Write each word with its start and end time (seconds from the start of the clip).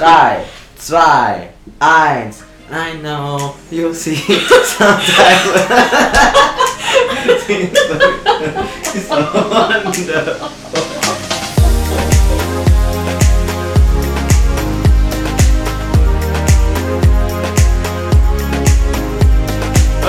3, 0.00 0.46
2, 0.78 0.94
1. 0.96 2.44
I 2.70 2.96
know 3.02 3.54
you 3.70 3.92
see 3.92 4.14
sometimes. 4.14 5.44
it's 8.94 9.10
wonderful. 9.10 10.48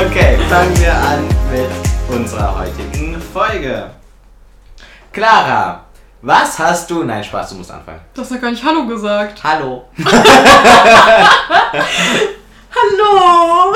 Okay, 0.05 0.38
fangen 0.48 0.80
wir 0.80 0.94
an 0.96 1.28
mit 1.52 1.70
unserer 2.10 2.60
heutigen 2.60 3.21
Folge. 3.34 3.92
Clara, 5.12 5.84
was 6.21 6.59
hast 6.59 6.89
du? 6.89 7.03
Nein, 7.03 7.23
Spaß, 7.23 7.49
du 7.49 7.55
musst 7.55 7.71
anfangen. 7.71 7.99
Du 8.13 8.21
hast 8.21 8.31
ja 8.31 8.38
gar 8.38 8.51
nicht 8.51 8.63
Hallo 8.63 8.85
gesagt. 8.85 9.43
Hallo. 9.43 9.85
Hallo! 12.73 13.75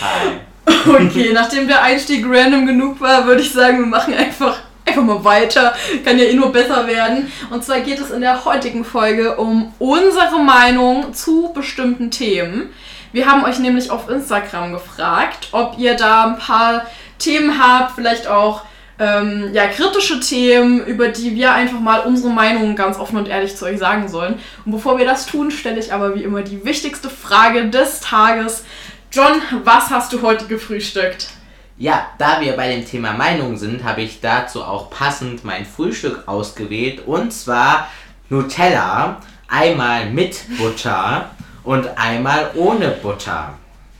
Hi. 0.00 0.40
Okay, 0.86 1.32
nachdem 1.32 1.66
der 1.66 1.82
Einstieg 1.82 2.24
random 2.28 2.66
genug 2.66 3.00
war, 3.00 3.26
würde 3.26 3.40
ich 3.40 3.52
sagen, 3.52 3.78
wir 3.78 3.86
machen 3.86 4.14
einfach, 4.14 4.58
einfach 4.84 5.02
mal 5.02 5.24
weiter. 5.24 5.74
Kann 6.04 6.18
ja 6.18 6.26
eh 6.26 6.34
nur 6.34 6.52
besser 6.52 6.86
werden. 6.86 7.32
Und 7.50 7.64
zwar 7.64 7.80
geht 7.80 7.98
es 7.98 8.10
in 8.10 8.20
der 8.20 8.44
heutigen 8.44 8.84
Folge 8.84 9.36
um 9.36 9.72
unsere 9.78 10.38
Meinung 10.38 11.14
zu 11.14 11.50
bestimmten 11.54 12.10
Themen. 12.10 12.70
Wir 13.12 13.26
haben 13.26 13.44
euch 13.44 13.58
nämlich 13.58 13.90
auf 13.90 14.10
Instagram 14.10 14.72
gefragt, 14.72 15.48
ob 15.52 15.78
ihr 15.78 15.94
da 15.94 16.26
ein 16.26 16.38
paar 16.38 16.82
Themen 17.18 17.58
habt, 17.58 17.94
vielleicht 17.94 18.26
auch 18.26 18.62
ähm, 18.98 19.50
ja, 19.52 19.68
kritische 19.68 20.20
Themen, 20.20 20.84
über 20.84 21.08
die 21.08 21.34
wir 21.34 21.52
einfach 21.52 21.78
mal 21.78 22.00
unsere 22.00 22.32
Meinungen 22.32 22.74
ganz 22.74 22.98
offen 22.98 23.16
und 23.16 23.28
ehrlich 23.28 23.56
zu 23.56 23.64
euch 23.64 23.78
sagen 23.78 24.08
sollen. 24.08 24.38
Und 24.64 24.72
bevor 24.72 24.98
wir 24.98 25.04
das 25.04 25.26
tun, 25.26 25.50
stelle 25.50 25.78
ich 25.78 25.92
aber 25.92 26.14
wie 26.14 26.24
immer 26.24 26.42
die 26.42 26.64
wichtigste 26.64 27.08
Frage 27.08 27.68
des 27.68 28.00
Tages. 28.00 28.64
John, 29.12 29.40
was 29.64 29.90
hast 29.90 30.12
du 30.12 30.22
heute 30.22 30.46
gefrühstückt? 30.46 31.28
Ja, 31.76 32.08
da 32.18 32.40
wir 32.40 32.54
bei 32.54 32.74
dem 32.74 32.84
Thema 32.84 33.12
Meinung 33.12 33.56
sind, 33.56 33.84
habe 33.84 34.02
ich 34.02 34.20
dazu 34.20 34.64
auch 34.64 34.90
passend 34.90 35.44
mein 35.44 35.64
Frühstück 35.64 36.26
ausgewählt. 36.26 37.06
Und 37.06 37.32
zwar 37.32 37.88
Nutella, 38.28 39.20
einmal 39.46 40.10
mit 40.10 40.40
Butter 40.58 41.30
und 41.62 41.86
einmal 41.96 42.50
ohne 42.56 42.88
Butter. 42.88 43.54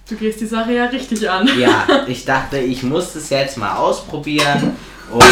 Du 0.09 0.17
gehst 0.17 0.41
die 0.41 0.47
Sache 0.47 0.73
ja 0.73 0.87
richtig 0.87 1.31
an. 1.31 1.49
Ja, 1.59 1.87
ich 2.09 2.25
dachte, 2.25 2.59
ich 2.59 2.83
muss 2.83 3.15
es 3.15 3.31
jetzt 3.31 3.57
mal 3.59 3.77
ausprobieren 3.77 4.77
und 5.11 5.25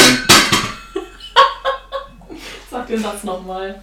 Sag 2.71 2.87
den 2.87 3.03
Satz 3.03 3.25
nochmal. 3.25 3.81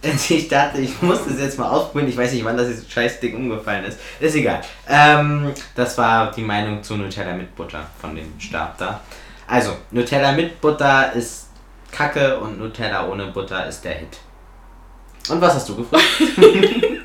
ich 0.28 0.48
dachte, 0.48 0.80
ich 0.80 1.02
muss 1.02 1.26
es 1.26 1.40
jetzt 1.40 1.58
mal 1.58 1.68
ausprobieren. 1.68 2.08
Ich 2.08 2.16
weiß 2.16 2.32
nicht, 2.32 2.44
wann 2.44 2.56
das 2.56 2.68
jetzt 2.68 2.90
scheiß 2.90 3.20
Ding 3.20 3.34
umgefallen 3.34 3.84
ist. 3.84 3.98
Ist 4.20 4.36
egal. 4.36 4.60
Ähm, 4.88 5.52
das 5.74 5.98
war 5.98 6.30
die 6.30 6.42
Meinung 6.42 6.82
zu 6.82 6.96
Nutella 6.96 7.34
mit 7.34 7.54
Butter 7.56 7.84
von 8.00 8.14
dem 8.14 8.38
Stab 8.38 8.78
da. 8.78 9.00
Also, 9.46 9.76
Nutella 9.90 10.32
mit 10.32 10.60
Butter 10.60 11.12
ist 11.14 11.48
Kacke 11.90 12.38
und 12.38 12.58
Nutella 12.58 13.08
ohne 13.08 13.26
Butter 13.28 13.66
ist 13.66 13.82
der 13.82 13.94
Hit. 13.94 14.18
Und 15.28 15.40
was 15.40 15.54
hast 15.54 15.68
du 15.68 15.76
gefragt? 15.76 16.04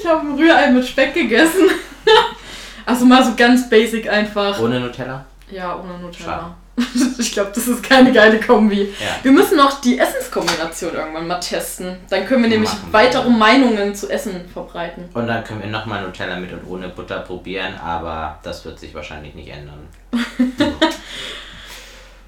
Ich 0.00 0.10
habe 0.10 0.20
ein 0.20 0.34
Rührei 0.34 0.70
mit 0.70 0.86
Speck 0.86 1.14
gegessen. 1.14 1.70
Also 2.86 3.06
mal 3.06 3.24
so 3.24 3.34
ganz 3.34 3.70
basic 3.70 4.10
einfach. 4.10 4.60
Ohne 4.60 4.78
Nutella? 4.78 5.24
Ja, 5.50 5.74
ohne 5.74 5.98
Nutella. 5.98 6.54
Ich 7.18 7.32
glaube, 7.32 7.52
das 7.54 7.66
ist 7.66 7.82
keine 7.82 8.12
geile 8.12 8.40
Kombi. 8.40 8.94
Ja. 9.00 9.22
Wir 9.22 9.32
müssen 9.32 9.56
noch 9.56 9.80
die 9.80 9.98
Essenskombination 9.98 10.94
irgendwann 10.94 11.26
mal 11.26 11.40
testen. 11.40 11.96
Dann 12.10 12.26
können 12.26 12.42
wir 12.42 12.50
nämlich 12.50 12.70
Machen 12.70 12.92
weitere 12.92 13.30
Meinungen 13.30 13.94
zu 13.94 14.10
Essen 14.10 14.48
verbreiten. 14.52 15.08
Und 15.14 15.26
dann 15.26 15.42
können 15.44 15.62
wir 15.62 15.70
nochmal 15.70 16.02
Nutella 16.02 16.36
mit 16.36 16.52
und 16.52 16.66
ohne 16.68 16.88
Butter 16.88 17.20
probieren, 17.20 17.74
aber 17.82 18.38
das 18.42 18.64
wird 18.64 18.78
sich 18.78 18.94
wahrscheinlich 18.94 19.34
nicht 19.34 19.48
ändern. 19.48 19.88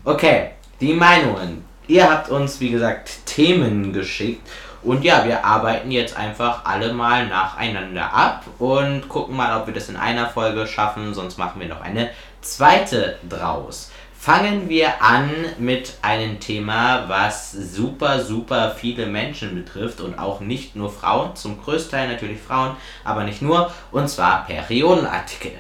okay, 0.05 0.53
die 0.81 0.95
Meinungen. 0.95 1.65
Ihr 1.89 2.11
habt 2.11 2.31
uns, 2.31 2.59
wie 2.61 2.71
gesagt, 2.71 3.27
Themen 3.27 3.93
geschickt. 3.93 4.49
Und 4.83 5.05
ja, 5.05 5.25
wir 5.25 5.45
arbeiten 5.45 5.91
jetzt 5.91 6.17
einfach 6.17 6.65
alle 6.65 6.93
mal 6.93 7.27
nacheinander 7.27 8.13
ab 8.13 8.45
und 8.59 9.09
gucken 9.09 9.37
mal, 9.37 9.61
ob 9.61 9.67
wir 9.67 9.75
das 9.75 9.89
in 9.89 9.97
einer 9.97 10.29
Folge 10.29 10.67
schaffen. 10.67 11.13
Sonst 11.13 11.39
machen 11.39 11.61
wir 11.61 11.69
noch 11.69 11.81
eine 11.81 12.11
zweite 12.41 13.19
draus. 13.29 13.91
Fangen 14.27 14.69
wir 14.69 15.01
an 15.01 15.31
mit 15.61 15.99
einem 16.03 16.41
Thema, 16.41 17.05
was 17.07 17.53
super, 17.53 18.25
super 18.25 18.75
viele 18.77 19.07
Menschen 19.07 19.55
betrifft 19.55 20.01
und 20.01 20.19
auch 20.19 20.41
nicht 20.41 20.75
nur 20.75 20.91
Frauen, 20.91 21.37
zum 21.37 21.63
größten 21.63 21.93
Teil 21.93 22.09
natürlich 22.09 22.41
Frauen, 22.41 22.75
aber 23.05 23.23
nicht 23.23 23.41
nur, 23.41 23.73
und 23.93 24.11
zwar 24.11 24.45
Periodenartikel 24.45 25.53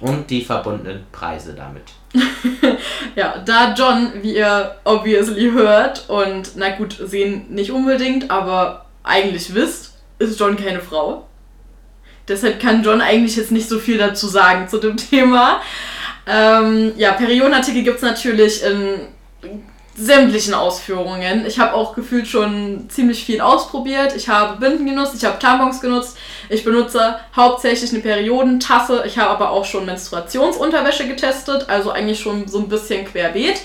und 0.00 0.28
die 0.28 0.44
verbundenen 0.44 1.06
Preise 1.12 1.54
damit. 1.54 1.84
Ja, 3.14 3.38
da 3.38 3.74
John, 3.74 4.10
wie 4.22 4.38
ihr 4.38 4.74
obviously 4.82 5.52
hört, 5.52 6.08
und 6.08 6.56
na 6.56 6.70
gut, 6.70 6.96
sehen 7.00 7.46
nicht 7.50 7.70
unbedingt, 7.70 8.28
aber 8.28 8.86
eigentlich 9.04 9.54
wisst, 9.54 9.94
ist 10.18 10.40
John 10.40 10.56
keine 10.56 10.80
Frau. 10.80 11.28
Deshalb 12.26 12.58
kann 12.58 12.82
John 12.82 13.00
eigentlich 13.00 13.36
jetzt 13.36 13.52
nicht 13.52 13.68
so 13.68 13.78
viel 13.78 13.98
dazu 13.98 14.26
sagen 14.26 14.66
zu 14.66 14.78
dem 14.78 14.96
Thema. 15.10 15.60
Ähm, 16.26 16.92
ja, 16.96 17.12
Periodenartikel 17.12 17.82
gibt 17.82 17.96
es 17.96 18.02
natürlich 18.02 18.62
in 18.62 19.00
sämtlichen 19.96 20.54
Ausführungen. 20.54 21.46
Ich 21.46 21.58
habe 21.60 21.74
auch 21.74 21.94
gefühlt 21.94 22.26
schon 22.26 22.86
ziemlich 22.88 23.24
viel 23.24 23.40
ausprobiert. 23.40 24.16
Ich 24.16 24.28
habe 24.28 24.58
Binden 24.58 24.86
genutzt, 24.86 25.14
ich 25.16 25.24
habe 25.24 25.38
Tampons 25.38 25.80
genutzt. 25.80 26.16
Ich 26.48 26.64
benutze 26.64 27.18
hauptsächlich 27.36 27.92
eine 27.92 28.00
Periodentasse. 28.00 29.04
Ich 29.06 29.18
habe 29.18 29.30
aber 29.30 29.50
auch 29.50 29.64
schon 29.64 29.86
Menstruationsunterwäsche 29.86 31.06
getestet, 31.06 31.66
also 31.68 31.90
eigentlich 31.90 32.20
schon 32.20 32.48
so 32.48 32.58
ein 32.58 32.68
bisschen 32.68 33.04
querbeet. 33.04 33.60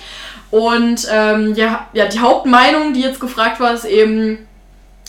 Und 0.52 1.08
ähm, 1.12 1.56
ja, 1.56 1.88
ja, 1.94 2.06
die 2.06 2.20
Hauptmeinung, 2.20 2.94
die 2.94 3.02
jetzt 3.02 3.20
gefragt 3.20 3.60
war, 3.60 3.74
ist 3.74 3.86
eben, 3.86 4.48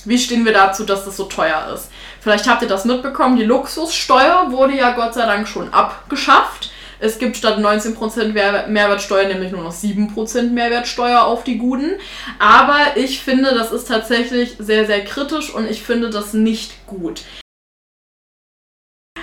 wie 0.04 0.18
stehen 0.18 0.44
wir 0.44 0.52
dazu, 0.52 0.84
dass 0.84 1.04
das 1.04 1.16
so 1.16 1.24
teuer 1.24 1.70
ist? 1.74 1.90
Vielleicht 2.20 2.48
habt 2.48 2.62
ihr 2.62 2.68
das 2.68 2.84
mitbekommen, 2.84 3.36
die 3.36 3.44
Luxussteuer 3.44 4.46
wurde 4.50 4.76
ja 4.76 4.92
Gott 4.92 5.14
sei 5.14 5.26
Dank 5.26 5.48
schon 5.48 5.72
abgeschafft. 5.72 6.70
Es 7.00 7.18
gibt 7.18 7.36
statt 7.36 7.58
19% 7.58 8.32
Mehrwer- 8.34 8.66
Mehrwertsteuer 8.66 9.26
nämlich 9.26 9.52
nur 9.52 9.62
noch 9.62 9.72
7% 9.72 10.52
Mehrwertsteuer 10.52 11.22
auf 11.22 11.44
die 11.44 11.56
Guten. 11.56 11.92
Aber 12.38 12.96
ich 12.96 13.22
finde, 13.22 13.54
das 13.54 13.72
ist 13.72 13.88
tatsächlich 13.88 14.56
sehr, 14.58 14.86
sehr 14.86 15.02
kritisch 15.04 15.52
und 15.52 15.68
ich 15.68 15.82
finde 15.82 16.10
das 16.10 16.34
nicht 16.34 16.86
gut. 16.86 17.22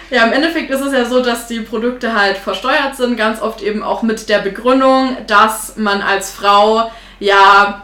Ja, 0.09 0.25
im 0.25 0.33
Endeffekt 0.33 0.71
ist 0.71 0.81
es 0.81 0.93
ja 0.93 1.05
so, 1.05 1.21
dass 1.21 1.47
die 1.47 1.59
Produkte 1.59 2.13
halt 2.19 2.37
versteuert 2.37 2.95
sind, 2.95 3.17
ganz 3.17 3.41
oft 3.41 3.61
eben 3.61 3.83
auch 3.83 4.01
mit 4.03 4.29
der 4.29 4.39
Begründung, 4.39 5.17
dass 5.27 5.75
man 5.75 6.01
als 6.01 6.31
Frau 6.31 6.89
ja 7.19 7.83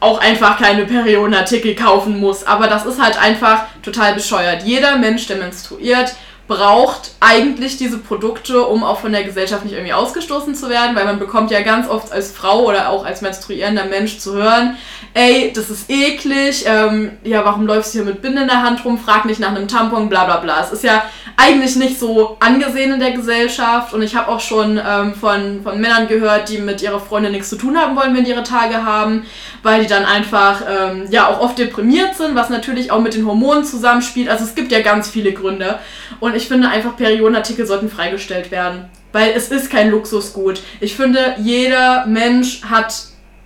auch 0.00 0.18
einfach 0.20 0.58
keine 0.58 0.84
Periodenartikel 0.84 1.74
kaufen 1.74 2.20
muss. 2.20 2.44
Aber 2.44 2.66
das 2.66 2.84
ist 2.84 3.00
halt 3.00 3.18
einfach 3.18 3.66
total 3.82 4.14
bescheuert. 4.14 4.64
Jeder 4.64 4.96
Mensch, 4.96 5.26
der 5.28 5.36
menstruiert, 5.36 6.14
braucht 6.46 7.12
eigentlich 7.20 7.78
diese 7.78 7.96
Produkte, 7.98 8.66
um 8.66 8.84
auch 8.84 9.00
von 9.00 9.12
der 9.12 9.24
Gesellschaft 9.24 9.64
nicht 9.64 9.72
irgendwie 9.72 9.94
ausgestoßen 9.94 10.54
zu 10.54 10.68
werden, 10.68 10.94
weil 10.94 11.06
man 11.06 11.18
bekommt 11.18 11.50
ja 11.50 11.62
ganz 11.62 11.88
oft 11.88 12.12
als 12.12 12.32
Frau 12.32 12.64
oder 12.64 12.90
auch 12.90 13.06
als 13.06 13.22
menstruierender 13.22 13.86
Mensch 13.86 14.18
zu 14.18 14.34
hören, 14.34 14.76
ey, 15.14 15.52
das 15.54 15.70
ist 15.70 15.88
eklig, 15.88 16.64
ähm, 16.66 17.12
ja, 17.22 17.44
warum 17.44 17.66
läufst 17.66 17.94
du 17.94 17.98
hier 17.98 18.06
mit 18.06 18.20
Binde 18.20 18.42
in 18.42 18.48
der 18.48 18.62
Hand 18.62 18.84
rum, 18.84 18.98
frag 18.98 19.24
nicht 19.24 19.40
nach 19.40 19.54
einem 19.54 19.68
Tampon, 19.68 20.10
bla 20.10 20.24
bla 20.24 20.38
bla. 20.38 20.60
Es 20.62 20.70
ist 20.70 20.84
ja 20.84 21.04
eigentlich 21.36 21.76
nicht 21.76 21.98
so 21.98 22.36
angesehen 22.40 22.92
in 22.92 23.00
der 23.00 23.12
Gesellschaft 23.12 23.94
und 23.94 24.02
ich 24.02 24.14
habe 24.14 24.28
auch 24.28 24.40
schon 24.40 24.78
ähm, 24.86 25.14
von, 25.14 25.62
von 25.62 25.80
Männern 25.80 26.08
gehört, 26.08 26.50
die 26.50 26.58
mit 26.58 26.82
ihrer 26.82 27.00
Freundin 27.00 27.32
nichts 27.32 27.48
zu 27.48 27.56
tun 27.56 27.78
haben 27.78 27.96
wollen, 27.96 28.14
wenn 28.14 28.24
die 28.24 28.30
ihre 28.30 28.42
Tage 28.42 28.84
haben, 28.84 29.24
weil 29.62 29.80
die 29.80 29.86
dann 29.86 30.04
einfach 30.04 30.62
ähm, 30.68 31.06
ja 31.10 31.28
auch 31.28 31.40
oft 31.40 31.58
deprimiert 31.58 32.16
sind, 32.16 32.34
was 32.34 32.50
natürlich 32.50 32.90
auch 32.90 33.00
mit 33.00 33.14
den 33.14 33.26
Hormonen 33.26 33.64
zusammenspielt. 33.64 34.28
Also 34.28 34.44
es 34.44 34.54
gibt 34.54 34.72
ja 34.72 34.80
ganz 34.80 35.08
viele 35.08 35.32
Gründe 35.32 35.78
und 36.20 36.33
ich 36.36 36.48
finde 36.48 36.68
einfach 36.68 36.96
Periodenartikel 36.96 37.66
sollten 37.66 37.88
freigestellt 37.88 38.50
werden, 38.50 38.90
weil 39.12 39.32
es 39.32 39.48
ist 39.48 39.70
kein 39.70 39.90
Luxusgut. 39.90 40.60
Ich 40.80 40.96
finde 40.96 41.36
jeder 41.38 42.06
Mensch 42.06 42.62
hat 42.64 42.94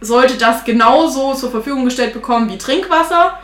sollte 0.01 0.39
das 0.39 0.65
genauso 0.65 1.35
zur 1.35 1.51
Verfügung 1.51 1.85
gestellt 1.85 2.13
bekommen 2.13 2.51
wie 2.51 2.59
Trinkwasser. 2.59 3.39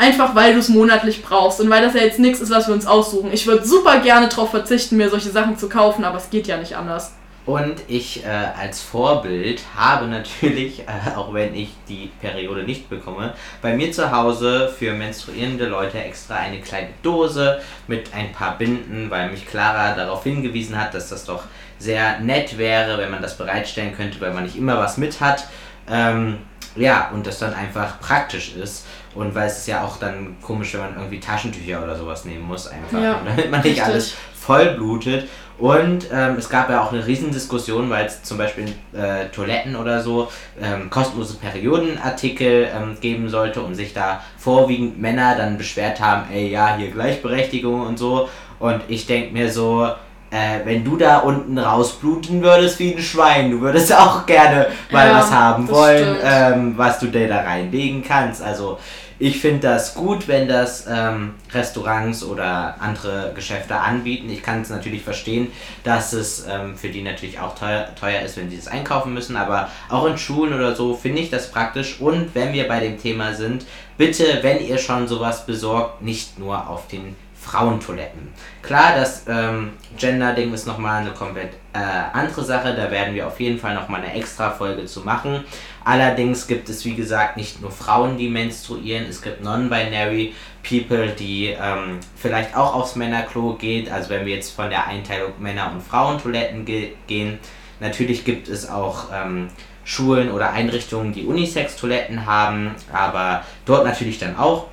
Einfach 0.00 0.36
weil 0.36 0.52
du 0.52 0.60
es 0.60 0.68
monatlich 0.68 1.24
brauchst 1.24 1.60
und 1.60 1.70
weil 1.70 1.82
das 1.82 1.94
ja 1.94 2.02
jetzt 2.02 2.20
nichts 2.20 2.38
ist, 2.38 2.50
was 2.50 2.68
wir 2.68 2.74
uns 2.74 2.86
aussuchen. 2.86 3.32
Ich 3.32 3.48
würde 3.48 3.66
super 3.66 3.98
gerne 3.98 4.28
darauf 4.28 4.50
verzichten, 4.50 4.96
mir 4.96 5.10
solche 5.10 5.30
Sachen 5.30 5.58
zu 5.58 5.68
kaufen, 5.68 6.04
aber 6.04 6.18
es 6.18 6.30
geht 6.30 6.46
ja 6.46 6.56
nicht 6.56 6.76
anders. 6.76 7.14
Und 7.48 7.80
ich 7.88 8.26
äh, 8.26 8.28
als 8.28 8.82
Vorbild 8.82 9.62
habe 9.74 10.06
natürlich, 10.06 10.80
äh, 10.80 11.16
auch 11.16 11.32
wenn 11.32 11.54
ich 11.54 11.70
die 11.88 12.10
Periode 12.20 12.64
nicht 12.64 12.90
bekomme, 12.90 13.32
bei 13.62 13.74
mir 13.74 13.90
zu 13.90 14.12
Hause 14.12 14.68
für 14.78 14.92
menstruierende 14.92 15.64
Leute 15.64 15.98
extra 15.98 16.34
eine 16.34 16.60
kleine 16.60 16.90
Dose 17.02 17.62
mit 17.86 18.12
ein 18.12 18.32
paar 18.32 18.58
Binden, 18.58 19.08
weil 19.08 19.30
mich 19.30 19.46
Clara 19.46 19.94
darauf 19.94 20.24
hingewiesen 20.24 20.78
hat, 20.78 20.92
dass 20.92 21.08
das 21.08 21.24
doch 21.24 21.44
sehr 21.78 22.20
nett 22.20 22.58
wäre, 22.58 22.98
wenn 22.98 23.10
man 23.10 23.22
das 23.22 23.38
bereitstellen 23.38 23.96
könnte, 23.96 24.20
weil 24.20 24.34
man 24.34 24.44
nicht 24.44 24.56
immer 24.56 24.76
was 24.76 24.98
mit 24.98 25.18
hat. 25.22 25.48
Ähm, 25.90 26.36
ja, 26.76 27.08
und 27.14 27.26
das 27.26 27.38
dann 27.38 27.54
einfach 27.54 27.98
praktisch 27.98 28.56
ist. 28.56 28.84
Und 29.14 29.34
weil 29.34 29.46
es 29.46 29.60
ist 29.60 29.68
ja 29.68 29.84
auch 29.84 29.96
dann 29.96 30.36
komisch, 30.42 30.74
wenn 30.74 30.80
man 30.80 30.96
irgendwie 30.96 31.18
Taschentücher 31.18 31.82
oder 31.82 31.96
sowas 31.96 32.26
nehmen 32.26 32.46
muss, 32.46 32.66
einfach, 32.66 33.00
Ja, 33.00 33.22
damit 33.24 33.50
man 33.50 33.60
nicht 33.60 33.70
richtig. 33.70 33.84
alles 33.84 34.14
voll 34.34 34.74
blutet. 34.74 35.28
Und 35.58 36.06
ähm, 36.12 36.36
es 36.38 36.48
gab 36.48 36.70
ja 36.70 36.82
auch 36.82 36.92
eine 36.92 37.04
Riesendiskussion, 37.04 37.90
weil 37.90 38.06
es 38.06 38.22
zum 38.22 38.38
Beispiel 38.38 38.68
in 38.68 38.98
äh, 39.00 39.28
Toiletten 39.28 39.74
oder 39.74 40.00
so 40.00 40.28
ähm, 40.62 40.88
kostenlose 40.88 41.36
Periodenartikel 41.36 42.68
ähm, 42.72 42.96
geben 43.00 43.28
sollte 43.28 43.60
und 43.60 43.74
sich 43.74 43.92
da 43.92 44.22
vorwiegend 44.38 45.00
Männer 45.00 45.34
dann 45.36 45.58
beschwert 45.58 46.00
haben, 46.00 46.30
ey 46.32 46.48
ja, 46.48 46.76
hier 46.76 46.92
Gleichberechtigung 46.92 47.86
und 47.86 47.98
so. 47.98 48.28
Und 48.60 48.82
ich 48.86 49.06
denke 49.06 49.32
mir 49.32 49.50
so, 49.50 49.88
äh, 50.30 50.60
wenn 50.64 50.84
du 50.84 50.96
da 50.96 51.18
unten 51.18 51.58
rausbluten 51.58 52.42
würdest 52.42 52.78
wie 52.78 52.94
ein 52.94 53.00
Schwein, 53.00 53.50
du 53.50 53.60
würdest 53.60 53.92
auch 53.92 54.26
gerne 54.26 54.66
mal 54.92 55.08
Ja, 55.08 55.18
was 55.18 55.32
haben 55.32 55.68
wollen, 55.68 56.16
ähm, 56.22 56.74
was 56.76 57.00
du 57.00 57.06
dir 57.06 57.26
da 57.28 57.40
reinlegen 57.40 58.04
kannst. 58.04 58.42
Also 58.42 58.78
ich 59.20 59.40
finde 59.40 59.60
das 59.60 59.94
gut, 59.94 60.28
wenn 60.28 60.46
das 60.46 60.86
ähm, 60.88 61.34
Restaurants 61.52 62.22
oder 62.22 62.76
andere 62.80 63.32
Geschäfte 63.34 63.76
anbieten. 63.76 64.30
Ich 64.30 64.42
kann 64.42 64.62
es 64.62 64.70
natürlich 64.70 65.02
verstehen, 65.02 65.50
dass 65.82 66.12
es 66.12 66.46
ähm, 66.48 66.76
für 66.76 66.88
die 66.88 67.02
natürlich 67.02 67.40
auch 67.40 67.54
teuer, 67.56 67.88
teuer 67.98 68.20
ist, 68.22 68.36
wenn 68.36 68.48
sie 68.48 68.56
das 68.56 68.68
einkaufen 68.68 69.12
müssen. 69.12 69.36
Aber 69.36 69.70
auch 69.88 70.06
in 70.06 70.18
Schulen 70.18 70.54
oder 70.54 70.76
so 70.76 70.94
finde 70.94 71.20
ich 71.20 71.30
das 71.30 71.50
praktisch. 71.50 72.00
Und 72.00 72.34
wenn 72.34 72.52
wir 72.52 72.68
bei 72.68 72.78
dem 72.78 73.00
Thema 73.00 73.34
sind, 73.34 73.66
bitte, 73.96 74.38
wenn 74.42 74.64
ihr 74.64 74.78
schon 74.78 75.08
sowas 75.08 75.46
besorgt, 75.46 76.00
nicht 76.00 76.38
nur 76.38 76.68
auf 76.68 76.86
den 76.86 77.16
Frauentoiletten. 77.48 78.28
Klar, 78.62 78.94
das 78.96 79.24
ähm, 79.28 79.72
Gender-Ding 79.96 80.52
ist 80.52 80.66
nochmal 80.66 81.00
eine 81.00 81.12
komplett 81.12 81.54
äh, 81.72 81.78
andere 82.12 82.44
Sache. 82.44 82.74
Da 82.74 82.90
werden 82.90 83.14
wir 83.14 83.26
auf 83.26 83.40
jeden 83.40 83.58
Fall 83.58 83.74
nochmal 83.74 84.02
eine 84.02 84.14
extra 84.14 84.50
Folge 84.50 84.84
zu 84.84 85.00
machen. 85.00 85.44
Allerdings 85.84 86.46
gibt 86.46 86.68
es, 86.68 86.84
wie 86.84 86.94
gesagt, 86.94 87.36
nicht 87.36 87.60
nur 87.60 87.70
Frauen, 87.70 88.18
die 88.18 88.28
menstruieren. 88.28 89.06
Es 89.06 89.22
gibt 89.22 89.42
non-binary 89.42 90.34
People, 90.62 91.08
die 91.08 91.46
ähm, 91.46 92.00
vielleicht 92.16 92.56
auch 92.56 92.74
aufs 92.74 92.96
Männerklo 92.96 93.54
geht. 93.54 93.90
Also 93.90 94.10
wenn 94.10 94.26
wir 94.26 94.34
jetzt 94.34 94.50
von 94.50 94.70
der 94.70 94.86
Einteilung 94.86 95.32
Männer- 95.38 95.72
und 95.72 95.82
Frauentoiletten 95.82 96.64
ge 96.64 96.92
gehen. 97.06 97.38
Natürlich 97.80 98.24
gibt 98.24 98.48
es 98.48 98.68
auch 98.68 99.06
ähm, 99.14 99.48
Schulen 99.84 100.30
oder 100.30 100.52
Einrichtungen, 100.52 101.12
die 101.12 101.24
Unisex-Toiletten 101.24 102.26
haben, 102.26 102.74
aber 102.92 103.44
dort 103.64 103.86
natürlich 103.86 104.18
dann 104.18 104.36
auch. 104.36 104.66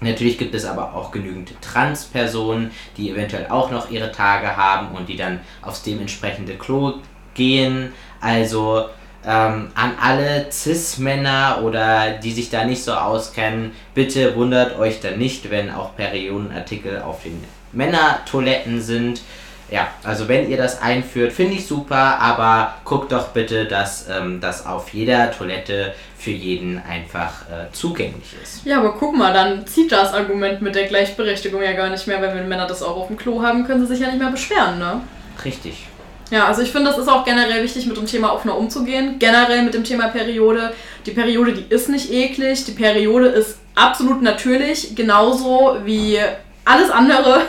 Natürlich 0.00 0.38
gibt 0.38 0.54
es 0.54 0.64
aber 0.64 0.94
auch 0.94 1.10
genügend 1.10 1.52
Transpersonen, 1.60 2.70
die 2.96 3.10
eventuell 3.10 3.48
auch 3.48 3.70
noch 3.70 3.90
ihre 3.90 4.12
Tage 4.12 4.56
haben 4.56 4.96
und 4.96 5.10
die 5.10 5.16
dann 5.16 5.40
aufs 5.60 5.82
dementsprechende 5.82 6.54
Klo 6.54 6.94
gehen. 7.34 7.92
Also 8.20 8.86
ähm, 9.26 9.70
an 9.74 9.92
alle 10.00 10.46
Cis-Männer 10.50 11.60
oder 11.62 12.12
die 12.12 12.32
sich 12.32 12.50
da 12.50 12.64
nicht 12.64 12.82
so 12.82 12.92
auskennen, 12.92 13.72
bitte 13.94 14.34
wundert 14.36 14.78
euch 14.78 15.00
dann 15.00 15.18
nicht, 15.18 15.50
wenn 15.50 15.70
auch 15.70 15.94
Periodenartikel 15.96 17.02
auf 17.02 17.22
den 17.22 17.42
Männertoiletten 17.72 18.80
sind. 18.80 19.22
Ja, 19.70 19.86
also 20.02 20.26
wenn 20.26 20.50
ihr 20.50 20.56
das 20.56 20.82
einführt, 20.82 21.32
finde 21.32 21.54
ich 21.54 21.66
super, 21.66 22.18
aber 22.18 22.74
guckt 22.84 23.12
doch 23.12 23.28
bitte, 23.28 23.66
dass 23.66 24.08
ähm, 24.08 24.40
das 24.40 24.66
auf 24.66 24.92
jeder 24.92 25.30
Toilette 25.30 25.94
für 26.18 26.32
jeden 26.32 26.82
einfach 26.82 27.42
äh, 27.42 27.72
zugänglich 27.72 28.34
ist. 28.42 28.64
Ja, 28.66 28.78
aber 28.78 28.94
guck 28.94 29.16
mal, 29.16 29.32
dann 29.32 29.66
zieht 29.66 29.92
das 29.92 30.12
Argument 30.12 30.60
mit 30.60 30.74
der 30.74 30.86
Gleichberechtigung 30.86 31.62
ja 31.62 31.72
gar 31.72 31.88
nicht 31.88 32.06
mehr, 32.08 32.20
weil 32.20 32.34
wenn 32.34 32.48
Männer 32.48 32.66
das 32.66 32.82
auch 32.82 32.96
auf 32.96 33.06
dem 33.06 33.16
Klo 33.16 33.42
haben, 33.42 33.64
können 33.64 33.86
sie 33.86 33.94
sich 33.94 34.00
ja 34.00 34.08
nicht 34.08 34.18
mehr 34.18 34.30
beschweren, 34.30 34.80
ne? 34.80 35.02
Richtig. 35.44 35.86
Ja, 36.30 36.46
also 36.46 36.62
ich 36.62 36.70
finde, 36.70 36.90
das 36.90 36.98
ist 36.98 37.08
auch 37.08 37.24
generell 37.24 37.62
wichtig, 37.62 37.86
mit 37.86 37.96
dem 37.96 38.06
Thema 38.06 38.32
offener 38.32 38.56
umzugehen. 38.56 39.18
Generell 39.18 39.62
mit 39.62 39.74
dem 39.74 39.82
Thema 39.82 40.08
Periode. 40.08 40.72
Die 41.04 41.10
Periode, 41.10 41.52
die 41.52 41.74
ist 41.74 41.88
nicht 41.88 42.12
eklig. 42.12 42.64
Die 42.64 42.72
Periode 42.72 43.26
ist 43.26 43.58
absolut 43.74 44.22
natürlich, 44.22 44.94
genauso 44.94 45.76
wie 45.84 46.18
alles 46.64 46.90
andere. 46.90 47.42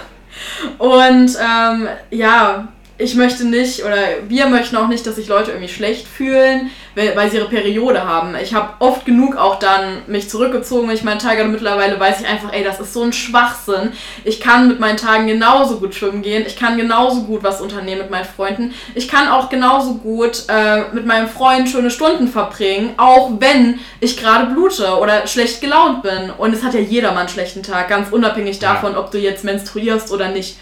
Und 0.79 1.37
ähm, 1.39 1.89
ja, 2.09 2.67
ich 3.01 3.15
möchte 3.15 3.45
nicht, 3.45 3.83
oder 3.83 3.97
wir 4.27 4.45
möchten 4.45 4.77
auch 4.77 4.87
nicht, 4.87 5.05
dass 5.07 5.15
sich 5.15 5.27
Leute 5.27 5.51
irgendwie 5.51 5.73
schlecht 5.73 6.07
fühlen, 6.07 6.69
weil, 6.95 7.15
weil 7.15 7.31
sie 7.31 7.37
ihre 7.37 7.49
Periode 7.49 8.05
haben. 8.05 8.35
Ich 8.35 8.53
habe 8.53 8.73
oft 8.79 9.05
genug 9.05 9.35
auch 9.37 9.57
dann 9.57 10.03
mich 10.05 10.29
zurückgezogen, 10.29 10.87
wenn 10.87 10.95
ich 10.95 11.03
meinen 11.03 11.19
Tag 11.19 11.39
hatte. 11.39 11.47
Mittlerweile 11.47 11.99
weiß 11.99 12.21
ich 12.21 12.27
einfach, 12.27 12.53
ey, 12.53 12.63
das 12.63 12.79
ist 12.79 12.93
so 12.93 13.01
ein 13.01 13.11
Schwachsinn. 13.11 13.93
Ich 14.23 14.39
kann 14.39 14.67
mit 14.67 14.79
meinen 14.79 14.97
Tagen 14.97 15.25
genauso 15.25 15.79
gut 15.79 15.95
schwimmen 15.95 16.21
gehen. 16.21 16.45
Ich 16.45 16.55
kann 16.55 16.77
genauso 16.77 17.23
gut 17.23 17.43
was 17.43 17.59
unternehmen 17.59 18.01
mit 18.01 18.11
meinen 18.11 18.25
Freunden. 18.25 18.73
Ich 18.93 19.07
kann 19.07 19.29
auch 19.29 19.49
genauso 19.49 19.95
gut 19.95 20.43
äh, 20.47 20.83
mit 20.93 21.07
meinem 21.07 21.27
Freund 21.27 21.69
schöne 21.69 21.89
Stunden 21.89 22.27
verbringen, 22.27 22.93
auch 22.97 23.31
wenn 23.39 23.79
ich 23.99 24.17
gerade 24.17 24.53
blute 24.53 24.99
oder 24.99 25.25
schlecht 25.25 25.61
gelaunt 25.61 26.03
bin. 26.03 26.29
Und 26.37 26.53
es 26.53 26.63
hat 26.63 26.75
ja 26.75 26.79
jeder 26.79 27.13
mal 27.13 27.21
einen 27.21 27.29
schlechten 27.29 27.63
Tag, 27.63 27.87
ganz 27.87 28.11
unabhängig 28.11 28.59
davon, 28.59 28.95
ob 28.95 29.09
du 29.09 29.17
jetzt 29.17 29.43
menstruierst 29.43 30.11
oder 30.11 30.29
nicht. 30.29 30.57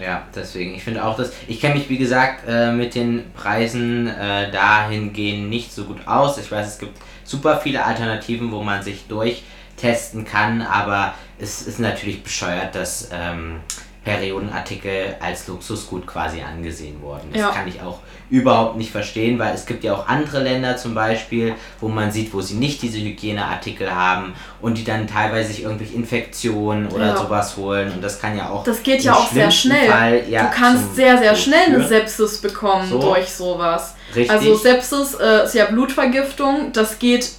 Ja, 0.00 0.26
deswegen. 0.34 0.74
Ich 0.74 0.82
finde 0.82 1.04
auch, 1.04 1.16
dass 1.16 1.32
ich 1.46 1.60
kenne 1.60 1.74
mich 1.74 1.88
wie 1.88 1.98
gesagt 1.98 2.44
äh, 2.48 2.72
mit 2.72 2.94
den 2.94 3.32
Preisen 3.34 4.06
äh, 4.08 4.50
dahingehend 4.50 5.48
nicht 5.48 5.72
so 5.72 5.84
gut 5.84 6.06
aus. 6.06 6.38
Ich 6.38 6.50
weiß, 6.50 6.66
es 6.66 6.78
gibt 6.78 6.98
super 7.24 7.58
viele 7.58 7.84
Alternativen, 7.84 8.50
wo 8.52 8.62
man 8.62 8.82
sich 8.82 9.06
durchtesten 9.08 10.24
kann, 10.24 10.62
aber 10.62 11.14
es 11.38 11.62
ist 11.62 11.78
natürlich 11.78 12.22
bescheuert, 12.22 12.74
dass 12.74 13.10
ähm, 13.12 13.60
Periodenartikel 14.04 15.16
als 15.20 15.46
Luxusgut 15.48 16.06
quasi 16.06 16.40
angesehen 16.42 17.00
wurden. 17.00 17.28
Das 17.32 17.40
Ja. 17.40 17.48
kann 17.50 17.68
ich 17.68 17.80
auch 17.82 18.00
überhaupt 18.30 18.76
nicht 18.76 18.90
verstehen, 18.90 19.38
weil 19.38 19.54
es 19.54 19.66
gibt 19.66 19.84
ja 19.84 19.94
auch 19.94 20.06
andere 20.08 20.42
Länder 20.42 20.76
zum 20.76 20.94
Beispiel, 20.94 21.54
wo 21.80 21.88
man 21.88 22.10
sieht, 22.10 22.32
wo 22.32 22.40
sie 22.40 22.54
nicht 22.54 22.80
diese 22.82 22.98
Hygieneartikel 22.98 23.94
haben 23.94 24.34
und 24.60 24.78
die 24.78 24.84
dann 24.84 25.06
teilweise 25.06 25.48
sich 25.48 25.62
irgendwelche 25.64 25.94
Infektionen 25.94 26.88
oder 26.88 27.08
Ja. 27.08 27.16
sowas 27.16 27.56
holen 27.56 27.92
und 27.92 28.02
das 28.02 28.20
kann 28.20 28.36
ja 28.36 28.48
auch 28.48 28.64
Das 28.64 28.82
geht 28.82 29.02
ja 29.02 29.12
auch 29.14 29.30
sehr 29.30 29.50
schnell. 29.50 29.88
Fall, 29.88 30.22
ja, 30.28 30.44
du 30.44 30.50
kannst 30.50 30.96
sehr, 30.96 31.18
sehr 31.18 31.34
schnell 31.36 31.66
eine. 31.74 31.86
Sepsis 31.86 32.38
bekommen 32.40 32.88
So. 32.88 32.98
durch 33.00 33.28
sowas. 33.32 33.94
Richtig. 34.14 34.30
Also 34.30 34.54
Sepsis 34.56 35.14
äh, 35.14 35.44
ist 35.44 35.54
ja 35.54 35.66
Blutvergiftung, 35.66 36.72
das 36.72 36.98
geht 36.98 37.30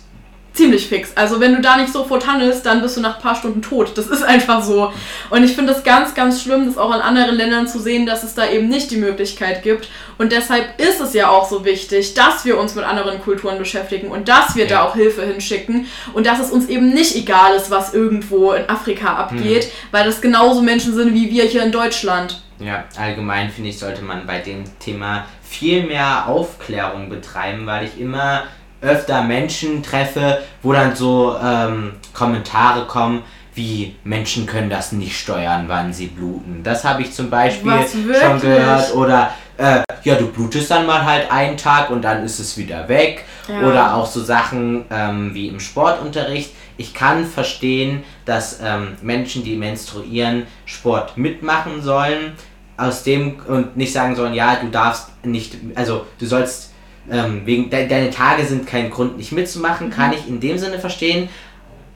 ziemlich 0.54 0.88
fix. 0.88 1.12
Also 1.16 1.40
wenn 1.40 1.56
du 1.56 1.62
da 1.62 1.78
nicht 1.78 1.92
sofort 1.92 2.28
handelst, 2.28 2.66
dann 2.66 2.82
bist 2.82 2.96
du 2.96 3.02
nach 3.02 3.16
ein 3.16 3.22
paar 3.22 3.36
Stunden 3.36 3.62
tot. 3.62 3.98
Das 3.98 4.08
ist 4.08 4.24
einfach 4.24 4.64
so. 4.64 4.94
Und 5.32 5.44
ich 5.44 5.54
finde 5.56 5.74
das 5.74 5.84
ganz, 5.84 6.14
ganz 6.14 6.42
schlimm, 6.44 6.68
das 6.68 6.78
auch 6.78 6.94
in 6.94 7.02
anderen 7.02 7.36
Ländern 7.36 7.68
zu 7.68 7.80
sehen, 7.80 8.06
dass 8.06 8.24
es 8.24 8.36
da 8.36 8.48
eben 8.48 8.70
nicht 8.70 8.92
die 8.92 8.98
Möglichkeit 8.98 9.64
gibt. 9.64 9.90
Und 10.20 10.32
deshalb 10.32 10.80
ist 10.80 11.02
es 11.02 11.14
ja 11.14 11.30
auch 11.30 11.50
so 11.50 11.66
wichtig, 11.66 12.14
dass 12.14 12.46
wir 12.46 12.60
uns 12.60 12.76
mit 12.76 12.86
anderen 12.86 13.20
Kulturen 13.22 13.58
beschäftigen 13.58 14.10
und 14.10 14.30
dass 14.30 14.56
wir 14.56 14.68
da 14.68 14.76
Ja. 14.76 14.84
auch 14.88 14.94
Hilfe 14.96 15.24
hinschicken 15.24 15.88
und 16.14 16.28
dass 16.28 16.40
es 16.40 16.52
uns 16.52 16.68
eben 16.70 16.90
nicht 16.94 17.16
egal 17.16 17.56
ist, 17.56 17.72
was 17.72 17.94
irgendwo 17.94 18.52
in 18.52 18.70
Afrika 18.70 19.16
abgeht, 19.16 19.72
weil 19.92 20.06
das 20.06 20.22
genauso 20.22 20.62
Menschen 20.62 20.94
sind 20.94 21.14
wie 21.16 21.32
wir 21.32 21.46
hier 21.46 21.64
in 21.64 21.72
Deutschland. 21.72 22.42
Ja, 22.60 22.84
allgemein 22.98 23.50
finde 23.50 23.72
ich, 23.72 23.80
sollte 23.80 24.04
man 24.04 24.28
bei 24.28 24.38
dem 24.38 24.64
Thema 24.80 25.26
viel 25.42 25.84
mehr 25.84 26.28
Aufklärung 26.28 27.10
betreiben, 27.10 27.66
weil 27.66 27.86
ich 27.86 28.00
immer 28.00 28.44
öfter 28.84 29.24
Menschen 29.24 29.82
treffe, 29.82 30.40
wo 30.62 30.74
dann 30.74 30.96
so 30.96 31.36
ähm, 31.42 31.94
Kommentare 32.14 32.86
kommen, 32.86 33.24
wie 33.56 33.96
Menschen 34.04 34.46
können 34.46 34.70
das 34.70 34.92
nicht 34.92 35.18
steuern, 35.18 35.66
wann 35.68 35.94
sie 35.94 36.08
bluten. 36.08 36.62
Das 36.64 36.84
habe 36.84 37.04
ich 37.04 37.14
zum 37.14 37.30
Beispiel 37.30 37.86
schon 38.20 38.40
gehört. 38.40 38.96
Oder 38.96 39.32
äh, 39.58 39.82
ja, 40.04 40.16
du 40.16 40.28
blutest 40.28 40.72
dann 40.72 40.86
mal 40.86 41.06
halt 41.06 41.32
einen 41.32 41.58
Tag 41.58 41.90
und 41.92 42.02
dann 42.02 42.24
ist 42.24 42.40
es 42.40 42.58
wieder 42.58 42.90
weg. 42.90 43.26
Ja. 43.48 43.68
Oder 43.68 43.96
auch 43.96 44.08
so 44.08 44.24
Sachen 44.24 44.86
ähm, 44.90 45.34
wie 45.34 45.48
im 45.48 45.60
Sportunterricht. 45.60 46.52
Ich 46.78 46.94
kann 46.94 47.26
verstehen, 47.26 48.04
dass 48.26 48.60
ähm, 48.64 48.96
Menschen, 49.02 49.44
die 49.44 49.56
menstruieren, 49.56 50.48
Sport 50.66 51.18
mitmachen 51.18 51.82
sollen. 51.82 52.34
Aus 52.76 53.04
dem 53.04 53.40
und 53.48 53.78
nicht 53.78 53.94
sagen 53.94 54.16
sollen, 54.16 54.34
ja, 54.34 54.56
du 54.56 54.68
darfst 54.70 55.24
nicht, 55.24 55.58
also 55.76 56.08
du 56.18 56.26
sollst 56.26 56.73
ähm, 57.12 57.42
wegen 57.46 57.70
de 57.70 57.88
deine 57.88 58.10
Tage 58.10 58.46
sind 58.46 58.68
kein 58.68 58.90
Grund 58.90 59.18
nicht 59.18 59.32
mitzumachen, 59.32 59.90
kann 59.90 60.14
ich 60.14 60.28
in 60.28 60.40
dem 60.40 60.58
Sinne 60.58 60.80
verstehen. 60.80 61.30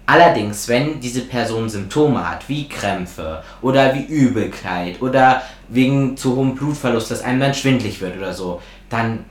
Allerdings, 0.06 0.70
wenn 0.70 1.02
diese 1.02 1.22
Person 1.22 1.68
Symptome 1.68 2.28
hat, 2.28 2.48
wie 2.48 2.70
Krämpfe 2.70 3.44
oder 3.62 3.94
wie 3.94 4.06
Übelkeit 4.06 5.02
oder 5.02 5.42
wegen 5.68 6.16
zu 6.16 6.36
hohem 6.38 6.56
Blutverlust, 6.56 7.12
dass 7.12 7.22
einem 7.22 7.42
dann 7.42 7.54
schwindlig 7.54 8.00
wird 8.00 8.18
oder 8.18 8.34
so, 8.34 8.62
dann 8.90 9.26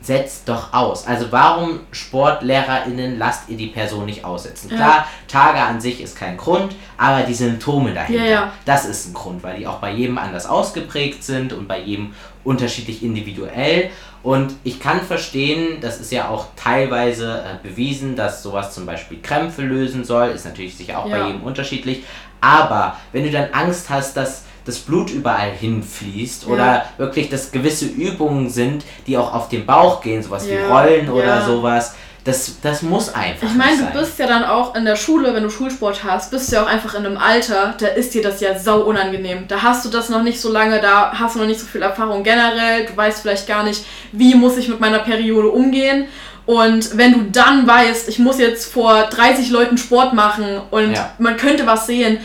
setzt 0.00 0.48
doch 0.48 0.72
aus. 0.72 1.06
Also 1.06 1.26
warum 1.30 1.80
SportlehrerInnen 1.92 3.18
lasst 3.18 3.48
ihr 3.48 3.56
die 3.56 3.68
Person 3.68 4.06
nicht 4.06 4.24
aussetzen? 4.24 4.70
Ja. 4.70 4.76
Klar, 4.76 5.06
Tage 5.28 5.60
an 5.60 5.80
sich 5.80 6.00
ist 6.00 6.16
kein 6.16 6.36
Grund, 6.36 6.74
aber 6.96 7.22
die 7.22 7.34
Symptome 7.34 7.94
dahinter, 7.94 8.24
Ja, 8.24 8.30
ja. 8.30 8.52
das 8.64 8.84
ist 8.84 9.08
ein 9.08 9.14
Grund, 9.14 9.42
weil 9.42 9.58
die 9.58 9.66
auch 9.66 9.78
bei 9.78 9.92
jedem 9.92 10.18
anders 10.18 10.46
ausgeprägt 10.46 11.22
sind 11.24 11.52
und 11.52 11.68
bei 11.68 11.80
jedem 11.80 12.14
unterschiedlich 12.44 13.02
individuell. 13.02 13.90
Und 14.22 14.54
ich 14.62 14.78
kann 14.78 15.00
verstehen, 15.00 15.80
das 15.80 15.98
ist 16.00 16.12
ja 16.12 16.28
auch 16.28 16.46
teilweise 16.56 17.42
äh, 17.44 17.66
bewiesen, 17.66 18.14
dass 18.14 18.42
sowas 18.42 18.72
zum 18.72 18.86
Beispiel 18.86 19.20
Krämpfe 19.20 19.62
lösen 19.62 20.04
soll, 20.04 20.28
ist 20.28 20.44
natürlich 20.44 20.76
sicher 20.76 20.98
auch 21.00 21.10
bei 21.10 21.18
Ja. 21.18 21.26
jedem 21.26 21.42
unterschiedlich. 21.42 22.04
Aber 22.40 22.96
wenn 23.12 23.24
du 23.24 23.30
dann 23.30 23.48
Angst 23.52 23.90
hast, 23.90 24.16
dass 24.16 24.44
das 24.64 24.78
Blut 24.78 25.10
überall 25.10 25.50
hinfließt 25.50 26.44
Ja. 26.44 26.48
oder 26.48 26.84
wirklich, 26.98 27.28
dass 27.30 27.50
gewisse 27.50 27.86
Übungen 27.86 28.48
sind, 28.48 28.84
die 29.08 29.16
auch 29.18 29.34
auf 29.34 29.48
den 29.48 29.66
Bauch 29.66 30.00
gehen, 30.00 30.22
sowas 30.22 30.48
wie 30.48 30.54
Ja, 30.54 30.68
Rollen 30.68 31.08
oder 31.08 31.44
sowas, 31.44 31.94
Das, 32.24 32.60
das 32.62 32.82
muss 32.82 33.12
einfach. 33.12 33.48
Ich 33.48 33.54
meine, 33.54 33.78
du 33.78 33.98
bist 33.98 34.18
ja 34.18 34.28
dann 34.28 34.44
auch 34.44 34.76
in 34.76 34.84
der 34.84 34.94
Schule, 34.94 35.34
wenn 35.34 35.42
du 35.42 35.50
Schulsport 35.50 36.04
hast, 36.04 36.30
bist 36.30 36.50
du 36.50 36.56
ja 36.56 36.62
auch 36.62 36.68
einfach 36.68 36.94
in 36.94 37.04
einem 37.04 37.18
Alter, 37.18 37.74
da 37.78 37.88
ist 37.88 38.14
dir 38.14 38.22
das 38.22 38.40
ja 38.40 38.56
sau 38.56 38.82
unangenehm. 38.82 39.48
Da 39.48 39.62
hast 39.62 39.84
du 39.84 39.88
das 39.88 40.08
noch 40.08 40.22
nicht 40.22 40.40
so 40.40 40.52
lange, 40.52 40.80
da 40.80 41.12
hast 41.18 41.34
du 41.34 41.40
noch 41.40 41.46
nicht 41.46 41.58
so 41.58 41.66
viel 41.66 41.82
Erfahrung 41.82 42.22
generell, 42.22 42.86
du 42.86 42.96
weißt 42.96 43.22
vielleicht 43.22 43.48
gar 43.48 43.64
nicht, 43.64 43.84
wie 44.12 44.36
muss 44.36 44.56
ich 44.56 44.68
mit 44.68 44.78
meiner 44.78 45.00
Periode 45.00 45.48
umgehen. 45.48 46.06
Und 46.44 46.96
wenn 46.98 47.12
du 47.12 47.30
dann 47.30 47.66
weißt, 47.66 48.08
ich 48.08 48.18
muss 48.18 48.38
jetzt 48.38 48.72
vor 48.72 49.04
30 49.04 49.50
Leuten 49.50 49.78
Sport 49.78 50.12
machen 50.12 50.60
und 50.70 50.92
ja. 50.92 51.12
man 51.18 51.36
könnte 51.36 51.66
was 51.66 51.86
sehen, 51.86 52.18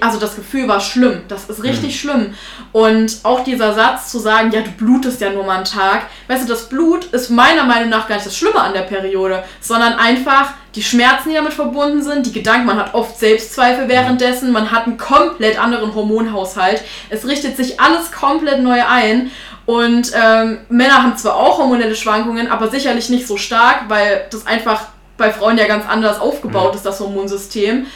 also 0.00 0.20
das 0.20 0.36
Gefühl 0.36 0.68
war 0.68 0.80
schlimm, 0.80 1.22
das 1.26 1.50
ist 1.50 1.62
richtig 1.64 1.94
mhm. 1.94 1.98
schlimm. 1.98 2.34
Und 2.70 3.18
auch 3.24 3.42
dieser 3.42 3.74
Satz 3.74 4.12
zu 4.12 4.20
sagen, 4.20 4.52
ja, 4.52 4.60
du 4.60 4.70
blutest 4.70 5.20
ja 5.20 5.30
nur 5.30 5.44
mal 5.44 5.56
einen 5.56 5.64
Tag, 5.64 6.06
weißt 6.28 6.44
du, 6.44 6.48
das 6.48 6.68
Blut 6.68 7.06
ist 7.06 7.30
meiner 7.30 7.64
Meinung 7.64 7.88
nach 7.88 8.06
gar 8.06 8.14
nicht 8.14 8.26
das 8.26 8.36
Schlimme 8.36 8.60
an 8.60 8.74
der 8.74 8.82
Periode, 8.82 9.42
sondern 9.60 9.94
einfach 9.94 10.54
die 10.76 10.82
Schmerzen, 10.82 11.30
die 11.30 11.36
damit 11.36 11.52
verbunden 11.52 12.02
sind, 12.02 12.26
die 12.26 12.32
Gedanken, 12.32 12.66
man 12.66 12.78
hat 12.78 12.94
oft 12.94 13.18
Selbstzweifel 13.18 13.88
währenddessen, 13.88 14.52
man 14.52 14.70
hat 14.70 14.86
einen 14.86 14.98
komplett 14.98 15.58
anderen 15.58 15.94
Hormonhaushalt, 15.94 16.82
es 17.10 17.26
richtet 17.26 17.56
sich 17.56 17.80
alles 17.80 18.10
komplett 18.10 18.62
neu 18.62 18.82
ein 18.84 19.30
und 19.66 20.12
ähm, 20.14 20.58
Männer 20.68 21.02
haben 21.02 21.16
zwar 21.16 21.36
auch 21.36 21.58
hormonelle 21.58 21.94
Schwankungen, 21.94 22.50
aber 22.50 22.68
sicherlich 22.68 23.08
nicht 23.08 23.26
so 23.26 23.36
stark, 23.36 23.84
weil 23.88 24.26
das 24.30 24.46
einfach 24.46 24.88
bei 25.16 25.30
Frauen 25.32 25.56
ja 25.56 25.66
ganz 25.66 25.86
anders 25.88 26.20
aufgebaut 26.20 26.72
mhm. 26.72 26.76
ist, 26.76 26.86
das 26.86 27.00
Hormonsystem. 27.00 27.86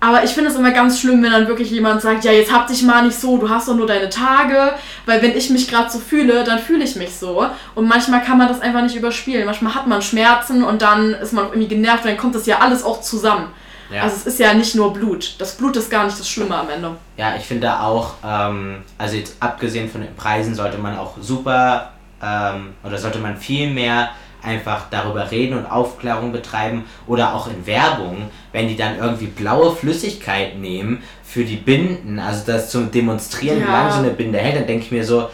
Aber 0.00 0.22
ich 0.22 0.30
finde 0.30 0.50
es 0.50 0.56
immer 0.56 0.70
ganz 0.70 1.00
schlimm, 1.00 1.24
wenn 1.24 1.32
dann 1.32 1.48
wirklich 1.48 1.72
jemand 1.72 2.02
sagt, 2.02 2.24
ja, 2.24 2.30
jetzt 2.30 2.52
hab 2.52 2.68
dich 2.68 2.84
mal 2.84 3.02
nicht 3.02 3.18
so, 3.18 3.36
du 3.36 3.48
hast 3.50 3.66
doch 3.66 3.74
nur 3.74 3.88
deine 3.88 4.08
Tage. 4.08 4.74
Weil 5.06 5.22
wenn 5.22 5.36
ich 5.36 5.50
mich 5.50 5.66
gerade 5.66 5.90
so 5.90 5.98
fühle, 5.98 6.44
dann 6.44 6.60
fühle 6.60 6.84
ich 6.84 6.94
mich 6.94 7.16
so. 7.16 7.44
Und 7.74 7.88
manchmal 7.88 8.22
kann 8.22 8.38
man 8.38 8.46
das 8.46 8.60
einfach 8.60 8.82
nicht 8.82 8.94
überspielen. 8.94 9.44
Manchmal 9.44 9.74
hat 9.74 9.88
man 9.88 10.00
Schmerzen 10.00 10.62
und 10.62 10.82
dann 10.82 11.14
ist 11.14 11.32
man 11.32 11.46
irgendwie 11.46 11.66
genervt 11.66 12.04
und 12.04 12.10
dann 12.10 12.16
kommt 12.16 12.36
das 12.36 12.46
ja 12.46 12.60
alles 12.60 12.84
auch 12.84 13.00
zusammen. 13.00 13.48
Ja. 13.90 14.02
Also 14.02 14.16
es 14.16 14.26
ist 14.26 14.38
ja 14.38 14.54
nicht 14.54 14.74
nur 14.74 14.92
Blut. 14.92 15.36
Das 15.38 15.56
Blut 15.56 15.76
ist 15.76 15.90
gar 15.90 16.04
nicht 16.04 16.18
das 16.18 16.28
Schlimme 16.28 16.56
am 16.56 16.68
Ende. 16.68 16.96
Ja, 17.16 17.36
ich 17.36 17.44
finde 17.44 17.80
auch, 17.80 18.14
ähm, 18.24 18.82
also 18.98 19.16
jetzt 19.16 19.36
abgesehen 19.40 19.88
von 19.88 20.02
den 20.02 20.14
Preisen 20.14 20.54
sollte 20.54 20.78
man 20.78 20.98
auch 20.98 21.14
super 21.20 21.92
ähm, 22.22 22.74
oder 22.84 22.98
sollte 22.98 23.18
man 23.18 23.36
viel 23.36 23.70
mehr 23.70 24.10
einfach 24.42 24.84
darüber 24.90 25.30
reden 25.30 25.58
und 25.58 25.66
Aufklärung 25.66 26.32
betreiben 26.32 26.84
oder 27.06 27.34
auch 27.34 27.48
in 27.48 27.66
Werbung, 27.66 28.30
wenn 28.52 28.68
die 28.68 28.76
dann 28.76 28.98
irgendwie 28.98 29.26
blaue 29.26 29.74
Flüssigkeit 29.74 30.56
nehmen 30.58 31.02
für 31.24 31.44
die 31.44 31.56
Binden, 31.56 32.18
also 32.18 32.44
das 32.46 32.70
zu 32.70 32.82
demonstrieren, 32.82 33.60
ja. 33.60 33.66
wie 33.66 33.70
lange 33.70 33.92
so 33.92 33.98
eine 33.98 34.10
Binde 34.10 34.38
hält, 34.38 34.56
dann 34.56 34.66
denke 34.66 34.84
ich 34.84 34.92
mir 34.92 35.04
so, 35.04 35.28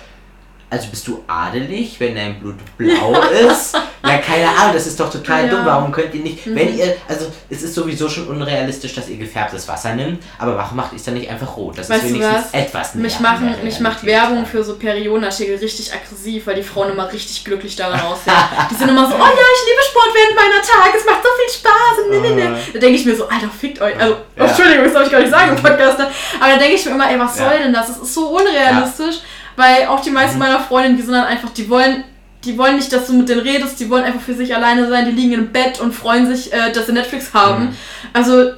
also 0.75 0.89
bist 0.89 1.07
du 1.07 1.23
adelig, 1.29 2.01
wenn 2.01 2.17
dein 2.17 2.41
Blut 2.41 2.57
blau 2.77 3.15
ist? 3.31 3.77
Ja, 4.07 4.19
keine 4.19 4.47
Ahnung, 4.47 4.75
das 4.75 4.87
ist 4.87 5.01
doch 5.01 5.11
total 5.11 5.47
ja. 5.47 5.51
dumm. 5.51 5.65
Warum 5.65 5.91
könnt 5.91 6.13
ihr 6.15 6.21
nicht, 6.21 6.47
mhm. 6.47 6.57
wenn 6.57 6.77
ihr, 6.77 6.95
also 7.09 7.33
es 7.49 7.63
ist 7.63 7.75
sowieso 7.75 8.07
schon 8.07 8.29
unrealistisch, 8.29 8.95
dass 8.95 9.09
ihr 9.09 9.17
gefärbtes 9.17 9.67
Wasser 9.67 9.95
nimmt, 9.95 10.23
aber 10.39 10.59
warum 10.59 10.77
macht 10.77 10.93
ihr 10.93 10.97
es 10.97 11.05
dann 11.05 11.15
nicht 11.15 11.31
einfach 11.31 11.57
rot? 11.57 11.79
Das 11.79 11.89
weißt 11.89 12.05
ist 12.05 12.13
wenigstens 12.13 12.53
etwas 12.53 12.95
Mich, 12.97 13.19
machen, 13.21 13.55
mich 13.65 13.81
macht 13.81 14.05
Werbung 14.05 14.45
für 14.45 14.63
so 14.63 14.77
Periodenartikel 14.77 15.57
richtig 15.57 15.91
aggressiv, 15.95 16.47
weil 16.47 16.57
die 16.57 16.63
Frauen 16.63 16.91
immer 16.91 17.11
richtig 17.11 17.47
glücklich 17.47 17.77
daran 17.77 17.99
aussehen. 18.03 18.37
die 18.71 18.75
sind 18.75 18.91
immer 18.91 19.09
so, 19.09 19.15
oh 19.15 19.19
ja, 19.19 19.27
ich 19.27 19.71
liebe 19.71 19.83
Sport 19.89 20.11
während 20.13 20.37
meiner 20.37 20.61
Tage, 20.61 20.99
es 20.99 21.07
macht 21.07 21.23
so 21.23 21.29
viel 21.41 21.61
Spaß. 21.61 22.05
Und 22.05 22.11
ne, 22.11 22.29
ne, 22.29 22.51
ne. 22.51 22.59
Da 22.75 22.79
denke 22.79 22.99
ich 22.99 23.07
mir 23.07 23.17
so, 23.17 23.27
Alter, 23.27 23.49
fickt 23.49 23.81
euch. 23.81 23.99
Also, 23.99 24.17
ja. 24.37 24.45
Entschuldigung, 24.45 24.85
das 24.85 24.93
darf 24.93 25.07
ich 25.07 25.13
gar 25.13 25.21
nicht 25.21 25.31
sagen 25.31 25.57
im 25.57 25.63
Podcast. 25.63 25.99
Aber 25.99 26.53
da 26.53 26.59
denke 26.59 26.75
ich 26.75 26.85
mir 26.85 26.93
immer, 26.93 27.11
ey, 27.11 27.19
was 27.19 27.39
soll 27.39 27.59
denn 27.59 27.73
das? 27.73 27.87
Das 27.87 27.97
ist 27.97 28.13
so 28.13 28.29
unrealistisch. 28.37 29.21
Weil 29.57 29.87
auch 29.87 30.01
die 30.01 30.11
meisten 30.11 30.37
mhm. 30.37 30.45
meiner 30.45 30.61
Freundinnen, 30.61 30.97
die 30.97 31.03
sind 31.03 31.15
dann 31.15 31.25
einfach, 31.25 31.51
die 31.51 31.69
wollen, 31.69 32.05
die 32.45 32.59
wollen 32.59 32.77
nicht, 32.77 32.93
dass 32.93 33.07
du 33.07 33.15
mit 33.15 33.29
denen 33.29 33.41
redest, 33.41 33.79
die 33.81 33.89
wollen 33.89 34.05
einfach 34.05 34.21
für 34.21 34.35
sich 34.35 34.55
alleine 34.55 34.89
sein, 34.89 35.07
die 35.07 35.13
liegen 35.13 35.33
im 35.33 35.53
Bett 35.53 35.81
und 35.81 35.93
freuen 35.93 36.27
sich, 36.27 36.53
äh, 36.53 36.73
dass 36.73 36.87
sie 36.87 36.93
Netflix 36.93 37.33
haben. 37.33 37.65
Mhm. 37.65 37.77
Also 38.13 38.53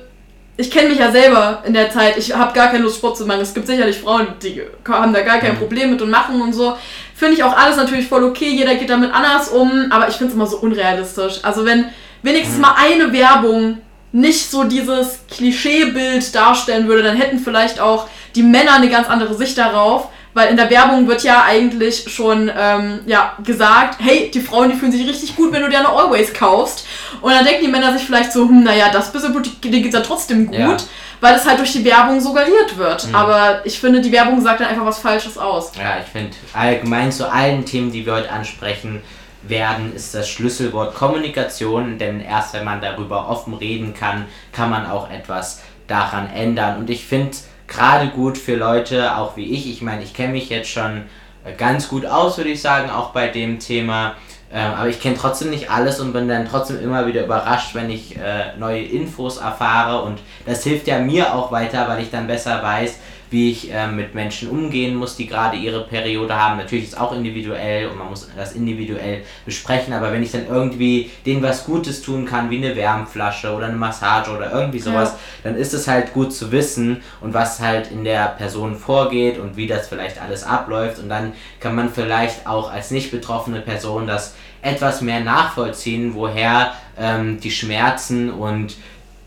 ich 0.58 0.70
kenne 0.70 0.88
mich 0.88 0.98
ja 0.98 1.10
selber 1.10 1.62
in 1.66 1.74
der 1.74 1.90
Zeit, 1.90 2.16
ich 2.16 2.34
habe 2.34 2.54
gar 2.54 2.68
keine 2.68 2.84
Lust, 2.84 2.96
Sport 2.96 3.18
zu 3.18 3.26
machen. 3.26 3.40
Es 3.40 3.52
gibt 3.52 3.66
sicherlich 3.66 3.98
Frauen, 3.98 4.28
die 4.42 4.62
haben 4.88 5.12
da 5.12 5.20
gar 5.20 5.38
kein 5.38 5.54
mhm. 5.54 5.58
Problem 5.58 5.90
mit 5.90 6.00
und 6.00 6.10
machen 6.10 6.40
und 6.40 6.54
so. 6.54 6.76
Finde 7.14 7.34
ich 7.34 7.44
auch 7.44 7.56
alles 7.56 7.76
natürlich 7.76 8.08
voll 8.08 8.24
okay, 8.24 8.48
jeder 8.48 8.74
geht 8.74 8.90
damit 8.90 9.12
anders 9.12 9.48
um, 9.48 9.86
aber 9.90 10.08
ich 10.08 10.14
finde 10.14 10.30
es 10.30 10.34
immer 10.34 10.46
so 10.46 10.58
unrealistisch. 10.58 11.40
Also 11.42 11.64
wenn 11.64 11.86
wenigstens 12.22 12.56
mhm. 12.56 12.62
mal 12.62 12.74
eine 12.78 13.12
Werbung 13.12 13.78
nicht 14.12 14.50
so 14.50 14.64
dieses 14.64 15.20
Klischeebild 15.30 16.34
darstellen 16.34 16.88
würde, 16.88 17.02
dann 17.02 17.16
hätten 17.16 17.38
vielleicht 17.38 17.80
auch 17.80 18.08
die 18.34 18.42
Männer 18.42 18.74
eine 18.74 18.88
ganz 18.88 19.08
andere 19.08 19.34
Sicht 19.34 19.58
darauf, 19.58 20.08
weil 20.36 20.50
in 20.50 20.56
der 20.58 20.68
Werbung 20.68 21.08
wird 21.08 21.22
ja 21.22 21.44
eigentlich 21.44 22.12
schon 22.12 22.50
ähm, 22.54 23.00
ja, 23.06 23.32
gesagt, 23.42 23.96
hey, 24.00 24.30
die 24.30 24.42
Frauen, 24.42 24.68
die 24.68 24.76
fühlen 24.76 24.92
sich 24.92 25.08
richtig 25.08 25.34
gut, 25.34 25.50
wenn 25.50 25.62
du 25.62 25.70
dir 25.70 25.78
eine 25.78 25.88
Always 25.88 26.34
kaufst. 26.34 26.86
Und 27.22 27.32
dann 27.32 27.42
denken 27.42 27.64
die 27.64 27.70
Männer 27.70 27.96
sich 27.96 28.06
vielleicht 28.06 28.32
so, 28.32 28.42
hm, 28.42 28.62
naja, 28.62 28.90
das 28.92 29.10
bisschen 29.10 29.32
gut, 29.32 29.50
denen 29.64 29.82
geht's 29.82 29.94
ja 29.94 30.02
trotzdem 30.02 30.48
gut, 30.48 30.58
ja. 30.58 30.76
weil 31.22 31.36
es 31.36 31.46
halt 31.46 31.58
durch 31.58 31.72
die 31.72 31.82
Werbung 31.86 32.20
suggeriert 32.20 32.76
wird. 32.76 33.08
Mhm. 33.08 33.14
Aber 33.14 33.64
ich 33.64 33.80
finde, 33.80 34.02
die 34.02 34.12
Werbung 34.12 34.38
sagt 34.42 34.60
dann 34.60 34.68
einfach 34.68 34.84
was 34.84 34.98
Falsches 34.98 35.38
aus. 35.38 35.72
Ja, 35.74 36.00
ich 36.04 36.12
finde, 36.12 36.36
allgemein 36.52 37.10
zu 37.10 37.32
allen 37.32 37.64
Themen, 37.64 37.90
die 37.90 38.04
wir 38.04 38.12
heute 38.12 38.30
ansprechen, 38.30 39.00
werden, 39.42 39.94
ist 39.96 40.14
das 40.14 40.28
Schlüsselwort 40.28 40.94
Kommunikation, 40.94 41.96
denn 41.96 42.20
erst 42.20 42.52
wenn 42.52 42.64
man 42.64 42.82
darüber 42.82 43.30
offen 43.30 43.54
reden 43.54 43.94
kann, 43.94 44.26
kann 44.52 44.68
man 44.68 44.84
auch 44.84 45.10
etwas 45.10 45.62
daran 45.86 46.28
ändern. 46.28 46.76
Und 46.76 46.90
ich 46.90 47.06
finde, 47.06 47.38
gerade 47.68 48.08
gut 48.08 48.38
für 48.38 48.56
Leute, 48.56 49.16
auch 49.16 49.36
wie 49.36 49.52
ich. 49.54 49.70
Ich 49.70 49.82
meine, 49.82 50.02
ich 50.02 50.14
kenne 50.14 50.32
mich 50.32 50.48
jetzt 50.48 50.70
schon 50.70 51.04
äh, 51.44 51.52
ganz 51.56 51.88
gut 51.88 52.06
aus, 52.06 52.36
würde 52.38 52.50
ich 52.50 52.60
sagen, 52.60 52.90
auch 52.90 53.10
bei 53.10 53.28
dem 53.28 53.58
Thema. 53.58 54.14
Ähm, 54.52 54.72
aber 54.74 54.88
ich 54.88 55.00
kenne 55.00 55.16
trotzdem 55.18 55.50
nicht 55.50 55.70
alles 55.70 55.98
und 56.00 56.12
bin 56.12 56.28
dann 56.28 56.48
trotzdem 56.48 56.80
immer 56.80 57.06
wieder 57.06 57.24
überrascht, 57.24 57.74
wenn 57.74 57.90
ich 57.90 58.16
äh, 58.16 58.56
neue 58.58 58.82
Infos 58.82 59.38
erfahre. 59.38 60.02
Und 60.02 60.20
das 60.44 60.62
hilft 60.62 60.86
ja 60.86 60.98
mir 60.98 61.34
auch 61.34 61.50
weiter, 61.50 61.88
weil 61.88 62.02
ich 62.02 62.10
dann 62.10 62.26
besser 62.26 62.62
weiß, 62.62 62.98
wie 63.30 63.50
ich 63.50 63.72
äh, 63.72 63.88
mit 63.88 64.14
Menschen 64.14 64.48
umgehen 64.50 64.94
muss, 64.94 65.16
die 65.16 65.26
gerade 65.26 65.56
ihre 65.56 65.84
Periode 65.84 66.34
haben. 66.34 66.58
Natürlich 66.58 66.86
ist 66.86 66.92
es 66.94 66.98
auch 66.98 67.12
individuell 67.12 67.88
und 67.88 67.98
man 67.98 68.08
muss 68.08 68.28
das 68.36 68.52
individuell 68.52 69.22
besprechen, 69.44 69.92
aber 69.92 70.12
wenn 70.12 70.22
ich 70.22 70.32
dann 70.32 70.46
irgendwie 70.46 71.10
denen 71.24 71.42
was 71.42 71.64
Gutes 71.64 72.02
tun 72.02 72.24
kann, 72.24 72.50
wie 72.50 72.58
eine 72.58 72.76
Wärmflasche 72.76 73.52
oder 73.52 73.66
eine 73.66 73.76
Massage 73.76 74.30
oder 74.30 74.52
irgendwie 74.52 74.78
sowas, 74.78 75.12
ja. 75.12 75.18
dann 75.50 75.56
ist 75.56 75.74
es 75.74 75.88
halt 75.88 76.12
gut 76.12 76.32
zu 76.32 76.52
wissen 76.52 77.02
und 77.20 77.34
was 77.34 77.60
halt 77.60 77.90
in 77.90 78.04
der 78.04 78.28
Person 78.28 78.76
vorgeht 78.76 79.38
und 79.38 79.56
wie 79.56 79.66
das 79.66 79.88
vielleicht 79.88 80.20
alles 80.20 80.44
abläuft 80.44 80.98
und 80.98 81.08
dann 81.08 81.32
kann 81.60 81.74
man 81.74 81.90
vielleicht 81.90 82.46
auch 82.46 82.72
als 82.72 82.90
nicht 82.90 83.10
betroffene 83.10 83.60
Person 83.60 84.06
das 84.06 84.34
etwas 84.62 85.00
mehr 85.00 85.20
nachvollziehen, 85.20 86.14
woher 86.14 86.72
ähm, 86.98 87.40
die 87.40 87.50
Schmerzen 87.50 88.30
und 88.30 88.76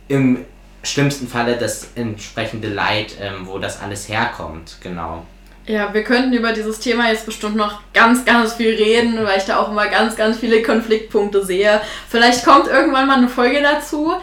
im 0.08 0.46
schlimmsten 0.84 1.28
Falle 1.28 1.58
das 1.58 1.90
entsprechende 1.96 2.70
Leid, 2.70 3.16
ähm, 3.22 3.46
wo 3.48 3.60
das 3.60 3.82
alles 3.82 4.08
herkommt, 4.10 4.78
genau. 4.82 5.26
Ja, 5.70 5.94
wir 5.94 6.04
könnten 6.04 6.34
über 6.34 6.52
dieses 6.52 6.80
Thema 6.80 7.10
jetzt 7.10 7.28
bestimmt 7.28 7.56
noch 7.56 7.80
ganz, 7.94 8.26
ganz 8.26 8.54
viel 8.54 8.74
reden, 8.74 9.24
weil 9.24 9.38
ich 9.38 9.44
da 9.44 9.60
auch 9.60 9.70
immer 9.70 9.88
ganz, 9.88 10.16
ganz 10.16 10.40
viele 10.40 10.64
Konfliktpunkte 10.64 11.46
sehe. 11.46 11.80
Vielleicht 12.08 12.44
kommt 12.44 12.68
irgendwann 12.68 13.06
mal 13.06 13.18
eine 13.18 13.28
Folge 13.30 13.62
dazu. 13.62 14.14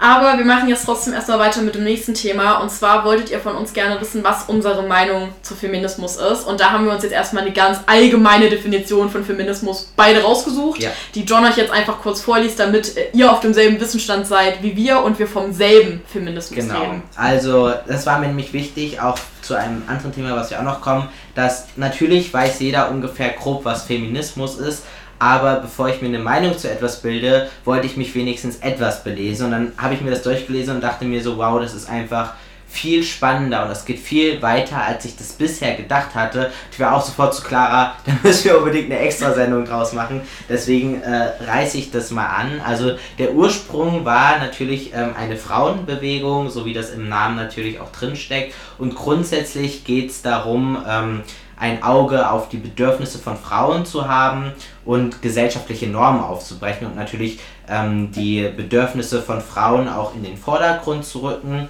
Aber 0.00 0.36
wir 0.38 0.44
machen 0.44 0.68
jetzt 0.68 0.84
trotzdem 0.84 1.14
erstmal 1.14 1.38
weiter 1.38 1.62
mit 1.62 1.74
dem 1.74 1.84
nächsten 1.84 2.14
Thema. 2.14 2.60
Und 2.60 2.70
zwar 2.70 3.04
wolltet 3.04 3.30
ihr 3.30 3.40
von 3.40 3.54
uns 3.54 3.72
gerne 3.72 4.00
wissen, 4.00 4.24
was 4.24 4.44
unsere 4.44 4.82
Meinung 4.82 5.30
zu 5.42 5.54
Feminismus 5.54 6.16
ist. 6.16 6.46
Und 6.46 6.60
da 6.60 6.70
haben 6.70 6.84
wir 6.84 6.92
uns 6.92 7.02
jetzt 7.02 7.12
erstmal 7.12 7.44
eine 7.44 7.52
ganz 7.52 7.78
allgemeine 7.86 8.48
Definition 8.48 9.10
von 9.10 9.24
Feminismus 9.24 9.92
beide 9.96 10.22
rausgesucht, 10.22 10.82
ja. 10.82 10.90
die 11.14 11.24
John 11.24 11.44
euch 11.44 11.56
jetzt 11.56 11.70
einfach 11.70 12.00
kurz 12.00 12.20
vorliest, 12.20 12.58
damit 12.58 12.94
ihr 13.12 13.30
auf 13.30 13.40
demselben 13.40 13.80
Wissensstand 13.80 14.26
seid 14.26 14.62
wie 14.62 14.76
wir 14.76 15.02
und 15.02 15.18
wir 15.18 15.26
vom 15.26 15.52
selben 15.52 16.02
Feminismus 16.12 16.58
genau. 16.58 16.80
reden. 16.80 17.02
Also, 17.16 17.72
das 17.86 18.06
war 18.06 18.18
mir 18.18 18.28
nämlich 18.28 18.52
wichtig, 18.52 19.00
auch 19.00 19.18
zu 19.42 19.54
einem 19.54 19.82
anderen 19.86 20.14
Thema, 20.14 20.36
was 20.36 20.50
wir 20.50 20.58
auch 20.58 20.64
noch 20.64 20.80
kommen, 20.80 21.08
dass 21.34 21.66
natürlich 21.76 22.32
weiß 22.32 22.60
jeder 22.60 22.90
ungefähr 22.90 23.30
grob, 23.30 23.64
was 23.64 23.84
Feminismus 23.84 24.58
ist, 24.58 24.84
aber 25.24 25.60
bevor 25.60 25.88
ich 25.88 26.02
mir 26.02 26.08
eine 26.08 26.18
Meinung 26.18 26.58
zu 26.58 26.70
etwas 26.70 27.00
bilde, 27.00 27.48
wollte 27.64 27.86
ich 27.86 27.96
mich 27.96 28.14
wenigstens 28.14 28.56
etwas 28.56 29.02
belesen 29.04 29.46
und 29.46 29.52
dann 29.52 29.72
habe 29.78 29.94
ich 29.94 30.02
mir 30.02 30.10
das 30.10 30.22
durchgelesen 30.22 30.74
und 30.74 30.82
dachte 30.82 31.06
mir 31.06 31.22
so, 31.22 31.38
wow, 31.38 31.58
das 31.58 31.72
ist 31.72 31.88
einfach 31.88 32.34
viel 32.68 33.02
spannender 33.04 33.62
und 33.62 33.68
das 33.68 33.86
geht 33.86 34.00
viel 34.00 34.42
weiter, 34.42 34.82
als 34.82 35.06
ich 35.06 35.16
das 35.16 35.32
bisher 35.32 35.76
gedacht 35.76 36.14
hatte. 36.14 36.50
Ich 36.70 36.78
war 36.78 36.94
auch 36.94 37.02
sofort 37.02 37.34
zu 37.34 37.42
Clara, 37.42 37.94
da 38.04 38.12
müssen 38.22 38.44
wir 38.44 38.58
unbedingt 38.58 38.90
eine 38.90 38.98
Extrasendung 38.98 39.64
draus 39.64 39.94
machen. 39.94 40.20
Deswegen 40.46 41.00
äh, 41.00 41.30
reiße 41.46 41.78
ich 41.78 41.90
das 41.90 42.10
mal 42.10 42.26
an. 42.26 42.60
Also 42.62 42.96
der 43.18 43.32
Ursprung 43.32 44.04
war 44.04 44.38
natürlich 44.40 44.92
ähm, 44.92 45.14
eine 45.18 45.36
Frauenbewegung, 45.36 46.50
so 46.50 46.66
wie 46.66 46.74
das 46.74 46.90
im 46.90 47.08
Namen 47.08 47.36
natürlich 47.36 47.80
auch 47.80 47.92
drin 47.92 48.16
steckt. 48.16 48.52
Und 48.76 48.94
grundsätzlich 48.94 49.84
geht 49.84 50.10
es 50.10 50.20
darum, 50.20 50.76
ähm, 50.86 51.22
ein 51.58 51.82
Auge 51.82 52.30
auf 52.30 52.48
die 52.48 52.56
Bedürfnisse 52.56 53.18
von 53.18 53.36
Frauen 53.36 53.86
zu 53.86 54.08
haben 54.08 54.52
und 54.84 55.22
gesellschaftliche 55.22 55.86
Normen 55.86 56.22
aufzubrechen 56.22 56.86
und 56.86 56.96
natürlich 56.96 57.40
ähm, 57.68 58.10
die 58.12 58.48
Bedürfnisse 58.56 59.22
von 59.22 59.40
Frauen 59.40 59.88
auch 59.88 60.14
in 60.14 60.22
den 60.22 60.36
Vordergrund 60.36 61.04
zu 61.04 61.20
rücken. 61.20 61.68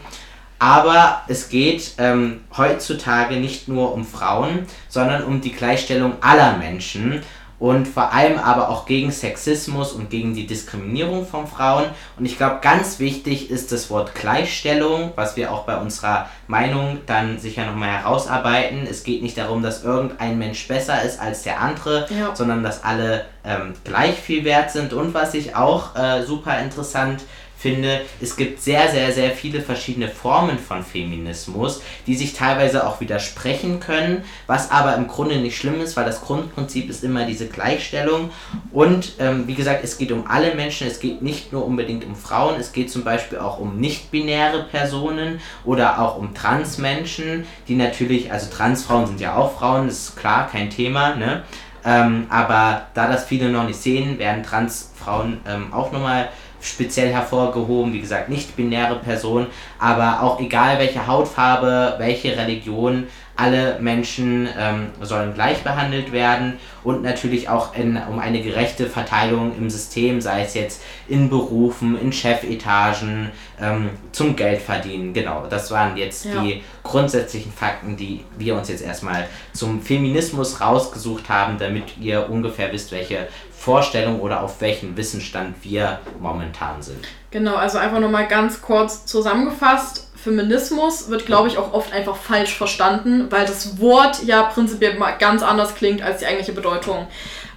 Aber 0.59 1.23
es 1.29 1.49
geht 1.49 1.93
ähm, 1.99 2.41
heutzutage 2.57 3.37
nicht 3.37 3.69
nur 3.69 3.93
um 3.93 4.05
Frauen, 4.05 4.67
sondern 4.88 5.25
um 5.25 5.41
die 5.41 5.53
Gleichstellung 5.53 6.14
aller 6.21 6.57
Menschen. 6.57 7.23
Und 7.64 7.88
vor 7.88 8.12
allem 8.12 8.38
aber 8.38 8.68
auch 8.68 8.85
gegen 8.85 9.11
Sexismus 9.11 9.92
und 9.92 10.11
gegen 10.11 10.35
die 10.35 10.47
Diskriminierung 10.47 11.26
von 11.26 11.47
Frauen. 11.47 11.87
Und 12.18 12.26
ich 12.26 12.37
glaube, 12.37 12.59
ganz 12.61 12.99
wichtig 12.99 13.50
ist 13.50 13.73
das 13.73 13.88
Wort 13.88 14.14
Gleichstellung, 14.14 15.14
was 15.16 15.35
wir 15.37 15.50
auch 15.50 15.64
bei 15.64 15.78
unserer 15.78 16.28
Meinung 16.47 16.99
dann 17.06 17.38
sicher 17.38 17.64
nochmal 17.64 17.88
herausarbeiten. 17.88 18.87
Es 18.87 19.02
geht 19.02 19.23
nicht 19.23 19.38
darum, 19.38 19.62
dass 19.62 19.83
irgendein 19.83 20.37
Mensch 20.38 20.68
besser 20.68 21.02
ist 21.04 21.18
als 21.18 21.42
der 21.42 21.62
andere, 21.62 22.06
ja. 22.11 22.37
sondern 22.37 22.62
dass 22.62 22.85
alle 22.85 23.25
ähm, 23.47 23.73
gleich 23.83 24.16
viel 24.16 24.44
wert 24.44 24.71
sind. 24.71 24.92
Und 24.92 25.14
was 25.14 25.33
ich 25.33 25.56
auch 25.56 25.97
äh, 25.97 26.23
super 26.23 26.59
interessant 26.59 27.23
finde, 27.23 27.33
finde, 27.64 28.02
es 28.21 28.37
gibt 28.37 28.61
sehr, 28.61 28.90
sehr, 28.90 29.11
sehr 29.11 29.30
viele 29.30 29.62
verschiedene 29.62 30.09
Formen 30.09 30.59
von 30.59 30.83
Feminismus, 30.83 31.80
die 32.06 32.14
sich 32.14 32.35
teilweise 32.35 32.87
auch 32.87 33.00
widersprechen 33.00 33.80
können, 33.80 34.23
was 34.47 34.71
aber 34.71 34.94
im 34.97 35.09
Grunde 35.09 35.37
nicht 35.37 35.56
schlimm 35.56 35.80
ist, 35.80 35.97
weil 35.97 36.04
das 36.04 36.21
Grundprinzip 36.21 36.90
ist 36.90 37.02
immer 37.02 37.25
diese 37.25 37.47
Gleichstellung. 37.47 38.30
Und 38.71 39.12
ähm, 39.18 39.47
wie 39.47 39.54
gesagt, 39.54 39.83
es 39.83 39.97
geht 39.97 40.12
um 40.12 40.26
alle 40.26 40.54
Menschen, 40.54 40.87
es 40.87 41.00
geht 41.00 41.23
nicht 41.23 41.54
nur 41.54 41.64
unbedingt 41.64 42.04
um 42.04 42.14
Frauen, 42.14 42.61
es 42.61 42.73
geht 42.73 42.90
zum 42.90 43.02
Beispiel 43.02 43.38
auch 43.38 43.59
um 43.59 43.80
nicht-binäre 43.80 44.64
Personen 44.64 45.40
oder 45.64 46.02
auch 46.02 46.18
um 46.18 46.35
Transmenschen, 46.35 47.47
die 47.66 47.76
natürlich, 47.76 48.30
also 48.30 48.50
Transfrauen 48.50 49.06
sind 49.06 49.23
ja 49.23 49.37
auch 49.37 49.59
Frauen, 49.59 49.88
ist 49.88 50.18
klar, 50.18 50.50
kein 50.52 50.68
Thema, 50.68 51.14
ne? 51.14 51.44
Ähm, 51.87 52.26
aber 52.30 52.87
da 52.94 53.09
das 53.09 53.25
viele 53.25 53.50
noch 53.50 53.66
nicht 53.66 53.80
sehen, 53.80 54.18
werden 54.18 54.42
Transfrauen 54.42 55.40
ähm, 55.47 55.73
auch 55.73 55.92
nochmal 55.92 56.28
speziell 56.64 57.12
hervorgehoben, 57.12 57.92
wie 57.92 58.00
gesagt, 58.00 58.28
nicht-binäre 58.28 58.97
Personen, 58.97 59.47
aber 59.78 60.23
auch 60.23 60.40
egal 60.40 60.78
welche 60.78 61.06
Hautfarbe, 61.06 61.94
welche 61.99 62.37
Religion, 62.37 63.06
alle 63.37 63.78
Menschen 63.80 64.49
ähm, 64.56 64.87
sollen 65.00 65.35
gleich 65.35 65.64
behandelt 65.64 66.12
werden 66.12 66.54
und 66.85 67.02
natürlich 67.02 67.49
auch 67.49 67.75
in, 67.75 67.97
um 67.97 68.21
eine 68.21 68.40
gerechte 68.40 68.87
Verteilung 68.87 69.56
im 69.59 69.68
System, 69.68 70.21
sei 70.21 70.42
es 70.42 70.54
jetzt 70.54 70.83
in 71.09 71.28
Berufen, 71.28 72.00
in 72.00 72.12
Chefetagen, 72.12 73.33
ähm, 73.61 73.90
zum 74.12 74.37
Geldverdienen. 74.37 75.12
Genau, 75.12 75.47
das 75.50 75.71
waren 75.73 75.97
jetzt 75.97 76.26
ja. 76.26 76.40
die 76.40 76.62
grundsätzlichen 76.85 77.52
Fakten, 77.52 77.97
die 77.97 78.25
wir 78.38 78.54
uns 78.54 78.68
jetzt 78.68 78.85
erstmal 78.85 79.26
zum 79.52 79.83
Feminismus 79.83 80.61
rausgesucht 80.61 81.28
haben, 81.28 81.59
damit 81.59 81.99
ihr 82.00 82.30
ungefähr 82.30 82.71
wisst, 82.73 82.92
welche 82.92 83.26
Vorstellung 83.64 84.21
oder 84.21 84.42
auf 84.42 84.61
welchem 84.61 84.94
Wissensstand 84.94 85.56
wir 85.62 86.00
momentan 86.21 86.83
sind. 86.83 87.02
Genau, 87.30 87.54
also 87.54 87.78
einfach 87.78 87.99
nochmal 87.99 88.28
ganz 88.28 88.61
kurz 88.61 89.06
zusammengefasst. 89.06 90.11
Feminismus 90.16 91.09
wird, 91.09 91.25
glaube 91.25 91.49
ich, 91.49 91.56
auch 91.56 91.73
oft 91.73 91.90
einfach 91.92 92.16
falsch 92.16 92.54
verstanden, 92.54 93.26
weil 93.30 93.47
das 93.47 93.80
Wort 93.80 94.23
ja 94.25 94.42
prinzipiell 94.42 94.99
mal 94.99 95.12
ganz 95.12 95.42
anders 95.42 95.75
klingt 95.75 96.02
als 96.02 96.18
die 96.18 96.26
eigentliche 96.26 96.52
Bedeutung. 96.52 97.06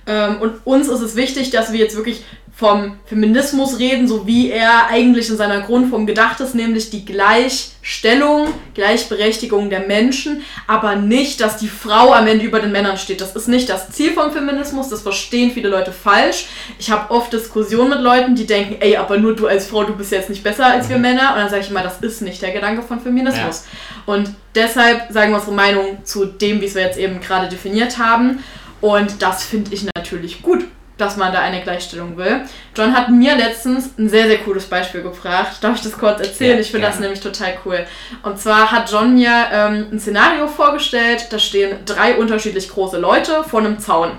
Ähm, 0.06 0.38
und 0.40 0.66
uns 0.66 0.88
ist 0.88 1.02
es 1.02 1.18
wichtig, 1.18 1.50
dass 1.50 1.74
wir 1.74 1.80
jetzt 1.80 1.98
wirklich 1.98 2.24
vom 2.58 2.98
Feminismus 3.06 3.78
reden, 3.78 4.08
so 4.08 4.26
wie 4.26 4.50
er 4.50 4.88
eigentlich 4.90 5.30
in 5.30 5.38
seiner 5.38 5.62
Grundform 5.62 6.08
gedacht 6.08 6.40
ist, 6.40 6.56
nämlich 6.56 6.90
die 6.90 7.06
Gleichstellung, 7.06 8.48
Gleichberechtigung 8.74 9.70
der 9.70 9.82
Menschen, 9.82 10.42
aber 10.66 10.96
nicht, 10.96 11.40
dass 11.40 11.58
die 11.58 11.68
Frau 11.68 12.14
am 12.14 12.26
Ende 12.26 12.46
über 12.46 12.60
den 12.60 12.72
Männern 12.72 12.98
steht. 12.98 13.22
Das 13.22 13.36
ist 13.36 13.48
nicht 13.48 13.70
das 13.70 13.92
Ziel 13.92 14.14
vom 14.14 14.32
Feminismus, 14.32 14.90
das 14.90 15.04
verstehen 15.04 15.52
viele 15.52 15.70
Leute 15.70 15.92
falsch. 15.92 16.48
Ich 16.80 16.90
habe 16.90 17.14
oft 17.14 17.32
Diskussionen 17.32 17.92
mit 17.92 18.02
Leuten, 18.02 18.34
die 18.34 18.48
denken, 18.48 18.78
ey, 18.80 18.98
aber 18.98 19.20
nur 19.20 19.36
du 19.36 19.46
als 19.46 19.68
Frau, 19.68 19.84
du 19.84 19.96
bist 19.96 20.12
jetzt 20.12 20.32
nicht 20.32 20.44
besser 20.44 20.66
als 20.66 20.90
wir 20.90 20.96
mhm. 20.96 21.04
Männer. 21.04 21.34
Und 21.34 21.42
dann 21.42 21.50
sage 21.52 21.62
ich 21.62 21.70
immer, 21.70 21.84
das 21.84 22.00
ist 22.02 22.24
nicht 22.24 22.42
der 22.42 22.54
Gedanke 22.54 22.82
von 22.82 23.00
Feminismus. 23.00 23.66
Ja. 24.08 24.14
Und 24.16 24.32
deshalb 24.56 25.12
sagen 25.12 25.32
wir 25.32 25.38
unsere 25.38 25.56
Meinung 25.56 26.04
zu 26.04 26.26
dem, 26.26 26.60
wie 26.60 26.66
es 26.66 26.74
wir 26.74 26.82
jetzt 26.82 26.98
eben 26.98 27.22
gerade 27.22 27.50
definiert 27.50 28.00
haben. 28.00 28.44
Und 28.82 29.22
das 29.22 29.44
finde 29.44 29.76
ich 29.76 29.86
natürlich 29.96 30.42
gut 30.42 30.66
dass 30.98 31.18
man 31.18 31.32
da 31.32 31.40
eine 31.40 31.62
Gleichstellung 31.62 32.18
will. 32.18 32.42
John 32.76 32.96
hat 32.96 33.10
mir 33.10 33.36
letztens 33.36 33.92
ein 33.98 34.10
sehr, 34.10 34.28
sehr 34.28 34.40
cooles 34.40 34.66
Beispiel 34.66 35.02
gebracht. 35.02 35.58
Darf 35.62 35.76
ich 35.76 35.84
das 35.84 35.98
kurz 35.98 36.20
erzählen? 36.20 36.56
Ja, 36.56 36.62
ich 36.62 36.72
finde 36.72 36.88
das 36.88 37.00
nämlich 37.00 37.20
total 37.20 37.58
cool. 37.66 37.86
Und 38.24 38.40
zwar 38.40 38.72
hat 38.72 38.92
John 38.92 39.14
mir 39.16 39.32
ähm, 39.52 39.88
ein 39.92 40.00
Szenario 40.00 40.48
vorgestellt, 40.48 41.28
da 41.30 41.40
stehen 41.40 41.80
drei 41.86 42.16
unterschiedlich 42.16 42.70
große 42.70 42.98
Leute 42.98 43.44
vor 43.44 43.60
einem 43.60 43.80
Zaun. 43.80 44.12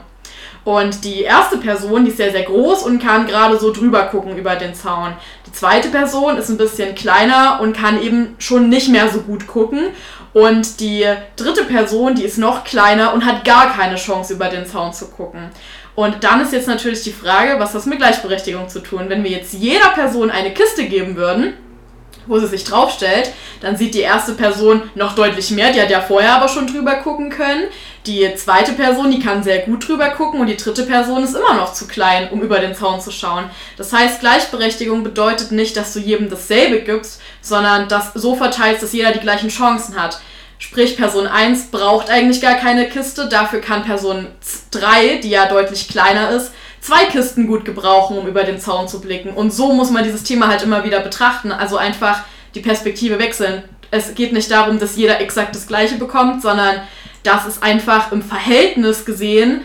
Und 0.65 1.05
die 1.05 1.23
erste 1.23 1.57
Person, 1.57 2.05
die 2.05 2.11
ist 2.11 2.19
sehr, 2.19 2.31
sehr 2.31 2.43
groß 2.43 2.83
und 2.83 3.03
kann 3.03 3.27
gerade 3.27 3.59
so 3.59 3.73
drüber 3.73 4.03
gucken 4.03 4.37
über 4.37 4.55
den 4.55 4.75
Zaun. 4.75 5.15
Die 5.47 5.53
zweite 5.53 5.89
Person 5.89 6.37
ist 6.37 6.51
ein 6.51 6.59
bisschen 6.59 6.95
kleiner 6.95 7.61
und 7.63 7.75
kann 7.75 8.03
eben 8.03 8.35
schon 8.39 8.69
nicht 8.69 8.91
mehr 8.91 9.09
so 9.09 9.21
gut 9.21 9.47
gucken. 9.47 9.89
Und 10.35 10.81
die 10.81 11.07
dritte 11.37 11.65
Person, 11.65 12.17
die 12.17 12.25
ist 12.25 12.37
noch 12.37 12.65
kleiner 12.65 13.15
und 13.15 13.25
hat 13.25 13.45
gar 13.47 13.73
keine 13.73 13.97
Chance, 13.97 14.35
über 14.35 14.49
den 14.49 14.67
Zaun 14.67 14.93
zu 14.93 15.09
gucken. 15.09 15.49
Und 15.99 16.23
dann 16.23 16.41
ist 16.41 16.53
jetzt 16.53 16.69
natürlich 16.69 17.03
die 17.03 17.13
Frage, 17.13 17.59
was 17.59 17.73
das 17.73 17.85
mit 17.85 17.99
Gleichberechtigung 17.99 18.69
zu 18.69 18.79
tun? 18.79 19.07
Wenn 19.09 19.25
wir 19.25 19.33
jetzt 19.33 19.53
jeder 19.53 19.89
Person 19.89 20.31
eine 20.31 20.55
Kiste 20.55 20.85
geben 20.85 21.17
würden, 21.17 21.55
wo 22.29 22.39
sie 22.39 22.47
sich 22.47 22.63
draufstellt, 22.63 23.33
dann 23.63 23.77
sieht 23.77 23.95
die 23.95 24.03
erste 24.03 24.35
Person 24.35 24.83
noch 24.95 25.17
deutlich 25.17 25.51
mehr, 25.51 25.73
die 25.73 25.83
hat 25.83 25.91
ja 25.91 26.01
vorher 26.01 26.37
aber 26.37 26.47
schon 26.47 26.69
drüber 26.69 26.95
gucken 26.99 27.31
können. 27.31 27.65
Die 28.07 28.33
zweite 28.37 28.75
Person, 28.75 29.11
die 29.11 29.19
kann 29.19 29.43
sehr 29.43 29.59
gut 29.63 29.89
drüber 29.89 30.11
gucken 30.11 30.39
und 30.39 30.47
die 30.47 30.57
dritte 30.57 30.85
Person 30.85 31.25
ist 31.25 31.35
immer 31.35 31.55
noch 31.55 31.73
zu 31.73 31.89
klein, 31.89 32.31
um 32.31 32.43
über 32.43 32.61
den 32.61 32.77
Zaun 32.77 33.01
zu 33.01 33.11
schauen. 33.11 33.51
Das 33.77 33.93
heißt, 33.93 34.21
Gleichberechtigung 34.21 35.03
bedeutet 35.03 35.51
nicht, 35.51 35.77
dass 35.77 35.95
du 35.95 35.99
jedem 35.99 36.31
dasselbe 36.31 36.83
gibst, 36.83 37.21
sondern 37.41 37.89
dass 37.89 38.15
so 38.15 38.37
verteilst, 38.37 38.85
dass 38.85 38.93
jeder 38.93 39.11
die 39.11 39.19
gleichen 39.19 39.49
Chancen 39.49 40.01
hat. 40.01 40.21
Sprich, 40.59 40.97
Person 40.97 41.27
1 41.27 41.71
braucht 41.71 42.11
eigentlich 42.11 42.41
gar 42.41 42.55
keine 42.55 42.89
Kiste, 42.89 43.29
dafür 43.29 43.61
kann 43.61 43.85
Person 43.85 44.27
3, 44.73 45.21
die 45.23 45.31
ja 45.31 45.47
deutlich 45.47 45.89
kleiner 45.89 46.31
ist, 46.31 46.53
zwei 46.81 47.05
Kisten 47.05 47.47
gut 47.47 47.65
gebrauchen, 47.65 48.19
um 48.19 48.27
über 48.27 48.45
den 48.45 48.61
Zaun 48.61 48.89
zu 48.89 49.01
blicken. 49.01 49.31
Und 49.31 49.53
so 49.53 49.73
muss 49.73 49.91
man 49.91 50.05
dieses 50.05 50.25
Thema 50.25 50.49
halt 50.49 50.63
immer 50.63 50.85
wieder 50.85 51.01
betrachten. 51.01 51.53
Also 51.53 51.77
einfach 51.77 52.23
die 52.55 52.61
Perspektive 52.61 53.19
wechseln. 53.19 53.63
Es 53.91 54.15
geht 54.15 54.33
nicht 54.33 54.51
darum, 54.51 54.79
dass 54.79 54.97
jeder 54.97 55.21
exakt 55.21 55.55
das 55.55 55.67
Gleiche 55.67 55.97
bekommt, 55.97 56.43
sondern 56.43 56.81
dass 57.23 57.47
es 57.47 57.63
einfach 57.63 58.13
im 58.13 58.23
Verhältnis 58.23 59.05
gesehen 59.05 59.63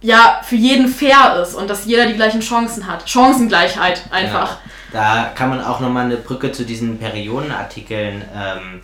ja 0.00 0.40
für 0.42 0.56
jeden 0.56 0.88
fair 0.88 1.40
ist 1.40 1.54
und 1.54 1.70
dass 1.70 1.84
jeder 1.84 2.06
die 2.06 2.14
gleichen 2.14 2.40
Chancen 2.40 2.88
hat. 2.88 3.08
Chancengleichheit 3.08 4.02
einfach. 4.10 4.58
Ja, 4.92 5.24
da 5.24 5.24
kann 5.34 5.48
man 5.48 5.64
auch 5.64 5.80
nochmal 5.80 6.06
eine 6.06 6.16
Brücke 6.16 6.50
zu 6.50 6.64
diesen 6.64 6.98
Periodenartikeln 6.98 8.24
ähm, 8.34 8.80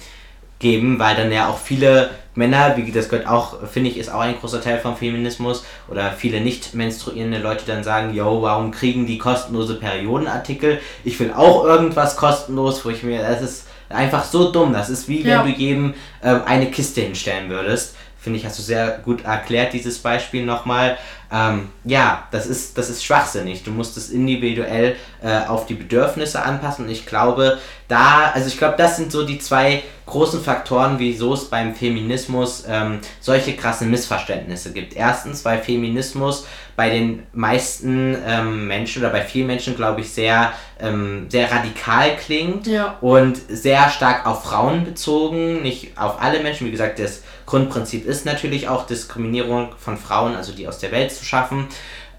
geben, 0.58 0.98
weil 0.98 1.16
dann 1.16 1.30
ja 1.30 1.48
auch 1.48 1.58
viele 1.58 2.10
Männer, 2.34 2.76
wie 2.76 2.90
das 2.92 3.08
gehört 3.08 3.26
auch, 3.26 3.66
finde 3.66 3.90
ich, 3.90 3.98
ist 3.98 4.12
auch 4.12 4.20
ein 4.20 4.38
großer 4.38 4.60
Teil 4.60 4.78
vom 4.78 4.96
Feminismus 4.96 5.64
oder 5.88 6.12
viele 6.12 6.40
nicht 6.40 6.74
menstruierende 6.74 7.38
Leute 7.38 7.64
dann 7.66 7.82
sagen, 7.82 8.14
yo, 8.14 8.42
warum 8.42 8.70
kriegen 8.70 9.06
die 9.06 9.18
kostenlose 9.18 9.74
Periodenartikel? 9.74 10.80
Ich 11.04 11.18
will 11.18 11.32
auch 11.32 11.64
irgendwas 11.64 12.16
kostenlos, 12.16 12.84
wo 12.84 12.90
ich 12.90 13.02
mir, 13.02 13.22
das 13.22 13.42
ist 13.42 13.66
einfach 13.88 14.24
so 14.24 14.50
dumm. 14.52 14.72
Das 14.72 14.88
ist 14.88 15.08
wie 15.08 15.22
ja. 15.22 15.44
wenn 15.44 15.52
du 15.52 15.58
jedem 15.58 15.94
äh, 16.22 16.34
eine 16.46 16.70
Kiste 16.70 17.00
hinstellen 17.00 17.50
würdest. 17.50 17.96
Finde 18.20 18.38
ich, 18.38 18.44
hast 18.44 18.58
du 18.58 18.62
sehr 18.62 18.98
gut 19.04 19.24
erklärt, 19.24 19.72
dieses 19.72 19.98
Beispiel 20.00 20.44
nochmal. 20.44 20.98
Ähm, 21.32 21.68
ja, 21.84 22.26
das 22.30 22.46
ist, 22.46 22.76
das 22.76 22.90
ist 22.90 23.04
schwachsinnig. 23.04 23.62
Du 23.62 23.70
musst 23.70 23.96
es 23.96 24.10
individuell 24.10 24.96
äh, 25.22 25.46
auf 25.46 25.66
die 25.66 25.74
Bedürfnisse 25.74 26.42
anpassen. 26.42 26.86
Und 26.86 26.90
ich 26.90 27.06
glaube, 27.06 27.58
da, 27.86 28.30
also 28.34 28.48
ich 28.48 28.58
glaube, 28.58 28.74
das 28.76 28.96
sind 28.96 29.12
so 29.12 29.24
die 29.24 29.38
zwei 29.38 29.82
großen 30.08 30.42
Faktoren, 30.42 30.98
wieso 30.98 31.34
es 31.34 31.44
beim 31.44 31.74
Feminismus 31.74 32.64
ähm, 32.68 33.00
solche 33.20 33.54
krassen 33.54 33.90
Missverständnisse 33.90 34.72
gibt. 34.72 34.96
Erstens, 34.96 35.44
weil 35.44 35.58
Feminismus 35.58 36.46
bei 36.76 36.90
den 36.90 37.24
meisten 37.32 38.16
ähm, 38.26 38.66
Menschen 38.66 39.02
oder 39.02 39.10
bei 39.10 39.22
vielen 39.22 39.46
Menschen, 39.46 39.76
glaube 39.76 40.00
ich, 40.00 40.12
sehr, 40.12 40.52
ähm, 40.80 41.26
sehr 41.28 41.50
radikal 41.50 42.16
klingt 42.16 42.66
ja. 42.66 42.96
und 43.00 43.36
sehr 43.48 43.90
stark 43.90 44.26
auf 44.26 44.44
Frauen 44.44 44.84
bezogen, 44.84 45.62
nicht 45.62 45.98
auf 45.98 46.20
alle 46.22 46.40
Menschen. 46.40 46.66
Wie 46.66 46.70
gesagt, 46.72 46.98
das 46.98 47.22
Grundprinzip 47.46 48.06
ist 48.06 48.26
natürlich 48.26 48.68
auch 48.68 48.86
Diskriminierung 48.86 49.70
von 49.78 49.96
Frauen, 49.96 50.36
also 50.36 50.52
die 50.52 50.68
aus 50.68 50.78
der 50.78 50.92
Welt 50.92 51.12
zu 51.12 51.24
schaffen. 51.24 51.66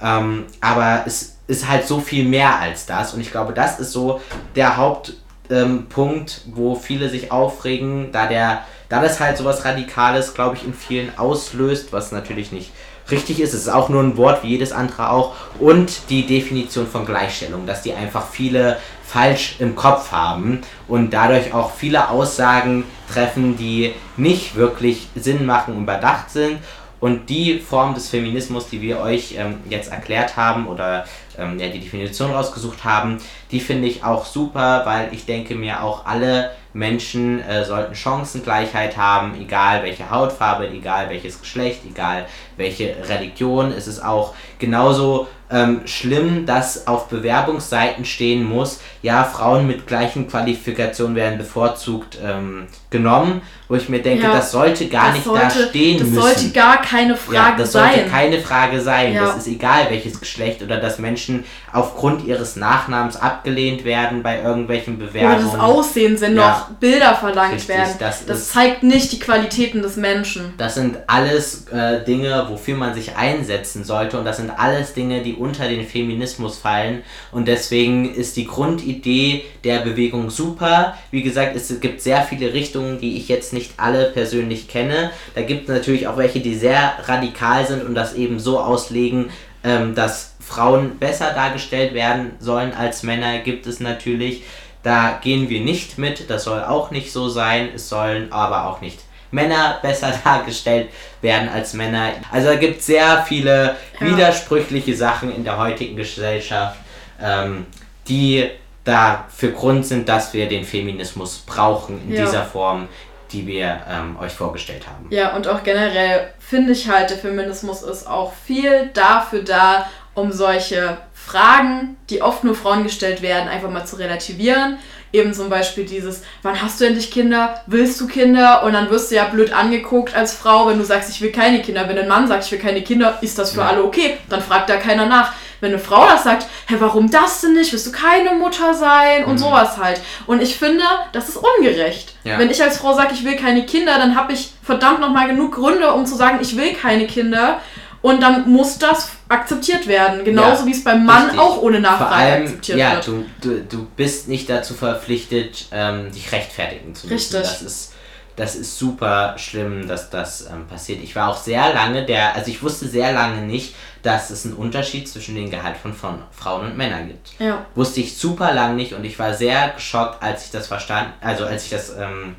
Ähm, 0.02 0.46
aber 0.62 1.04
es 1.06 1.38
ist 1.48 1.68
halt 1.68 1.88
so 1.88 2.00
viel 2.00 2.26
mehr 2.26 2.60
als 2.60 2.86
das 2.86 3.14
und 3.14 3.22
ich 3.22 3.32
glaube, 3.32 3.54
das 3.54 3.80
ist 3.80 3.92
so 3.92 4.22
der 4.56 4.78
Haupt 4.78 5.14
ähm, 5.50 5.88
Punkt, 5.88 6.42
wo 6.48 6.76
viele 6.76 7.10
sich 7.10 7.32
aufregen, 7.32 8.12
da 8.12 8.28
der, 8.28 8.64
da 8.90 9.02
das 9.02 9.20
halt 9.20 9.38
sowas 9.38 9.66
Radikales, 9.66 10.34
glaube 10.34 10.56
ich, 10.56 10.66
in 10.66 10.74
vielen 10.74 11.18
auslöst, 11.18 11.92
was 11.92 12.12
natürlich 12.12 12.52
nicht 12.52 12.72
richtig 13.12 13.40
ist. 13.40 13.54
Es 13.54 13.62
ist 13.62 13.70
auch 13.70 13.90
nur 13.90 14.04
ein 14.04 14.18
Wort 14.18 14.44
wie 14.44 14.50
jedes 14.50 14.72
andere 14.72 15.10
auch. 15.10 15.36
Und 15.60 16.10
die 16.10 16.26
Definition 16.26 16.88
von 16.88 17.06
Gleichstellung, 17.06 17.66
dass 17.66 17.82
die 17.82 17.94
einfach 17.94 18.28
viele 18.28 18.78
falsch 19.04 19.56
im 19.60 19.76
Kopf 19.76 20.12
haben 20.12 20.62
und 20.88 21.12
dadurch 21.12 21.54
auch 21.54 21.72
viele 21.74 22.10
Aussagen 22.10 22.84
treffen, 23.12 23.58
die 23.58 23.94
nicht 24.18 24.56
wirklich 24.56 25.08
Sinn 25.16 25.46
machen 25.46 25.76
und 25.76 25.84
überdacht 25.84 26.30
sind 26.30 26.60
und 27.00 27.30
die 27.30 27.60
Form 27.60 27.96
des 27.96 28.10
Feminismus, 28.10 28.70
die 28.70 28.82
wir 28.82 29.00
euch 29.00 29.36
ähm, 29.38 29.58
jetzt 29.70 29.92
erklärt 29.92 30.38
haben 30.38 30.68
oder 30.68 31.06
ähm, 31.40 31.60
ja, 31.60 31.70
die 31.70 31.80
Definition 31.80 32.32
rausgesucht 32.32 32.84
haben, 32.84 33.18
die 33.52 33.60
finde 33.60 33.88
ich 33.88 34.04
auch 34.04 34.26
super, 34.26 34.82
weil 34.86 35.10
ich 35.12 35.26
denke 35.26 35.56
mir 35.56 35.84
auch 35.84 36.06
alle 36.06 36.52
Menschen 36.74 37.42
äh, 37.42 37.66
sollten 37.66 37.96
Chancengleichheit 37.96 38.96
haben, 38.96 39.40
egal 39.42 39.84
welche 39.84 40.12
Hautfarbe, 40.12 40.70
egal 40.70 41.10
welches 41.10 41.42
Geschlecht, 41.42 41.82
egal 41.90 42.28
welche 42.58 42.96
Religion. 43.08 43.72
Es 43.72 43.88
ist 43.88 44.04
auch 44.04 44.36
genauso 44.60 45.28
ähm, 45.50 45.82
schlimm, 45.86 46.46
dass 46.46 46.88
auf 46.88 47.08
Bewerbungsseiten 47.08 48.06
stehen 48.06 48.44
muss, 48.44 48.82
ja, 49.02 49.24
Frauen 49.24 49.66
mit 49.66 49.88
gleichen 49.88 50.28
Qualifikationen 50.28 51.16
werden 51.16 51.40
bevorzugt 51.40 52.20
ähm, 52.24 52.68
genommen, 52.92 53.42
wo 53.70 53.76
ich 53.76 53.88
mir 53.88 54.02
denke, 54.02 54.24
ja, 54.24 54.34
das 54.34 54.52
sollte 54.52 54.88
gar 54.88 55.06
das 55.06 55.16
nicht 55.16 55.26
sollte, 55.26 55.44
da 55.44 55.68
stehen 55.70 56.00
das 56.00 56.08
müssen. 56.08 56.16
Das 56.16 56.42
sollte 56.42 56.54
gar 56.54 56.82
keine 56.82 57.16
Frage 57.16 57.36
sein. 57.36 57.52
ja, 57.52 57.56
das 57.56 57.72
sein. 57.72 57.94
sollte 57.94 58.10
keine 58.10 58.40
Frage 58.40 58.82
sein. 58.82 59.14
Ja. 59.14 59.26
Das 59.26 59.38
ist 59.38 59.48
egal, 59.48 59.86
welches 59.90 60.20
Geschlecht 60.20 60.64
oder 60.64 60.78
dass 60.78 60.98
Menschen 60.98 61.44
aufgrund 61.72 62.26
ihres 62.26 62.56
Nachnamens 62.56 63.16
abgelehnt 63.16 63.86
werden 63.86 64.24
bei 64.24 64.42
irgendwelchen 64.42 64.98
Bewerbungen. 64.98 65.46
Oder 65.46 65.52
das 65.52 65.60
Aussehen, 65.60 66.20
wenn 66.20 66.36
ja, 66.36 66.50
noch 66.50 66.70
Bilder 66.80 67.14
verlangt 67.14 67.54
richtig, 67.54 67.70
werden. 67.70 67.94
Das, 68.00 68.26
das 68.26 68.40
ist, 68.40 68.54
zeigt 68.54 68.82
nicht 68.82 69.12
die 69.12 69.20
Qualitäten 69.20 69.84
des 69.84 69.98
Menschen. 69.98 70.52
Das 70.58 70.74
sind 70.74 70.98
alles 71.06 71.68
äh, 71.68 72.04
Dinge, 72.04 72.48
wofür 72.50 72.76
man 72.76 72.96
sich 72.96 73.18
einsetzen 73.18 73.84
sollte 73.84 74.18
und 74.18 74.26
das 74.26 74.38
sind 74.38 74.50
alles 74.50 74.96
Dinge, 74.96 75.22
die 75.22 75.36
unter 75.36 75.68
den 75.68 75.86
Feminismus 75.86 76.58
fallen 76.58 77.04
und 77.32 77.48
deswegen 77.48 78.16
ist 78.16 78.36
die 78.36 78.48
Grundidee 78.48 79.44
der 79.64 79.82
Bewegung 79.82 80.32
super. 80.32 80.98
Wie 81.12 81.22
gesagt, 81.22 81.56
es 81.56 81.80
gibt 81.80 82.02
sehr 82.02 82.24
viele 82.24 82.52
Richtungen, 82.54 83.00
die 83.00 83.18
ich 83.18 83.28
jetzt 83.28 83.54
nicht 83.54 83.59
alle 83.78 84.06
persönlich 84.06 84.68
kenne. 84.68 85.12
Da 85.36 85.42
gibt 85.42 85.70
es 85.70 85.76
natürlich 85.76 86.08
auch 86.08 86.18
welche, 86.18 86.40
die 86.40 86.56
sehr 86.56 86.94
radikal 87.06 87.66
sind 87.66 87.84
und 87.84 87.96
das 87.96 88.14
eben 88.14 88.40
so 88.40 88.60
auslegen, 88.60 89.30
ähm, 89.64 89.96
dass 89.96 90.36
Frauen 90.40 90.98
besser 90.98 91.34
dargestellt 91.34 91.94
werden 91.94 92.32
sollen 92.40 92.74
als 92.74 93.04
Männer, 93.04 93.40
gibt 93.40 93.68
es 93.68 93.80
natürlich. 93.80 94.44
Da 94.84 95.20
gehen 95.22 95.50
wir 95.50 95.60
nicht 95.60 95.98
mit, 95.98 96.30
das 96.30 96.46
soll 96.46 96.64
auch 96.64 96.92
nicht 96.92 97.12
so 97.12 97.28
sein, 97.28 97.70
es 97.76 97.90
sollen 97.90 98.32
aber 98.32 98.68
auch 98.68 98.82
nicht 98.82 99.00
Männer 99.32 99.80
besser 99.82 100.14
dargestellt 100.24 100.90
werden 101.22 101.50
als 101.50 101.74
Männer. 101.74 102.12
Also 102.32 102.50
da 102.50 102.56
gibt 102.56 102.80
es 102.80 102.86
sehr 102.86 103.24
viele 103.28 103.76
ja. 104.00 104.08
widersprüchliche 104.08 104.96
Sachen 104.96 105.34
in 105.36 105.44
der 105.44 105.58
heutigen 105.58 105.96
Gesellschaft, 105.96 106.78
ähm, 107.22 107.66
die 108.08 108.50
dafür 108.84 109.52
Grund 109.52 109.86
sind, 109.86 110.10
dass 110.10 110.34
wir 110.34 110.48
den 110.48 110.64
Feminismus 110.64 111.40
brauchen 111.46 112.02
in 112.08 112.16
ja. 112.16 112.26
dieser 112.26 112.44
Form, 112.44 112.88
die 113.32 113.46
wir 113.48 113.82
ähm, 113.90 114.18
euch 114.20 114.34
vorgestellt 114.34 114.88
haben. 114.88 115.08
Ja, 115.10 115.36
und 115.36 115.48
auch 115.48 115.64
generell 115.64 116.34
finde 116.40 116.72
ich 116.74 116.90
halt, 116.90 117.10
der 117.10 117.18
Feminismus 117.18 117.82
ist 117.84 118.08
auch 118.08 118.34
viel 118.34 118.90
dafür 118.94 119.44
da, 119.44 119.90
um 120.14 120.32
solche 120.32 120.98
Fragen, 121.14 121.98
die 122.10 122.22
oft 122.22 122.44
nur 122.44 122.56
Frauen 122.56 122.84
gestellt 122.84 123.22
werden, 123.22 123.48
einfach 123.48 123.70
mal 123.70 123.86
zu 123.86 123.98
relativieren 123.98 124.80
Eben 125.12 125.34
zum 125.34 125.50
Beispiel 125.50 125.86
dieses, 125.86 126.22
wann 126.44 126.62
hast 126.62 126.80
du 126.80 126.86
endlich 126.86 127.10
Kinder? 127.10 127.62
Willst 127.66 128.00
du 128.00 128.06
Kinder? 128.06 128.64
Und 128.64 128.74
dann 128.74 128.92
wirst 128.92 129.10
du 129.10 129.16
ja 129.16 129.26
blöd 129.26 129.52
angeguckt 129.52 130.16
als 130.16 130.34
Frau, 130.34 130.68
wenn 130.68 130.78
du 130.78 130.86
sagst, 130.86 131.10
ich 131.10 131.20
will 131.22 131.32
keine 131.32 131.64
Kinder. 131.64 131.90
Wenn 131.90 131.98
ein 131.98 132.08
Mann 132.08 132.28
sagt, 132.28 132.46
ich 132.46 132.52
will 132.52 132.60
keine 132.60 132.84
Kinder, 132.84 133.18
ist 133.22 133.40
das 133.40 133.54
für 133.54 133.62
ja. 133.62 133.70
alle 133.70 133.84
okay. 133.84 134.18
Dann 134.30 134.42
fragt 134.42 134.70
da 134.70 134.78
keiner 134.78 135.08
nach. 135.08 135.34
Wenn 135.62 135.72
eine 135.72 135.80
Frau 135.80 136.06
das 136.08 136.24
sagt, 136.24 136.48
hä, 136.68 136.76
warum 136.80 137.10
das 137.12 137.42
denn 137.42 137.54
nicht? 137.54 137.72
Willst 137.72 137.88
du 137.88 137.92
keine 137.92 138.32
Mutter 138.34 138.74
sein? 138.74 139.26
Und 139.26 139.34
mhm. 139.34 139.38
sowas 139.40 139.78
halt. 139.78 140.02
Und 140.26 140.42
ich 140.42 140.56
finde, 140.56 140.84
das 141.12 141.30
ist 141.30 141.38
ungerecht. 141.38 142.16
Ja. 142.24 142.40
Wenn 142.40 142.50
ich 142.50 142.62
als 142.62 142.78
Frau 142.78 142.94
sage, 142.94 143.14
ich 143.14 143.24
will 143.24 143.36
keine 143.36 143.66
Kinder, 143.66 143.98
dann 143.98 144.16
habe 144.16 144.34
ich 144.34 144.52
verdammt 144.64 145.00
nochmal 145.02 145.28
genug 145.28 145.56
Gründe, 145.56 145.94
um 145.94 146.06
zu 146.06 146.16
sagen, 146.16 146.40
ich 146.42 146.56
will 146.56 146.74
keine 146.74 147.08
Kinder. 147.08 147.60
Und 148.02 148.24
dann 148.24 148.50
muss 148.50 148.80
das 148.80 149.10
akzeptiert 149.28 149.86
werden. 149.86 150.24
Genauso 150.24 150.62
ja, 150.62 150.68
wie 150.68 150.72
es 150.72 150.84
beim 150.84 151.06
Mann 151.06 151.24
richtig. 151.24 151.40
auch 151.40 151.62
ohne 151.62 151.82
Nachfrage 151.82 152.16
allem, 152.16 152.44
akzeptiert 152.44 152.78
ja, 152.78 152.92
wird. 152.94 153.08
Ja, 153.08 153.14
du, 153.14 153.26
du, 153.42 153.62
du 153.64 153.88
bist 153.98 154.30
nicht 154.30 154.50
dazu 154.50 154.74
verpflichtet, 154.74 155.66
ähm, 155.74 156.10
dich 156.12 156.32
rechtfertigen 156.32 156.96
zu 156.96 157.08
müssen. 157.08 157.36
Richtig. 157.36 157.42
Das 157.42 157.62
ist, 157.62 157.94
das 158.40 158.56
ist 158.56 158.80
super 158.80 159.36
schlimm, 159.38 159.86
dass 159.86 160.10
das 160.10 160.48
ähm, 160.50 160.66
passiert. 160.66 161.04
Ich 161.04 161.14
war 161.14 161.28
auch 161.28 161.36
sehr 161.36 161.74
lange 161.74 162.06
der, 162.06 162.36
also 162.36 162.50
ich 162.50 162.64
wusste 162.64 162.88
sehr 162.88 163.12
lange 163.12 163.42
nicht, 163.42 163.76
dass 164.02 164.30
es 164.30 164.46
einen 164.46 164.56
Unterschied 164.56 165.10
zwischen 165.10 165.36
dem 165.36 165.52
Gehalt 165.52 165.76
von 165.76 165.94
Frauen 165.94 166.66
und 166.66 166.78
Männern 166.78 167.10
gibt. 167.10 167.34
Ja. 167.38 167.66
Wusste 167.76 168.00
ich 168.00 168.18
super 168.18 168.54
lange 168.54 168.76
nicht 168.76 168.94
und 168.94 169.04
ich 169.04 169.20
war 169.20 169.34
sehr 169.34 169.72
geschockt, 169.72 170.24
als 170.24 170.46
ich 170.46 170.52
das 170.52 170.68
verstanden, 170.68 171.12
also 171.20 171.46
als 171.46 171.66
ich 171.66 171.72
das 171.72 171.90
ähm, 171.98 172.38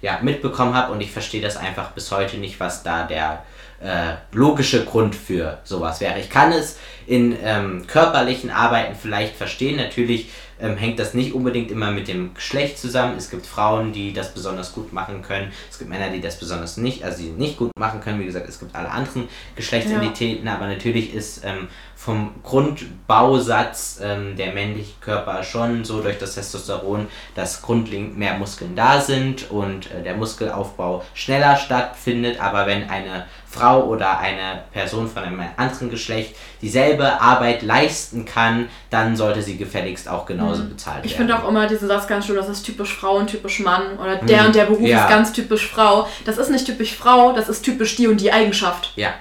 ja, 0.00 0.20
mitbekommen 0.22 0.72
habe 0.72 0.90
und 0.90 1.02
ich 1.02 1.12
verstehe 1.12 1.42
das 1.42 1.58
einfach 1.58 1.90
bis 1.90 2.10
heute 2.10 2.38
nicht, 2.38 2.58
was 2.58 2.82
da 2.82 3.02
der 3.02 3.42
äh, 3.82 4.14
logische 4.32 4.86
Grund 4.86 5.14
für 5.14 5.58
sowas 5.64 6.00
wäre. 6.00 6.18
Ich 6.18 6.30
kann 6.30 6.50
es 6.52 6.78
in 7.06 7.36
ähm, 7.42 7.86
körperlichen 7.86 8.50
Arbeiten 8.50 8.94
vielleicht 8.94 9.36
verstehen. 9.36 9.76
Natürlich 9.76 10.30
ähm, 10.62 10.76
hängt 10.76 10.98
das 10.98 11.12
nicht 11.12 11.34
unbedingt 11.34 11.70
immer 11.70 11.90
mit 11.90 12.08
dem 12.08 12.32
Geschlecht 12.34 12.78
zusammen. 12.78 13.16
Es 13.18 13.30
gibt 13.30 13.44
Frauen, 13.44 13.92
die 13.92 14.12
das 14.12 14.32
besonders 14.32 14.72
gut 14.72 14.92
machen 14.92 15.20
können. 15.22 15.52
Es 15.70 15.78
gibt 15.78 15.90
Männer, 15.90 16.10
die 16.10 16.20
das 16.20 16.38
besonders 16.38 16.76
nicht, 16.76 17.04
also 17.04 17.22
die 17.22 17.30
nicht 17.30 17.58
gut 17.58 17.70
machen 17.78 18.00
können. 18.00 18.20
Wie 18.20 18.24
gesagt, 18.24 18.48
es 18.48 18.60
gibt 18.60 18.74
alle 18.74 18.90
anderen 18.90 19.28
Geschlechtsidentitäten, 19.56 20.46
ja. 20.46 20.54
aber 20.54 20.68
natürlich 20.68 21.12
ist 21.12 21.44
ähm, 21.44 21.68
vom 21.96 22.34
Grundbausatz 22.42 24.00
ähm, 24.02 24.36
der 24.36 24.52
männliche 24.52 24.94
Körper 25.00 25.42
schon 25.42 25.84
so 25.84 26.00
durch 26.00 26.18
das 26.18 26.34
Testosteron, 26.34 27.06
dass 27.34 27.62
grundlegend 27.62 28.18
mehr 28.18 28.38
Muskeln 28.38 28.74
da 28.74 29.00
sind 29.00 29.50
und 29.50 29.90
äh, 29.90 30.02
der 30.02 30.16
Muskelaufbau 30.16 31.04
schneller 31.14 31.56
stattfindet. 31.56 32.40
Aber 32.40 32.66
wenn 32.66 32.88
eine 32.88 33.26
Frau 33.52 33.84
oder 33.84 34.18
eine 34.18 34.62
Person 34.72 35.08
von 35.08 35.22
einem 35.22 35.42
anderen 35.56 35.90
Geschlecht 35.90 36.34
dieselbe 36.62 37.20
Arbeit 37.20 37.62
leisten 37.62 38.24
kann, 38.24 38.68
dann 38.88 39.14
sollte 39.14 39.42
sie 39.42 39.58
gefälligst 39.58 40.08
auch 40.08 40.24
genauso 40.24 40.62
mhm. 40.62 40.70
bezahlt 40.70 41.04
ich 41.04 41.12
werden. 41.12 41.28
Ich 41.28 41.32
finde 41.32 41.44
auch 41.44 41.48
immer 41.48 41.66
diesen 41.66 41.86
Satz 41.86 42.06
ganz 42.06 42.26
schön, 42.26 42.36
das 42.36 42.48
ist 42.48 42.62
typisch 42.62 42.94
Frau 42.94 43.16
und 43.16 43.28
typisch 43.28 43.60
Mann 43.60 43.98
oder 43.98 44.16
der 44.16 44.40
mhm. 44.40 44.46
und 44.46 44.54
der 44.54 44.64
Beruf 44.64 44.88
ja. 44.88 45.04
ist 45.04 45.10
ganz 45.10 45.32
typisch 45.32 45.68
Frau. 45.68 46.08
Das 46.24 46.38
ist 46.38 46.50
nicht 46.50 46.64
typisch 46.64 46.94
Frau, 46.94 47.32
das 47.32 47.48
ist 47.48 47.62
typisch 47.62 47.96
die 47.96 48.08
und 48.08 48.20
die 48.20 48.32
Eigenschaft. 48.32 48.92
Ja. 48.96 49.12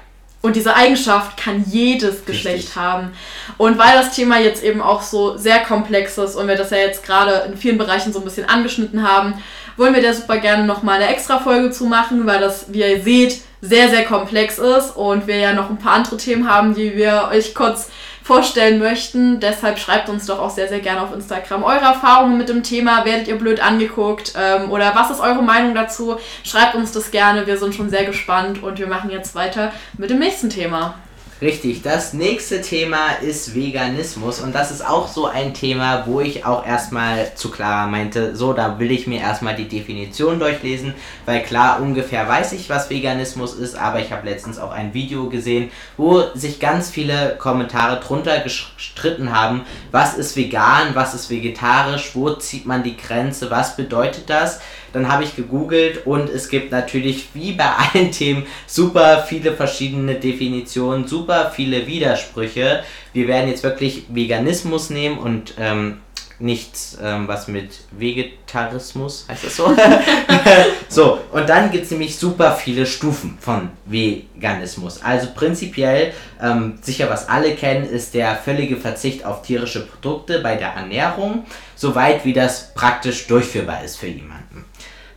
Und 0.41 0.56
diese 0.56 0.75
Eigenschaft 0.75 1.38
kann 1.38 1.63
jedes 1.67 2.25
Geschlecht 2.25 2.69
Richtig. 2.69 2.75
haben. 2.75 3.13
Und 3.58 3.77
weil 3.77 3.93
das 3.93 4.15
Thema 4.15 4.39
jetzt 4.39 4.63
eben 4.63 4.82
auch 4.82 5.04
so 5.04 5.38
sehr 5.38 5.60
komplex 5.60 6.17
ist 6.17 6.36
und 6.36 6.47
wir 6.47 6.56
das 6.56 6.71
ja 6.71 6.77
jetzt 6.77 7.06
gerade 7.06 7.45
in 7.47 7.58
vielen 7.58 7.77
Bereichen 7.77 8.12
so 8.12 8.19
ein 8.19 8.25
bisschen 8.25 8.49
angeschnitten 8.49 9.08
haben, 9.08 9.36
wollen 9.77 9.93
wir 9.93 10.01
da 10.01 10.13
super 10.13 10.38
gerne 10.38 10.65
nochmal 10.65 11.01
eine 11.01 11.13
extra 11.13 11.39
Folge 11.39 11.71
zu 11.71 11.86
machen, 11.86 12.25
weil 12.25 12.39
das, 12.39 12.73
wie 12.73 12.80
ihr 12.80 13.04
seht, 13.04 13.41
sehr, 13.62 13.89
sehr 13.89 14.04
komplex 14.04 14.58
ist 14.58 14.95
und 14.95 15.27
wir 15.27 15.38
ja 15.38 15.54
noch 15.54 15.69
ein 15.69 15.77
paar 15.77 15.93
andere 15.93 16.17
Themen 16.17 16.49
haben, 16.49 16.73
die 16.73 16.95
wir 16.95 17.30
euch 17.32 17.54
kurz 17.54 17.91
vorstellen 18.32 18.80
möchten. 18.80 19.41
Deshalb 19.41 19.78
schreibt 19.78 20.08
uns 20.08 20.26
doch 20.26 20.39
auch 20.39 20.52
sehr, 20.52 20.70
sehr 20.70 20.80
gerne 20.80 21.02
auf 21.02 21.13
Instagram 21.13 21.63
eure 21.63 21.84
Erfahrungen 21.84 22.38
mit 22.38 22.48
dem 22.48 22.63
Thema. 22.63 23.04
Werdet 23.04 23.28
ihr 23.28 23.38
blöd 23.38 23.62
angeguckt? 23.62 24.32
Ähm, 24.38 24.72
oder 24.72 24.96
was 24.96 25.12
ist 25.12 25.20
eure 25.20 25.44
Meinung 25.44 25.76
dazu? 25.76 26.15
Schreibt 26.46 26.76
uns 26.76 26.94
das 26.94 27.12
gerne. 27.12 27.46
Wir 27.46 27.58
sind 27.58 27.76
schon 27.76 27.89
sehr 27.89 28.06
gespannt 28.06 28.63
und 28.63 28.80
wir 28.80 28.88
machen 28.88 29.10
jetzt 29.10 29.36
weiter 29.36 29.74
mit 29.98 30.10
dem 30.10 30.20
nächsten 30.20 30.50
Thema. 30.50 30.96
Richtig, 31.41 31.82
das 31.82 32.13
nächste 32.13 32.62
Thema 32.62 33.13
ist 33.19 33.56
Veganismus 33.56 34.41
und 34.41 34.54
das 34.54 34.69
ist 34.69 34.88
auch 34.88 35.08
so 35.08 35.25
ein 35.25 35.56
Thema, 35.56 36.06
wo 36.06 36.21
ich 36.21 36.45
auch 36.45 36.63
erstmal 36.63 37.34
zu 37.34 37.49
Clara 37.49 37.88
meinte, 37.88 38.36
so, 38.36 38.54
da 38.54 38.77
will 38.77 38.91
ich 38.91 39.08
mir 39.08 39.21
erstmal 39.21 39.56
die 39.56 39.67
Definition 39.67 40.38
durchlesen, 40.38 40.93
weil 41.25 41.41
klar, 41.41 41.82
ungefähr 41.82 42.30
weiß 42.30 42.51
ich, 42.51 42.69
was 42.69 42.91
Veganismus 42.91 43.56
ist, 43.56 43.73
aber 43.73 44.01
ich 44.01 44.12
habe 44.12 44.30
letztens 44.30 44.60
auch 44.60 44.69
ein 44.69 44.93
Video 44.93 45.30
gesehen, 45.30 45.71
wo 45.97 46.21
sich 46.36 46.60
ganz 46.60 46.91
viele 46.91 47.38
Kommentare 47.39 47.99
drunter 47.99 48.38
gestritten 48.41 49.36
haben, 49.36 49.62
was 49.89 50.15
ist 50.19 50.36
vegan, 50.36 50.93
was 50.93 51.15
ist 51.15 51.32
vegetarisch, 51.32 52.12
wo 52.13 52.34
zieht 52.34 52.67
man 52.67 52.84
die 52.84 52.97
Grenze, 52.97 53.49
was 53.49 53.75
bedeutet 53.75 54.30
das? 54.30 54.60
Dann 54.93 55.12
habe 55.12 55.23
ich 55.23 55.36
gegoogelt 55.36 56.06
und 56.06 56.30
es 56.30 56.49
gibt 56.49 56.71
natürlich 56.71 57.30
wie 57.34 57.54
bei 57.54 57.65
allen 57.93 58.12
Themen 58.12 58.45
super 58.67 59.25
viele 59.27 59.54
verschiedene 59.54 60.15
Definitionen, 60.15 61.08
super 61.08 61.51
viele 61.56 61.88
Widersprüche. 61.88 62.84
Wir 63.13 63.27
werden 63.27 63.49
jetzt 63.49 63.63
wirklich 63.63 64.06
Veganismus 64.10 64.89
nehmen 64.89 65.17
und 65.17 65.54
ähm, 65.60 65.97
nichts, 66.41 66.97
ähm, 67.01 67.27
was 67.27 67.47
mit 67.47 67.69
Vegetarismus, 67.91 69.25
heißt 69.30 69.45
das 69.45 69.56
so? 69.56 69.75
so, 70.89 71.19
und 71.32 71.47
dann 71.47 71.71
gibt 71.71 71.86
es 71.86 71.91
nämlich 71.91 72.17
super 72.17 72.51
viele 72.54 72.86
Stufen 72.86 73.38
von 73.39 73.69
Veganismus. 73.86 75.01
Also 75.04 75.27
prinzipiell, 75.36 76.13
ähm, 76.41 76.80
sicher 76.82 77.10
was 77.10 77.30
alle 77.30 77.56
kennen, 77.56 77.86
ist 77.86 78.13
der 78.13 78.36
völlige 78.36 78.77
Verzicht 78.77 79.25
auf 79.25 79.41
tierische 79.41 79.86
Produkte 79.86 80.39
bei 80.39 80.56
der 80.56 80.69
Ernährung, 80.69 81.45
soweit 81.75 82.25
wie 82.25 82.34
das 82.34 82.73
praktisch 82.73 83.27
durchführbar 83.27 83.84
ist 83.84 83.97
für 83.97 84.08
jemanden. 84.08 84.65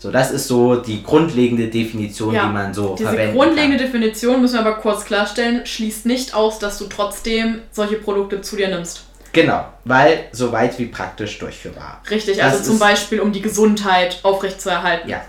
So, 0.04 0.10
das 0.10 0.30
ist 0.30 0.48
so 0.48 0.76
die 0.76 1.02
grundlegende 1.02 1.68
Definition, 1.68 2.34
ja, 2.34 2.46
die 2.46 2.52
man 2.52 2.74
so 2.74 2.94
diese 2.94 3.08
verwenden 3.08 3.32
Diese 3.32 3.38
grundlegende 3.38 3.76
kann. 3.78 3.86
Definition, 3.86 4.40
müssen 4.42 4.54
wir 4.54 4.60
aber 4.60 4.74
kurz 4.74 5.06
klarstellen, 5.06 5.64
schließt 5.64 6.04
nicht 6.04 6.34
aus, 6.34 6.58
dass 6.58 6.76
du 6.76 6.88
trotzdem 6.88 7.60
solche 7.72 7.96
Produkte 7.96 8.42
zu 8.42 8.56
dir 8.56 8.68
nimmst. 8.68 9.04
Genau, 9.34 9.64
weil 9.84 10.24
so 10.32 10.52
weit 10.52 10.78
wie 10.78 10.86
praktisch 10.86 11.38
durchführbar. 11.38 12.00
Richtig, 12.08 12.38
das 12.38 12.52
also 12.52 12.70
zum 12.70 12.78
Beispiel 12.78 13.20
um 13.20 13.32
die 13.32 13.42
Gesundheit 13.42 14.20
aufrechtzuerhalten. 14.22 15.10
Ja. 15.10 15.20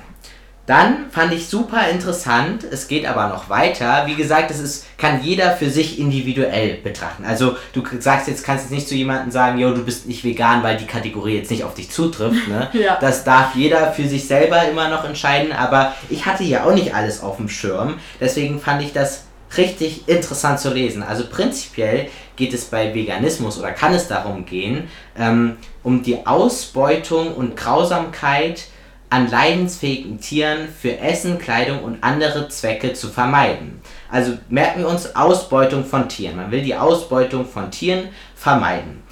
Dann 0.68 1.12
fand 1.12 1.32
ich 1.32 1.48
super 1.48 1.90
interessant, 1.90 2.64
es 2.64 2.88
geht 2.88 3.06
aber 3.06 3.30
noch 3.30 3.50
weiter. 3.50 4.08
Wie 4.08 4.16
gesagt, 4.16 4.50
es 4.50 4.60
ist, 4.60 4.86
kann 4.98 5.22
jeder 5.22 5.52
für 5.52 5.70
sich 5.70 6.00
individuell 6.00 6.78
betrachten. 6.78 7.24
Also 7.24 7.56
du 7.74 7.84
sagst 8.00 8.28
jetzt, 8.28 8.44
kannst 8.44 8.66
jetzt 8.66 8.72
nicht 8.72 8.88
zu 8.88 8.96
jemandem 8.96 9.30
sagen, 9.30 9.60
jo, 9.60 9.72
du 9.76 9.84
bist 9.84 10.08
nicht 10.08 10.24
vegan, 10.24 10.64
weil 10.64 10.78
die 10.78 10.88
Kategorie 10.88 11.38
jetzt 11.38 11.52
nicht 11.52 11.64
auf 11.64 11.76
dich 11.76 11.92
zutrifft. 11.92 12.48
Ne? 12.48 12.70
Ja. 12.74 12.98
Das 13.00 13.24
darf 13.24 13.56
jeder 13.56 13.94
für 13.94 14.08
sich 14.08 14.28
selber 14.28 14.68
immer 14.68 14.90
noch 14.90 15.06
entscheiden, 15.06 15.54
aber 15.54 15.94
ich 16.10 16.26
hatte 16.26 16.44
hier 16.44 16.66
auch 16.66 16.74
nicht 16.74 16.94
alles 16.94 17.22
auf 17.22 17.38
dem 17.38 17.48
Schirm. 17.48 18.00
Deswegen 18.20 18.60
fand 18.60 18.82
ich 18.82 18.92
das 18.92 19.24
richtig 19.58 20.08
interessant 20.08 20.60
zu 20.60 20.74
lesen. 20.74 21.04
Also 21.04 21.26
prinzipiell 21.30 22.10
geht 22.36 22.54
es 22.54 22.66
bei 22.66 22.94
Veganismus 22.94 23.58
oder 23.58 23.72
kann 23.72 23.94
es 23.94 24.08
darum 24.08 24.46
gehen, 24.46 24.90
ähm, 25.18 25.58
um 25.84 26.04
die 26.04 26.26
Ausbeutung 26.26 27.36
und 27.36 27.56
Grausamkeit 27.56 28.66
an 29.10 29.30
leidensfähigen 29.30 30.20
Tieren 30.20 30.68
für 30.68 30.98
Essen, 30.98 31.38
Kleidung 31.38 31.84
und 31.84 32.04
andere 32.04 32.50
Zwecke 32.50 32.94
zu 32.94 33.08
vermeiden. 33.08 33.82
Also 34.10 34.38
merken 34.50 34.82
wir 34.82 34.90
uns 34.90 35.16
Ausbeutung 35.16 35.86
von 35.86 36.10
Tieren. 36.10 36.38
Man 36.38 36.52
will 36.52 36.64
die 36.64 36.76
Ausbeutung 36.76 37.46
von 37.46 37.72
Tieren 37.72 38.10
vermeiden. 38.36 39.04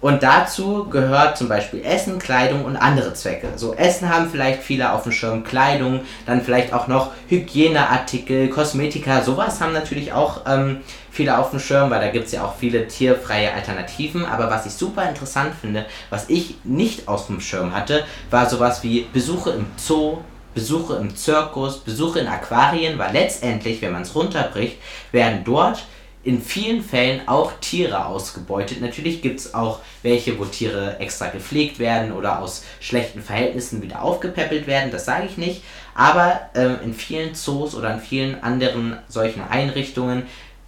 Und 0.00 0.22
dazu 0.22 0.86
gehört 0.88 1.36
zum 1.36 1.48
Beispiel 1.48 1.84
Essen, 1.84 2.18
Kleidung 2.18 2.64
und 2.64 2.76
andere 2.76 3.12
Zwecke. 3.12 3.48
So 3.56 3.74
Essen 3.74 4.08
haben 4.08 4.30
vielleicht 4.30 4.62
viele 4.62 4.92
auf 4.92 5.02
dem 5.02 5.12
Schirm, 5.12 5.44
Kleidung, 5.44 6.00
dann 6.24 6.40
vielleicht 6.40 6.72
auch 6.72 6.88
noch 6.88 7.10
Hygieneartikel, 7.28 8.48
Kosmetika, 8.48 9.22
sowas 9.22 9.60
haben 9.60 9.74
natürlich 9.74 10.12
auch 10.12 10.42
ähm, 10.46 10.78
viele 11.10 11.38
auf 11.38 11.50
dem 11.50 11.60
Schirm, 11.60 11.90
weil 11.90 12.00
da 12.00 12.08
gibt 12.08 12.26
es 12.26 12.32
ja 12.32 12.44
auch 12.44 12.54
viele 12.56 12.88
tierfreie 12.88 13.52
Alternativen. 13.52 14.24
Aber 14.24 14.50
was 14.50 14.64
ich 14.64 14.72
super 14.72 15.06
interessant 15.06 15.52
finde, 15.60 15.84
was 16.08 16.30
ich 16.30 16.56
nicht 16.64 17.06
auf 17.06 17.26
dem 17.26 17.40
Schirm 17.40 17.74
hatte, 17.74 18.04
war 18.30 18.48
sowas 18.48 18.82
wie 18.82 19.06
Besuche 19.12 19.50
im 19.50 19.66
Zoo, 19.76 20.18
Besuche 20.54 20.96
im 20.96 21.14
Zirkus, 21.14 21.78
Besuche 21.78 22.20
in 22.20 22.26
Aquarien, 22.26 22.98
weil 22.98 23.12
letztendlich, 23.12 23.82
wenn 23.82 23.92
man 23.92 24.02
es 24.02 24.14
runterbricht, 24.14 24.78
werden 25.12 25.42
dort 25.44 25.84
in 26.22 26.42
vielen 26.42 26.82
Fällen 26.82 27.26
auch 27.28 27.52
Tiere 27.60 28.04
ausgebeutet. 28.04 28.80
Natürlich 28.80 29.22
gibt 29.22 29.40
es 29.40 29.54
auch 29.54 29.80
welche, 30.02 30.38
wo 30.38 30.44
Tiere 30.44 30.98
extra 30.98 31.28
gepflegt 31.28 31.78
werden 31.78 32.12
oder 32.12 32.40
aus 32.40 32.64
schlechten 32.80 33.22
Verhältnissen 33.22 33.80
wieder 33.82 34.02
aufgepäppelt 34.02 34.66
werden, 34.66 34.90
das 34.90 35.06
sage 35.06 35.26
ich 35.26 35.38
nicht. 35.38 35.62
Aber 35.94 36.40
ähm, 36.54 36.78
in 36.84 36.94
vielen 36.94 37.34
Zoos 37.34 37.74
oder 37.74 37.94
in 37.94 38.00
vielen 38.00 38.42
anderen 38.42 38.98
solchen 39.08 39.42
Einrichtungen 39.42 40.24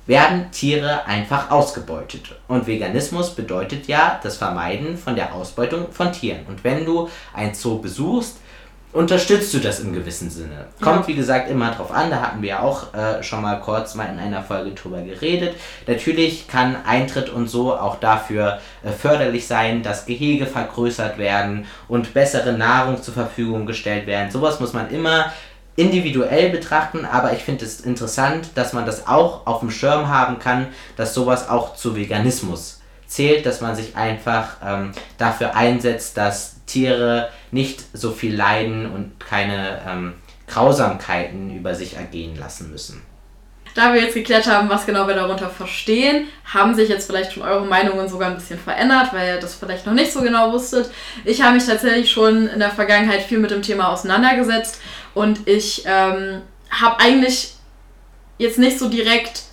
werden 0.06 0.50
Tiere 0.50 1.06
einfach 1.06 1.50
ausgebeutet. 1.50 2.34
Und 2.48 2.66
Veganismus 2.66 3.34
bedeutet 3.34 3.86
ja 3.86 4.18
das 4.22 4.36
Vermeiden 4.36 4.96
von 4.96 5.14
der 5.14 5.34
Ausbeutung 5.34 5.92
von 5.92 6.12
Tieren. 6.12 6.46
Und 6.48 6.64
wenn 6.64 6.84
du 6.84 7.08
ein 7.32 7.54
Zoo 7.54 7.78
besuchst, 7.78 8.38
unterstützt 8.92 9.54
du 9.54 9.58
das 9.58 9.80
im 9.80 9.92
gewissen 9.92 10.30
Sinne. 10.30 10.66
Kommt, 10.80 11.02
Ja. 11.02 11.08
wie 11.08 11.14
gesagt, 11.14 11.48
immer 11.50 11.70
drauf 11.70 11.90
an. 11.90 12.10
Da 12.10 12.20
hatten 12.20 12.42
wir 12.42 12.48
ja 12.50 12.60
auch 12.60 12.92
äh, 12.94 13.22
schon 13.22 13.42
mal 13.42 13.60
kurz 13.60 13.94
mal 13.94 14.04
in 14.08 14.18
einer 14.18 14.42
Folge 14.42 14.72
drüber 14.72 15.00
geredet. 15.00 15.54
Natürlich 15.86 16.46
kann 16.46 16.76
Eintritt 16.84 17.30
und 17.30 17.48
so 17.48 17.74
auch 17.74 17.96
dafür 18.00 18.58
äh, 18.82 18.90
förderlich 18.90 19.46
sein, 19.46 19.82
dass 19.82 20.06
Gehege 20.06 20.46
vergrößert 20.46 21.18
werden 21.18 21.66
und 21.88 22.12
bessere 22.14 22.52
Nahrung 22.52 23.02
zur 23.02 23.14
Verfügung 23.14 23.66
gestellt 23.66 24.06
werden. 24.06 24.30
Sowas 24.30 24.60
muss 24.60 24.72
man 24.72 24.90
immer 24.90 25.32
individuell 25.74 26.50
betrachten, 26.50 27.06
aber 27.06 27.32
ich 27.32 27.42
finde 27.42 27.64
es 27.64 27.80
interessant, 27.80 28.50
dass 28.56 28.74
man 28.74 28.84
das 28.84 29.06
auch 29.08 29.46
auf 29.46 29.60
dem 29.60 29.70
Schirm 29.70 30.08
haben 30.08 30.38
kann, 30.38 30.66
dass 30.96 31.14
sowas 31.14 31.48
auch 31.48 31.74
zu 31.76 31.96
Veganismus 31.96 32.80
zählt, 33.06 33.46
dass 33.46 33.60
man 33.62 33.74
sich 33.74 33.96
einfach 33.96 34.56
ähm, 34.64 34.92
dafür 35.18 35.54
einsetzt, 35.56 36.16
dass 36.16 36.56
Tiere 36.72 37.28
nicht 37.50 37.84
so 37.92 38.10
viel 38.12 38.34
leiden 38.34 38.90
und 38.90 39.20
keine 39.20 39.80
ähm, 39.86 40.14
Grausamkeiten 40.46 41.56
über 41.56 41.74
sich 41.74 41.96
ergehen 41.96 42.36
lassen 42.36 42.70
müssen. 42.70 43.02
Da 43.74 43.94
wir 43.94 44.02
jetzt 44.02 44.14
geklärt 44.14 44.46
haben, 44.46 44.68
was 44.68 44.84
genau 44.84 45.06
wir 45.06 45.14
darunter 45.14 45.48
verstehen, 45.48 46.26
haben 46.44 46.74
sich 46.74 46.90
jetzt 46.90 47.06
vielleicht 47.06 47.32
schon 47.32 47.42
eure 47.42 47.64
Meinungen 47.64 48.06
sogar 48.06 48.28
ein 48.28 48.34
bisschen 48.34 48.58
verändert, 48.58 49.14
weil 49.14 49.34
ihr 49.34 49.40
das 49.40 49.54
vielleicht 49.54 49.86
noch 49.86 49.94
nicht 49.94 50.12
so 50.12 50.20
genau 50.20 50.52
wusstet. 50.52 50.90
Ich 51.24 51.40
habe 51.40 51.54
mich 51.54 51.64
tatsächlich 51.64 52.10
schon 52.10 52.48
in 52.48 52.58
der 52.58 52.70
Vergangenheit 52.70 53.22
viel 53.22 53.38
mit 53.38 53.50
dem 53.50 53.62
Thema 53.62 53.88
auseinandergesetzt 53.88 54.80
und 55.14 55.48
ich 55.48 55.84
ähm, 55.86 56.42
habe 56.70 57.00
eigentlich 57.00 57.54
jetzt 58.36 58.58
nicht 58.58 58.78
so 58.78 58.88
direkt 58.90 59.44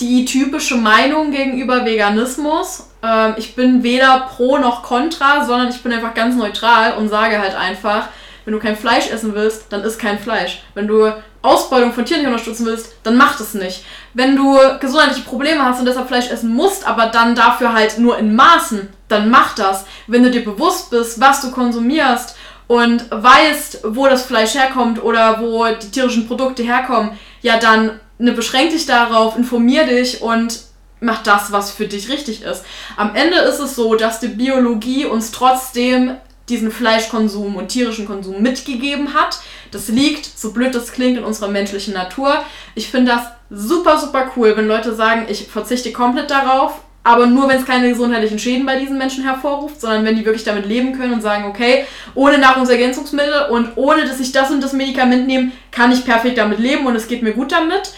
die 0.00 0.26
typische 0.26 0.76
Meinung 0.76 1.30
gegenüber 1.30 1.84
Veganismus. 1.86 2.87
Ähm, 3.02 3.34
ich 3.36 3.54
bin 3.54 3.82
weder 3.82 4.28
pro 4.30 4.58
noch 4.58 4.82
contra, 4.82 5.44
sondern 5.44 5.68
ich 5.68 5.82
bin 5.82 5.92
einfach 5.92 6.14
ganz 6.14 6.36
neutral 6.36 6.94
und 6.94 7.08
sage 7.08 7.38
halt 7.38 7.54
einfach, 7.54 8.08
wenn 8.44 8.54
du 8.54 8.60
kein 8.60 8.76
Fleisch 8.76 9.10
essen 9.10 9.34
willst, 9.34 9.66
dann 9.70 9.82
isst 9.82 10.00
kein 10.00 10.18
Fleisch. 10.18 10.62
Wenn 10.74 10.86
du 10.86 11.12
Ausbeutung 11.42 11.92
von 11.92 12.04
Tieren 12.04 12.22
nicht 12.22 12.30
unterstützen 12.30 12.66
willst, 12.66 12.96
dann 13.02 13.16
mach 13.16 13.36
das 13.38 13.54
nicht. 13.54 13.84
Wenn 14.14 14.36
du 14.36 14.58
gesundheitliche 14.80 15.28
Probleme 15.28 15.64
hast 15.64 15.78
und 15.78 15.86
deshalb 15.86 16.08
Fleisch 16.08 16.30
essen 16.30 16.54
musst, 16.54 16.86
aber 16.86 17.06
dann 17.06 17.34
dafür 17.34 17.74
halt 17.74 17.98
nur 17.98 18.18
in 18.18 18.34
Maßen, 18.34 18.88
dann 19.08 19.30
mach 19.30 19.54
das. 19.54 19.84
Wenn 20.06 20.22
du 20.22 20.30
dir 20.30 20.44
bewusst 20.44 20.90
bist, 20.90 21.20
was 21.20 21.42
du 21.42 21.50
konsumierst 21.50 22.36
und 22.66 23.04
weißt, 23.10 23.80
wo 23.84 24.06
das 24.06 24.24
Fleisch 24.24 24.54
herkommt 24.54 25.02
oder 25.02 25.40
wo 25.40 25.66
die 25.66 25.90
tierischen 25.90 26.26
Produkte 26.26 26.62
herkommen, 26.62 27.12
ja 27.42 27.58
dann 27.58 28.00
ne, 28.18 28.32
beschränk 28.32 28.70
dich 28.70 28.86
darauf, 28.86 29.36
informier 29.36 29.86
dich 29.86 30.22
und 30.22 30.67
mach 31.00 31.22
das, 31.22 31.52
was 31.52 31.70
für 31.70 31.86
dich 31.86 32.08
richtig 32.08 32.42
ist. 32.42 32.64
Am 32.96 33.14
Ende 33.14 33.38
ist 33.38 33.58
es 33.58 33.74
so, 33.74 33.94
dass 33.94 34.20
die 34.20 34.28
Biologie 34.28 35.04
uns 35.04 35.30
trotzdem 35.30 36.16
diesen 36.48 36.70
Fleischkonsum 36.70 37.56
und 37.56 37.68
tierischen 37.68 38.06
Konsum 38.06 38.42
mitgegeben 38.42 39.14
hat. 39.14 39.40
Das 39.70 39.88
liegt, 39.88 40.24
so 40.24 40.52
blöd 40.52 40.74
das 40.74 40.92
klingt, 40.92 41.18
in 41.18 41.24
unserer 41.24 41.48
menschlichen 41.48 41.94
Natur. 41.94 42.42
Ich 42.74 42.90
finde 42.90 43.12
das 43.12 43.22
super, 43.50 43.98
super 43.98 44.32
cool, 44.36 44.56
wenn 44.56 44.66
Leute 44.66 44.94
sagen, 44.94 45.26
ich 45.28 45.46
verzichte 45.46 45.92
komplett 45.92 46.30
darauf, 46.30 46.80
aber 47.04 47.26
nur, 47.26 47.48
wenn 47.48 47.58
es 47.58 47.66
keine 47.66 47.88
gesundheitlichen 47.88 48.38
Schäden 48.38 48.66
bei 48.66 48.78
diesen 48.78 48.98
Menschen 48.98 49.24
hervorruft, 49.24 49.80
sondern 49.80 50.04
wenn 50.04 50.16
die 50.16 50.24
wirklich 50.24 50.44
damit 50.44 50.66
leben 50.66 50.98
können 50.98 51.14
und 51.14 51.22
sagen, 51.22 51.44
okay, 51.44 51.86
ohne 52.14 52.38
Nahrungsergänzungsmittel 52.38 53.46
und 53.50 53.76
ohne, 53.76 54.04
dass 54.06 54.20
ich 54.20 54.32
das 54.32 54.50
und 54.50 54.62
das 54.62 54.72
Medikament 54.72 55.26
nehme, 55.26 55.52
kann 55.70 55.92
ich 55.92 56.04
perfekt 56.04 56.38
damit 56.38 56.58
leben 56.58 56.86
und 56.86 56.96
es 56.96 57.08
geht 57.08 57.22
mir 57.22 57.32
gut 57.32 57.52
damit. 57.52 57.92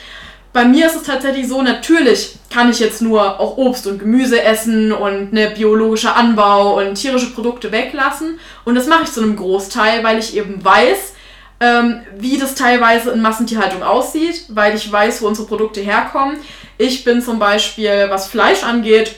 Bei 0.52 0.64
mir 0.64 0.86
ist 0.86 0.96
es 0.96 1.04
tatsächlich 1.04 1.46
so, 1.46 1.62
natürlich 1.62 2.36
kann 2.52 2.70
ich 2.70 2.80
jetzt 2.80 3.00
nur 3.02 3.38
auch 3.38 3.56
Obst 3.56 3.86
und 3.86 4.00
Gemüse 4.00 4.42
essen 4.42 4.92
und 4.92 5.32
ne, 5.32 5.52
biologischer 5.56 6.16
Anbau 6.16 6.78
und 6.78 6.96
tierische 6.96 7.30
Produkte 7.30 7.70
weglassen. 7.70 8.40
Und 8.64 8.74
das 8.74 8.88
mache 8.88 9.04
ich 9.04 9.12
zu 9.12 9.22
einem 9.22 9.36
Großteil, 9.36 10.02
weil 10.02 10.18
ich 10.18 10.36
eben 10.36 10.64
weiß, 10.64 11.12
ähm, 11.60 12.00
wie 12.18 12.36
das 12.36 12.56
teilweise 12.56 13.10
in 13.10 13.22
Massentierhaltung 13.22 13.84
aussieht, 13.84 14.46
weil 14.48 14.74
ich 14.74 14.90
weiß, 14.90 15.22
wo 15.22 15.28
unsere 15.28 15.46
Produkte 15.46 15.80
herkommen. 15.80 16.38
Ich 16.78 17.04
bin 17.04 17.22
zum 17.22 17.38
Beispiel, 17.38 18.06
was 18.08 18.26
Fleisch 18.26 18.64
angeht, 18.64 19.14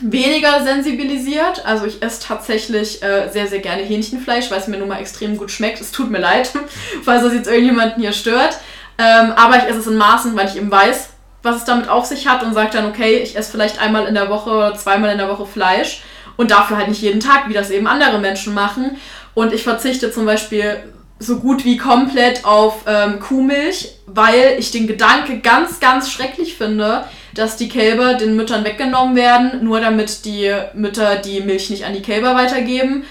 weniger 0.00 0.62
sensibilisiert. 0.62 1.66
Also 1.66 1.86
ich 1.86 2.02
esse 2.02 2.22
tatsächlich 2.22 3.02
äh, 3.02 3.28
sehr, 3.30 3.46
sehr 3.46 3.58
gerne 3.58 3.82
Hähnchenfleisch, 3.82 4.50
weil 4.50 4.60
es 4.60 4.68
mir 4.68 4.78
nun 4.78 4.88
mal 4.88 5.00
extrem 5.00 5.36
gut 5.36 5.50
schmeckt. 5.50 5.80
Es 5.80 5.92
tut 5.92 6.10
mir 6.10 6.18
leid, 6.18 6.50
falls 7.04 7.22
das 7.22 7.34
jetzt 7.34 7.48
irgendjemanden 7.48 8.00
hier 8.00 8.12
stört. 8.12 8.58
Ähm, 8.98 9.32
aber 9.36 9.58
ich 9.58 9.64
esse 9.64 9.80
es 9.80 9.86
in 9.86 9.96
Maßen, 9.96 10.36
weil 10.36 10.48
ich 10.48 10.56
eben 10.56 10.70
weiß, 10.70 11.10
was 11.42 11.56
es 11.56 11.64
damit 11.64 11.88
auf 11.88 12.06
sich 12.06 12.26
hat 12.26 12.42
und 12.42 12.54
sage 12.54 12.70
dann, 12.72 12.86
okay, 12.86 13.18
ich 13.18 13.36
esse 13.36 13.50
vielleicht 13.50 13.80
einmal 13.80 14.06
in 14.06 14.14
der 14.14 14.28
Woche, 14.28 14.74
zweimal 14.76 15.10
in 15.12 15.18
der 15.18 15.28
Woche 15.28 15.46
Fleisch 15.46 16.02
und 16.36 16.50
dafür 16.50 16.76
halt 16.76 16.88
nicht 16.88 17.02
jeden 17.02 17.20
Tag, 17.20 17.48
wie 17.48 17.54
das 17.54 17.70
eben 17.70 17.86
andere 17.86 18.18
Menschen 18.18 18.54
machen. 18.54 18.96
Und 19.34 19.52
ich 19.52 19.62
verzichte 19.62 20.10
zum 20.10 20.26
Beispiel 20.26 20.82
so 21.18 21.38
gut 21.38 21.64
wie 21.64 21.76
komplett 21.76 22.44
auf 22.44 22.84
ähm, 22.86 23.20
Kuhmilch, 23.20 23.92
weil 24.06 24.56
ich 24.58 24.70
den 24.70 24.86
Gedanke 24.86 25.38
ganz, 25.40 25.80
ganz 25.80 26.10
schrecklich 26.10 26.56
finde, 26.56 27.04
dass 27.34 27.56
die 27.56 27.68
Kälber 27.68 28.14
den 28.14 28.36
Müttern 28.36 28.64
weggenommen 28.64 29.16
werden, 29.16 29.64
nur 29.64 29.80
damit 29.80 30.24
die 30.24 30.54
Mütter 30.74 31.16
die 31.16 31.40
Milch 31.40 31.70
nicht 31.70 31.84
an 31.84 31.94
die 31.94 32.02
Kälber 32.02 32.34
weitergeben 32.34 33.04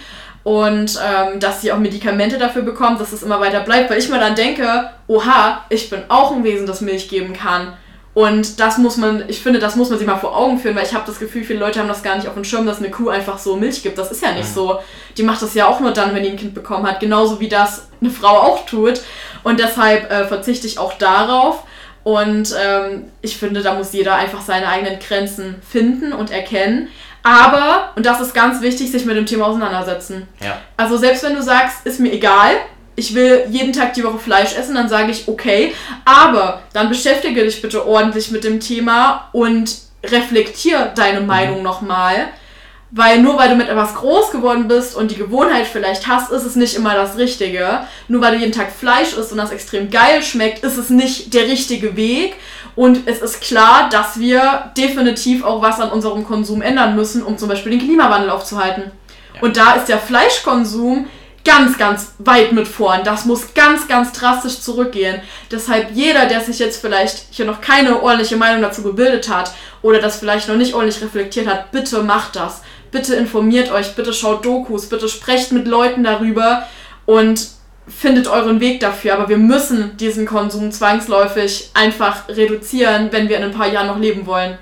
und 0.46 1.00
ähm, 1.04 1.40
dass 1.40 1.62
sie 1.62 1.72
auch 1.72 1.80
Medikamente 1.80 2.38
dafür 2.38 2.62
bekommt, 2.62 3.02
dass 3.02 3.12
es 3.12 3.24
immer 3.24 3.40
weiter 3.40 3.62
bleibt, 3.62 3.90
weil 3.90 3.98
ich 3.98 4.10
mir 4.10 4.20
dann 4.20 4.36
denke, 4.36 4.92
oha, 5.08 5.66
ich 5.70 5.90
bin 5.90 6.04
auch 6.08 6.32
ein 6.32 6.44
Wesen, 6.44 6.68
das 6.68 6.82
Milch 6.82 7.10
geben 7.10 7.34
kann. 7.34 7.74
Und 8.14 8.60
das 8.60 8.78
muss 8.78 8.96
man, 8.96 9.24
ich 9.28 9.42
finde, 9.42 9.58
das 9.60 9.76
muss 9.76 9.90
man 9.90 9.98
sich 9.98 10.08
mal 10.08 10.18
vor 10.18 10.38
Augen 10.38 10.60
führen, 10.60 10.76
weil 10.76 10.86
ich 10.86 10.94
habe 10.94 11.04
das 11.08 11.18
Gefühl, 11.18 11.44
viele 11.44 11.60
Leute 11.60 11.80
haben 11.80 11.88
das 11.88 12.04
gar 12.04 12.16
nicht 12.16 12.28
auf 12.28 12.36
dem 12.36 12.44
Schirm, 12.44 12.68
dass 12.68 12.78
eine 12.78 12.92
Kuh 12.92 13.10
einfach 13.10 13.40
so 13.40 13.56
Milch 13.56 13.82
gibt. 13.82 13.98
Das 13.98 14.12
ist 14.12 14.22
ja 14.22 14.34
nicht 14.34 14.50
Mhm. 14.52 14.54
so. 14.54 14.80
Die 15.18 15.24
macht 15.24 15.42
das 15.42 15.56
ja 15.56 15.68
auch 15.68 15.80
nur 15.80 15.92
dann, 15.92 16.14
wenn 16.14 16.22
die 16.22 16.30
ein 16.30 16.38
Kind 16.38 16.54
bekommen 16.54 16.86
hat, 16.86 17.00
genauso 17.00 17.40
wie 17.40 17.50
das 17.50 17.88
eine 18.00 18.12
Frau 18.12 18.38
auch 18.38 18.68
tut. 18.68 19.02
Und 19.44 19.60
deshalb 19.60 20.12
äh, 20.12 20.28
verzichte 20.28 20.68
ich 20.68 20.78
auch 20.78 20.94
darauf. 20.94 21.64
Und 22.04 22.56
ähm, 22.64 23.06
ich 23.22 23.36
finde, 23.36 23.64
da 23.64 23.74
muss 23.74 23.94
jeder 23.94 24.14
einfach 24.14 24.42
seine 24.42 24.68
eigenen 24.68 25.00
Grenzen 25.00 25.56
finden 25.68 26.14
und 26.14 26.30
erkennen. 26.30 26.90
Aber, 27.26 27.90
und 27.96 28.06
das 28.06 28.22
ist 28.22 28.36
ganz 28.36 28.62
wichtig, 28.62 28.92
sich 28.92 29.04
mit 29.04 29.18
dem 29.18 29.26
Thema 29.26 29.48
auseinandersetzen. 29.48 30.28
Ja. 30.44 30.60
Also 30.78 30.96
selbst 30.96 31.24
wenn 31.24 31.34
du 31.34 31.42
sagst, 31.42 31.84
ist 31.84 32.00
mir 32.00 32.14
egal, 32.14 32.52
ich 32.96 33.16
will 33.16 33.46
jeden 33.50 33.74
Tag 33.74 33.96
die 33.96 34.04
Woche 34.04 34.20
Fleisch 34.20 34.56
essen, 34.56 34.76
dann 34.76 34.90
sage 34.90 35.10
ich 35.10 35.28
okay, 35.28 35.74
aber 36.06 36.62
dann 36.72 36.88
beschäftige 36.88 37.44
dich 37.44 37.64
bitte 37.64 37.88
ordentlich 37.88 38.30
mit 38.30 38.44
dem 38.44 38.60
Thema 38.60 39.30
und 39.32 39.76
reflektier 40.04 40.92
deine 40.96 41.22
Meinung 41.22 41.64
nochmal. 41.64 42.28
Weil 42.92 43.20
nur 43.20 43.38
weil 43.40 43.50
du 43.50 43.56
mit 43.56 43.68
etwas 43.68 43.96
groß 43.96 44.30
geworden 44.30 44.68
bist 44.68 44.96
und 44.96 45.10
die 45.10 45.18
Gewohnheit 45.18 45.66
vielleicht 45.66 46.08
hast, 46.08 46.32
ist 46.32 46.46
es 46.46 46.56
nicht 46.56 46.76
immer 46.76 46.94
das 46.94 47.18
Richtige. 47.18 47.82
Nur 48.08 48.22
weil 48.22 48.36
du 48.36 48.40
jeden 48.40 48.54
Tag 48.54 48.72
Fleisch 48.72 49.18
isst 49.18 49.32
und 49.32 49.40
das 49.40 49.52
extrem 49.52 49.90
geil 49.90 50.22
schmeckt, 50.22 50.64
ist 50.64 50.78
es 50.78 50.92
nicht 50.92 51.34
der 51.34 51.48
richtige 51.48 51.98
Weg. 51.98 52.36
Und 52.76 53.08
es 53.08 53.22
ist 53.22 53.42
klar, 53.42 53.90
dass 53.90 54.20
wir 54.20 54.72
definitiv 54.78 55.44
auch 55.44 55.62
was 55.62 55.80
an 55.80 55.92
unserem 55.92 56.26
Konsum 56.26 56.62
ändern 56.62 56.96
müssen, 56.96 57.24
um 57.24 57.38
zum 57.38 57.48
Beispiel 57.48 57.72
den 57.72 57.82
Klimawandel 57.82 58.30
aufzuhalten. 58.30 58.92
Ja. 59.36 59.42
Und 59.42 59.58
da 59.58 59.74
ist 59.74 59.88
der 59.88 60.00
Fleischkonsum 60.00 61.08
ganz, 61.46 61.78
ganz 61.78 62.14
weit 62.18 62.52
mit 62.52 62.68
vorn. 62.68 63.04
Das 63.04 63.26
muss 63.26 63.54
ganz, 63.54 63.88
ganz 63.88 64.12
drastisch 64.12 64.60
zurückgehen. 64.60 65.22
Deshalb 65.52 65.92
jeder, 65.94 66.26
der 66.26 66.42
sich 66.42 66.60
jetzt 66.60 66.82
vielleicht 66.82 67.28
hier 67.32 67.46
noch 67.46 67.62
keine 67.62 68.02
ordentliche 68.02 68.36
Meinung 68.36 68.62
dazu 68.62 68.82
gebildet 68.82 69.30
hat 69.30 69.54
oder 69.82 70.00
das 70.00 70.18
vielleicht 70.18 70.50
noch 70.50 70.58
nicht 70.58 70.74
ordentlich 70.74 71.02
reflektiert 71.02 71.48
hat, 71.48 71.72
bitte 71.72 72.04
macht 72.04 72.36
das. 72.36 72.62
Bitte 72.92 73.16
informiert 73.16 73.72
euch, 73.72 73.96
bitte 73.96 74.14
schaut 74.14 74.44
Dokus, 74.44 74.90
bitte 74.90 75.08
sprecht 75.08 75.52
mit 75.52 75.68
Leuten 75.68 76.04
darüber 76.04 76.68
und 77.06 77.48
findet 77.88 78.28
euren 78.28 78.60
Weg 78.60 78.80
dafür. 78.80 79.14
Aber 79.14 79.30
wir 79.30 79.38
müssen 79.38 79.98
diesen 79.98 80.26
Konsum 80.26 80.72
zwangsläufig 80.72 81.72
einfach 81.74 82.28
reduzieren, 82.30 83.10
wenn 83.12 83.30
wir 83.30 83.38
in 83.38 83.44
ein 83.44 83.52
paar 83.54 83.68
Jahren 83.68 83.88
noch 83.88 84.00
leben 84.00 84.26
wollen. 84.26 84.58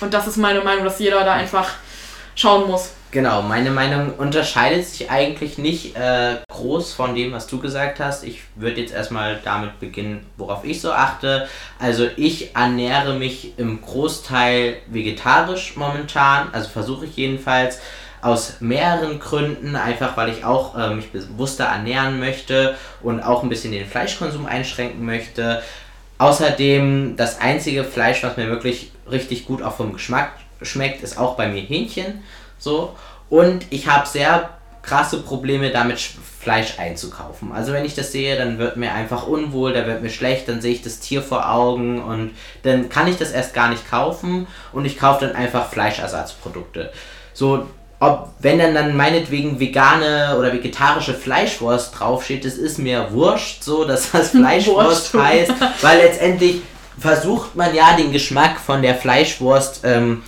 Und 0.00 0.12
das 0.12 0.26
ist 0.26 0.36
meine 0.36 0.60
Meinung, 0.60 0.84
dass 0.84 0.98
jeder 0.98 1.24
da 1.24 1.32
einfach 1.32 1.70
schauen 2.34 2.68
muss. 2.68 2.90
Genau, 3.12 3.40
meine 3.40 3.70
Meinung 3.70 4.14
unterscheidet 4.18 4.84
sich 4.84 5.10
eigentlich 5.10 5.56
nicht 5.56 5.96
äh, 5.96 6.36
groß 6.48 6.92
von 6.92 7.14
dem, 7.14 7.32
was 7.32 7.46
du 7.46 7.58
gesagt 7.58 7.98
hast. 7.98 8.24
Ich 8.24 8.42
würde 8.56 8.80
jetzt 8.80 8.92
erstmal 8.92 9.40
damit 9.42 9.80
beginnen, 9.80 10.26
worauf 10.36 10.64
ich 10.64 10.82
so 10.82 10.92
achte. 10.92 11.48
Also 11.78 12.08
ich 12.16 12.54
ernähre 12.54 13.14
mich 13.14 13.58
im 13.58 13.80
Großteil 13.80 14.76
vegetarisch 14.88 15.76
momentan, 15.76 16.48
also 16.52 16.68
versuche 16.68 17.06
ich 17.06 17.16
jedenfalls 17.16 17.78
aus 18.26 18.60
mehreren 18.60 19.20
Gründen, 19.20 19.76
einfach 19.76 20.16
weil 20.16 20.30
ich 20.30 20.44
auch 20.44 20.76
äh, 20.76 20.94
mich 20.94 21.12
bewusster 21.12 21.64
ernähren 21.64 22.18
möchte 22.18 22.74
und 23.00 23.20
auch 23.20 23.44
ein 23.44 23.48
bisschen 23.48 23.70
den 23.70 23.86
Fleischkonsum 23.86 24.46
einschränken 24.46 25.06
möchte. 25.06 25.62
Außerdem 26.18 27.16
das 27.16 27.40
einzige 27.40 27.84
Fleisch, 27.84 28.24
was 28.24 28.36
mir 28.36 28.48
wirklich 28.48 28.90
richtig 29.08 29.46
gut 29.46 29.62
auch 29.62 29.76
vom 29.76 29.92
Geschmack 29.92 30.32
schmeckt, 30.60 31.04
ist 31.04 31.18
auch 31.18 31.36
bei 31.36 31.46
mir 31.46 31.60
Hähnchen. 31.60 32.24
So. 32.58 32.96
Und 33.30 33.66
ich 33.70 33.86
habe 33.86 34.08
sehr 34.08 34.50
krasse 34.82 35.20
Probleme 35.20 35.70
damit, 35.70 36.00
Fleisch 36.00 36.78
einzukaufen. 36.78 37.52
Also 37.52 37.72
wenn 37.72 37.84
ich 37.84 37.94
das 37.94 38.12
sehe, 38.12 38.36
dann 38.36 38.58
wird 38.58 38.76
mir 38.76 38.92
einfach 38.92 39.26
unwohl, 39.26 39.72
da 39.72 39.84
wird 39.86 40.00
mir 40.02 40.10
schlecht, 40.10 40.48
dann 40.48 40.60
sehe 40.60 40.72
ich 40.72 40.82
das 40.82 41.00
Tier 41.00 41.22
vor 41.22 41.50
Augen 41.50 42.00
und 42.00 42.30
dann 42.62 42.88
kann 42.88 43.08
ich 43.08 43.16
das 43.16 43.32
erst 43.32 43.52
gar 43.52 43.68
nicht 43.68 43.90
kaufen 43.90 44.46
und 44.72 44.84
ich 44.84 44.96
kaufe 44.96 45.26
dann 45.26 45.34
einfach 45.34 45.70
Fleischersatzprodukte. 45.70 46.92
So, 47.34 47.66
ob, 48.06 48.30
wenn 48.40 48.58
dann, 48.58 48.74
dann 48.74 48.96
meinetwegen 48.96 49.58
vegane 49.58 50.36
oder 50.38 50.52
vegetarische 50.52 51.14
Fleischwurst 51.14 51.98
draufsteht, 51.98 52.44
das 52.44 52.54
ist 52.54 52.78
mir 52.78 53.08
wurscht, 53.10 53.62
so 53.62 53.84
dass 53.84 54.12
das 54.12 54.30
Fleischwurst 54.30 55.12
heißt, 55.14 55.52
weil 55.82 55.98
letztendlich 55.98 56.62
versucht 56.98 57.56
man 57.56 57.74
ja 57.74 57.96
den 57.96 58.12
Geschmack 58.12 58.58
von 58.58 58.82
der 58.82 58.94
Fleischwurst 58.94 59.80
ähm, 59.84 60.22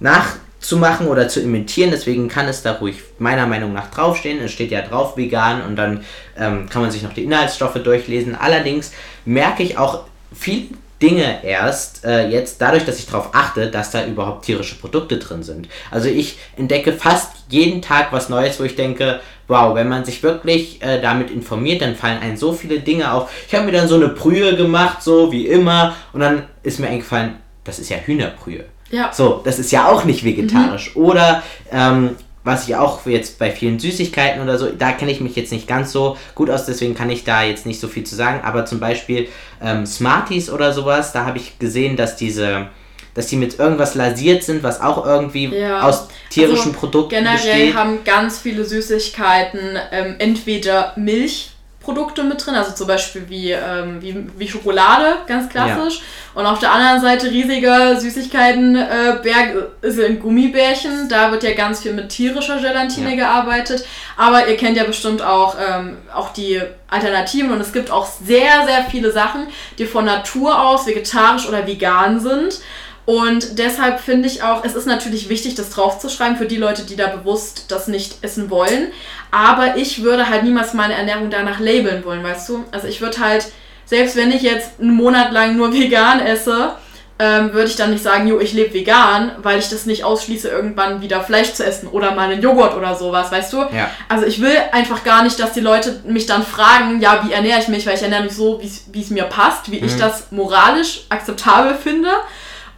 nach 0.00 0.36
zu 0.60 0.76
machen 0.76 1.06
oder 1.06 1.28
zu 1.28 1.40
imitieren. 1.40 1.90
Deswegen 1.90 2.28
kann 2.28 2.46
es 2.46 2.62
da 2.62 2.72
ruhig 2.72 3.02
meiner 3.18 3.46
Meinung 3.46 3.72
nach 3.72 3.90
draufstehen. 3.90 4.40
Es 4.40 4.52
steht 4.52 4.70
ja 4.70 4.82
drauf 4.82 5.16
vegan 5.16 5.62
und 5.62 5.76
dann 5.76 6.04
ähm, 6.36 6.68
kann 6.68 6.82
man 6.82 6.90
sich 6.90 7.02
noch 7.02 7.14
die 7.14 7.24
Inhaltsstoffe 7.24 7.82
durchlesen. 7.82 8.34
Allerdings 8.34 8.92
merke 9.24 9.62
ich 9.62 9.78
auch 9.78 10.04
viele 10.34 10.68
Dinge 11.02 11.44
erst 11.44 12.04
äh, 12.04 12.28
jetzt 12.28 12.60
dadurch, 12.60 12.84
dass 12.84 12.98
ich 12.98 13.06
darauf 13.06 13.30
achte, 13.32 13.70
dass 13.70 13.90
da 13.90 14.04
überhaupt 14.04 14.44
tierische 14.44 14.76
Produkte 14.76 15.18
drin 15.18 15.42
sind. 15.42 15.68
Also 15.90 16.08
ich 16.08 16.38
entdecke 16.56 16.92
fast 16.92 17.30
jeden 17.48 17.80
Tag 17.80 18.12
was 18.12 18.28
Neues, 18.28 18.60
wo 18.60 18.64
ich 18.64 18.76
denke, 18.76 19.20
wow, 19.48 19.74
wenn 19.74 19.88
man 19.88 20.04
sich 20.04 20.22
wirklich 20.22 20.82
äh, 20.82 21.00
damit 21.00 21.30
informiert, 21.30 21.82
dann 21.82 21.96
fallen 21.96 22.20
einem 22.20 22.36
so 22.36 22.52
viele 22.52 22.80
Dinge 22.80 23.12
auf. 23.12 23.30
Ich 23.48 23.54
habe 23.54 23.66
mir 23.66 23.72
dann 23.72 23.88
so 23.88 23.96
eine 23.96 24.08
Brühe 24.08 24.56
gemacht, 24.56 25.02
so 25.02 25.32
wie 25.32 25.46
immer, 25.46 25.94
und 26.12 26.20
dann 26.20 26.44
ist 26.62 26.78
mir 26.78 26.88
eingefallen, 26.88 27.36
das 27.64 27.78
ist 27.78 27.90
ja 27.90 27.96
Hühnerbrühe. 27.96 28.64
Ja. 28.90 29.12
So, 29.12 29.40
das 29.44 29.58
ist 29.58 29.70
ja 29.72 29.88
auch 29.88 30.04
nicht 30.04 30.24
vegetarisch. 30.24 30.94
Mhm. 30.94 31.02
Oder 31.02 31.42
ähm, 31.70 32.16
was 32.42 32.68
ich 32.68 32.76
auch 32.76 33.04
jetzt 33.06 33.38
bei 33.38 33.50
vielen 33.50 33.78
Süßigkeiten 33.78 34.42
oder 34.42 34.58
so, 34.58 34.70
da 34.70 34.92
kenne 34.92 35.12
ich 35.12 35.20
mich 35.20 35.36
jetzt 35.36 35.52
nicht 35.52 35.68
ganz 35.68 35.92
so 35.92 36.16
gut 36.34 36.48
aus, 36.50 36.64
deswegen 36.64 36.94
kann 36.94 37.10
ich 37.10 37.24
da 37.24 37.42
jetzt 37.42 37.66
nicht 37.66 37.80
so 37.80 37.88
viel 37.88 38.04
zu 38.04 38.14
sagen. 38.14 38.40
Aber 38.42 38.64
zum 38.64 38.80
Beispiel 38.80 39.28
ähm, 39.62 39.84
Smarties 39.84 40.50
oder 40.50 40.72
sowas, 40.72 41.12
da 41.12 41.26
habe 41.26 41.38
ich 41.38 41.58
gesehen, 41.58 41.96
dass 41.96 42.16
diese 42.16 42.68
dass 43.12 43.26
die 43.26 43.36
mit 43.36 43.58
irgendwas 43.58 43.96
lasiert 43.96 44.44
sind, 44.44 44.62
was 44.62 44.80
auch 44.80 45.04
irgendwie 45.04 45.46
ja. 45.46 45.82
aus 45.82 46.08
tierischen 46.30 46.68
also 46.68 46.72
Produkten 46.78 47.10
generell 47.10 47.34
besteht. 47.34 47.52
Generell 47.52 47.74
haben 47.74 48.04
ganz 48.04 48.38
viele 48.38 48.64
Süßigkeiten 48.64 49.78
ähm, 49.90 50.14
entweder 50.18 50.92
Milch 50.96 51.49
Produkte 51.90 52.22
mit 52.22 52.44
drin, 52.44 52.54
also 52.54 52.72
zum 52.72 52.86
Beispiel 52.86 53.28
wie, 53.28 53.50
ähm, 53.50 54.00
wie, 54.00 54.24
wie 54.38 54.48
Schokolade, 54.48 55.16
ganz 55.26 55.48
klassisch. 55.48 55.98
Ja. 55.98 56.40
Und 56.40 56.46
auf 56.46 56.60
der 56.60 56.70
anderen 56.70 57.00
Seite 57.00 57.28
riesige 57.28 57.96
Süßigkeitenberg 57.98 59.54
äh, 59.82 59.90
sind 59.90 60.20
Gummibärchen. 60.20 61.08
Da 61.08 61.32
wird 61.32 61.42
ja 61.42 61.52
ganz 61.54 61.80
viel 61.80 61.92
mit 61.92 62.10
tierischer 62.10 62.58
Gelatine 62.58 63.10
ja. 63.10 63.16
gearbeitet. 63.16 63.84
Aber 64.16 64.46
ihr 64.46 64.56
kennt 64.56 64.76
ja 64.76 64.84
bestimmt 64.84 65.20
auch, 65.20 65.56
ähm, 65.58 65.96
auch 66.14 66.32
die 66.32 66.60
Alternativen 66.88 67.50
und 67.50 67.60
es 67.60 67.72
gibt 67.72 67.90
auch 67.90 68.06
sehr, 68.06 68.64
sehr 68.66 68.84
viele 68.88 69.10
Sachen, 69.10 69.48
die 69.78 69.86
von 69.86 70.04
Natur 70.04 70.62
aus 70.62 70.86
vegetarisch 70.86 71.48
oder 71.48 71.66
vegan 71.66 72.20
sind. 72.20 72.60
Und 73.06 73.58
deshalb 73.58 74.00
finde 74.00 74.28
ich 74.28 74.42
auch, 74.42 74.64
es 74.64 74.74
ist 74.74 74.86
natürlich 74.86 75.28
wichtig, 75.28 75.54
das 75.54 75.70
draufzuschreiben 75.70 76.36
für 76.36 76.46
die 76.46 76.56
Leute, 76.56 76.82
die 76.82 76.96
da 76.96 77.08
bewusst 77.08 77.64
das 77.68 77.88
nicht 77.88 78.22
essen 78.22 78.50
wollen. 78.50 78.88
Aber 79.30 79.76
ich 79.76 80.02
würde 80.02 80.28
halt 80.28 80.44
niemals 80.44 80.74
meine 80.74 80.94
Ernährung 80.94 81.30
danach 81.30 81.60
labeln 81.60 82.04
wollen, 82.04 82.22
weißt 82.22 82.48
du? 82.48 82.64
Also 82.70 82.86
ich 82.86 83.00
würde 83.00 83.18
halt, 83.18 83.46
selbst 83.84 84.16
wenn 84.16 84.30
ich 84.30 84.42
jetzt 84.42 84.80
einen 84.80 84.94
Monat 84.94 85.32
lang 85.32 85.56
nur 85.56 85.72
vegan 85.72 86.20
esse, 86.20 86.72
ähm, 87.18 87.52
würde 87.52 87.68
ich 87.68 87.76
dann 87.76 87.90
nicht 87.90 88.02
sagen, 88.02 88.28
jo, 88.28 88.40
ich 88.40 88.54
lebe 88.54 88.72
vegan, 88.72 89.32
weil 89.42 89.58
ich 89.58 89.68
das 89.68 89.84
nicht 89.84 90.04
ausschließe, 90.04 90.48
irgendwann 90.48 91.02
wieder 91.02 91.20
Fleisch 91.22 91.52
zu 91.52 91.64
essen 91.64 91.86
oder 91.88 92.12
mal 92.12 92.30
einen 92.30 92.40
Joghurt 92.40 92.74
oder 92.74 92.94
sowas, 92.94 93.30
weißt 93.30 93.52
du? 93.52 93.58
Ja. 93.58 93.90
Also 94.08 94.24
ich 94.24 94.40
will 94.40 94.56
einfach 94.72 95.04
gar 95.04 95.22
nicht, 95.22 95.38
dass 95.38 95.52
die 95.52 95.60
Leute 95.60 96.00
mich 96.06 96.24
dann 96.24 96.42
fragen, 96.42 97.00
ja, 97.00 97.22
wie 97.26 97.32
ernähre 97.32 97.60
ich 97.60 97.68
mich, 97.68 97.86
weil 97.86 97.96
ich 97.96 98.02
ernähre 98.02 98.22
mich 98.22 98.32
so, 98.32 98.62
wie 98.62 99.00
es 99.00 99.10
mir 99.10 99.24
passt, 99.24 99.70
wie 99.70 99.80
mhm. 99.80 99.86
ich 99.86 99.96
das 99.98 100.30
moralisch 100.30 101.02
akzeptabel 101.10 101.74
finde 101.74 102.08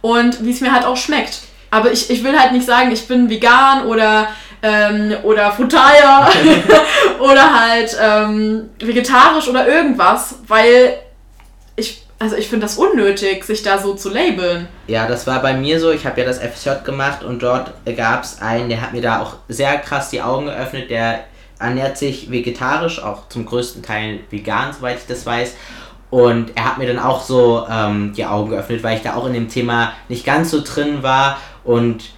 und 0.03 0.43
wie 0.43 0.51
es 0.51 0.59
mir 0.59 0.73
halt 0.73 0.85
auch 0.85 0.97
schmeckt. 0.97 1.39
Aber 1.71 1.91
ich, 1.91 2.09
ich 2.09 2.23
will 2.23 2.37
halt 2.37 2.51
nicht 2.51 2.65
sagen, 2.65 2.91
ich 2.91 3.07
bin 3.07 3.29
vegan 3.29 3.87
oder, 3.87 4.27
ähm, 4.61 5.15
oder 5.23 5.51
Frutaya 5.53 6.29
oder 7.19 7.61
halt 7.61 7.97
ähm, 7.99 8.69
vegetarisch 8.79 9.47
oder 9.47 9.65
irgendwas, 9.65 10.35
weil 10.45 10.97
ich, 11.77 12.03
also 12.19 12.35
ich 12.35 12.49
finde 12.49 12.65
das 12.65 12.77
unnötig, 12.77 13.45
sich 13.45 13.63
da 13.63 13.77
so 13.77 13.93
zu 13.93 14.09
labeln. 14.09 14.67
Ja, 14.87 15.07
das 15.07 15.25
war 15.25 15.41
bei 15.41 15.53
mir 15.53 15.79
so. 15.79 15.89
Ich 15.91 16.05
habe 16.05 16.19
ja 16.19 16.27
das 16.27 16.39
FSJ 16.39 16.83
gemacht 16.83 17.23
und 17.23 17.41
dort 17.41 17.71
gab 17.95 18.25
es 18.25 18.41
einen, 18.41 18.67
der 18.67 18.81
hat 18.81 18.91
mir 18.91 19.01
da 19.01 19.21
auch 19.21 19.37
sehr 19.47 19.77
krass 19.77 20.09
die 20.09 20.21
Augen 20.21 20.47
geöffnet. 20.47 20.89
Der 20.89 21.23
ernährt 21.59 21.97
sich 21.97 22.29
vegetarisch, 22.29 23.01
auch 23.01 23.29
zum 23.29 23.45
größten 23.45 23.81
Teil 23.81 24.19
vegan, 24.29 24.73
soweit 24.73 24.97
ich 24.97 25.07
das 25.07 25.25
weiß. 25.25 25.53
Und 26.13 26.51
er 26.53 26.65
hat 26.65 26.77
mir 26.77 26.85
dann 26.85 26.99
auch 26.99 27.23
so 27.23 27.65
ähm, 27.67 28.13
die 28.15 28.23
Augen 28.23 28.51
geöffnet, 28.51 28.83
weil 28.83 28.97
ich 28.97 29.01
da 29.01 29.15
auch 29.15 29.25
in 29.25 29.33
dem 29.33 29.49
Thema 29.49 29.93
nicht 30.09 30.23
ganz 30.23 30.51
so 30.51 30.61
drin 30.63 31.01
war. 31.01 31.39
Und 31.63 32.11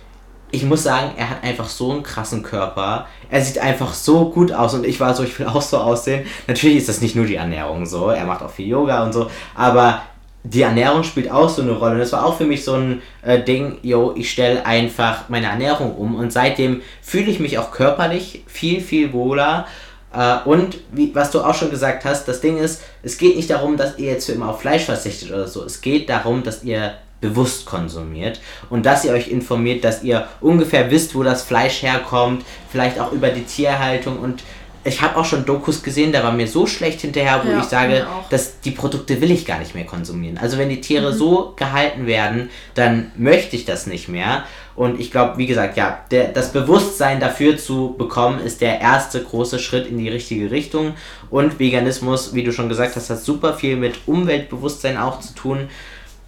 ich 0.52 0.66
muss 0.66 0.84
sagen, 0.84 1.12
er 1.16 1.30
hat 1.30 1.46
einfach 1.46 1.70
so 1.70 1.94
einen 1.94 2.04
krassen 2.04 2.44
Körper. 2.44 3.08
Er 3.30 3.42
sieht 3.42 3.58
einfach 3.58 3.94
so 3.94 4.32
gut 4.32 4.52
aus 4.52 4.74
und 4.74 4.86
ich 4.86 5.00
war 5.00 5.14
so, 5.14 5.24
ich 5.24 5.40
will 5.40 5.48
auch 5.48 5.62
so 5.62 5.78
aussehen. 5.78 6.26
Natürlich 6.46 6.76
ist 6.80 6.90
das 6.90 7.00
nicht 7.00 7.16
nur 7.16 7.26
die 7.26 7.36
Ernährung 7.36 7.86
so, 7.86 8.10
er 8.10 8.26
macht 8.26 8.44
auch 8.44 8.52
viel 8.52 8.68
Yoga 8.68 9.02
und 9.02 9.14
so, 9.14 9.32
aber 9.56 10.02
die 10.44 10.64
Ernährung 10.64 11.04
spielt 11.04 11.32
auch 11.32 11.48
so 11.48 11.62
eine 11.62 11.72
Rolle. 11.72 11.94
Und 11.94 12.00
das 12.00 12.12
war 12.12 12.26
auch 12.26 12.38
für 12.38 12.46
mich 12.46 12.66
so 12.66 12.74
ein 12.74 13.02
äh, 13.22 13.42
Ding, 13.42 13.78
yo, 13.82 14.14
ich 14.18 14.30
stelle 14.30 14.66
einfach 14.66 15.30
meine 15.30 15.48
Ernährung 15.48 15.96
um 15.96 16.16
und 16.16 16.34
seitdem 16.34 16.82
fühle 17.02 17.32
ich 17.32 17.40
mich 17.40 17.58
auch 17.60 17.72
körperlich 17.72 18.44
viel, 18.46 18.82
viel 18.82 19.14
wohler. 19.14 19.68
Äh, 20.16 20.48
und 20.48 20.78
wie, 20.92 21.14
was 21.14 21.32
du 21.32 21.42
auch 21.42 21.56
schon 21.56 21.70
gesagt 21.70 22.06
hast, 22.06 22.28
das 22.28 22.42
Ding 22.42 22.58
ist, 22.58 22.82
es 23.04 23.18
geht 23.18 23.36
nicht 23.36 23.50
darum, 23.50 23.78
dass 23.78 23.98
ihr 23.98 24.12
jetzt 24.12 24.26
für 24.26 24.32
immer 24.32 24.50
auf 24.50 24.62
Fleisch 24.62 24.86
verzichtet 24.86 25.32
oder 25.32 25.48
so. 25.48 25.64
Es 25.64 25.82
geht 25.82 26.10
darum, 26.10 26.44
dass 26.44 26.64
ihr 26.64 26.94
bewusst 27.22 27.66
konsumiert 27.66 28.40
und 28.70 28.86
dass 28.86 29.04
ihr 29.06 29.12
euch 29.12 29.30
informiert, 29.30 29.84
dass 29.84 30.04
ihr 30.04 30.28
ungefähr 30.42 30.92
wisst, 30.92 31.16
wo 31.16 31.24
das 31.24 31.44
Fleisch 31.44 31.82
herkommt, 31.82 32.46
vielleicht 32.70 33.00
auch 33.00 33.12
über 33.12 33.30
die 33.30 33.44
Tierhaltung 33.44 34.20
und 34.20 34.44
ich 34.88 35.02
habe 35.02 35.18
auch 35.18 35.26
schon 35.26 35.46
Dokus 35.46 35.82
gesehen, 35.82 36.12
da 36.12 36.24
war 36.24 36.32
mir 36.32 36.48
so 36.48 36.68
schlecht 36.68 37.02
hinterher, 37.02 37.42
wo 37.44 37.50
ja, 37.50 37.60
ich 37.60 37.66
sage, 37.66 38.06
dass 38.30 38.60
die 38.60 38.70
Produkte 38.70 39.20
will 39.20 39.32
ich 39.32 39.44
gar 39.44 39.58
nicht 39.58 39.74
mehr 39.74 39.86
konsumieren. 39.86 40.38
Also 40.38 40.60
wenn 40.60 40.70
die 40.70 40.80
Tiere 40.80 41.12
mhm. 41.12 41.18
so 41.18 41.54
gehalten 41.56 42.06
werden, 42.06 42.50
dann 42.76 43.12
möchte 43.18 43.56
ich 43.56 43.66
das 43.66 43.88
nicht 43.88 44.10
mehr. 44.10 44.44
Und 44.76 45.00
ich 45.00 45.10
glaube, 45.10 45.38
wie 45.38 45.46
gesagt, 45.46 45.78
ja, 45.78 46.00
der, 46.12 46.30
das 46.30 46.52
Bewusstsein 46.52 47.20
dafür 47.20 47.58
zu 47.58 47.96
bekommen, 47.98 48.40
ist 48.40 48.60
der 48.60 48.82
erste 48.82 49.24
große 49.24 49.60
Schritt 49.60 49.88
in 49.88 49.98
die 49.98 50.10
richtige 50.10 50.52
Richtung. 50.52 50.96
Und 51.30 51.60
Veganismus, 51.60 52.34
wie 52.34 52.44
du 52.44 52.52
schon 52.52 52.68
gesagt 52.68 52.96
hast, 52.96 53.10
hat 53.10 53.20
super 53.20 53.54
viel 53.54 53.78
mit 53.78 54.00
Umweltbewusstsein 54.06 54.98
auch 54.98 55.20
zu 55.20 55.34
tun. 55.34 55.70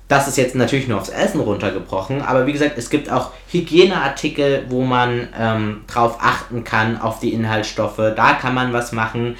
das 0.07 0.29
ist 0.29 0.37
jetzt 0.37 0.55
natürlich 0.55 0.87
nur 0.87 0.99
aufs 1.01 1.09
Essen 1.09 1.41
runtergebrochen, 1.41 2.21
aber 2.21 2.47
wie 2.47 2.53
gesagt, 2.53 2.77
es 2.77 2.89
gibt 2.89 3.11
auch 3.11 3.31
Hygieneartikel, 3.51 4.63
wo 4.69 4.83
man 4.83 5.27
ähm, 5.37 5.81
drauf 5.87 6.19
achten 6.21 6.63
kann, 6.63 7.01
auf 7.01 7.19
die 7.19 7.33
Inhaltsstoffe. 7.33 7.97
Da 7.97 8.33
kann 8.33 8.53
man 8.53 8.71
was 8.71 8.93
machen. 8.93 9.35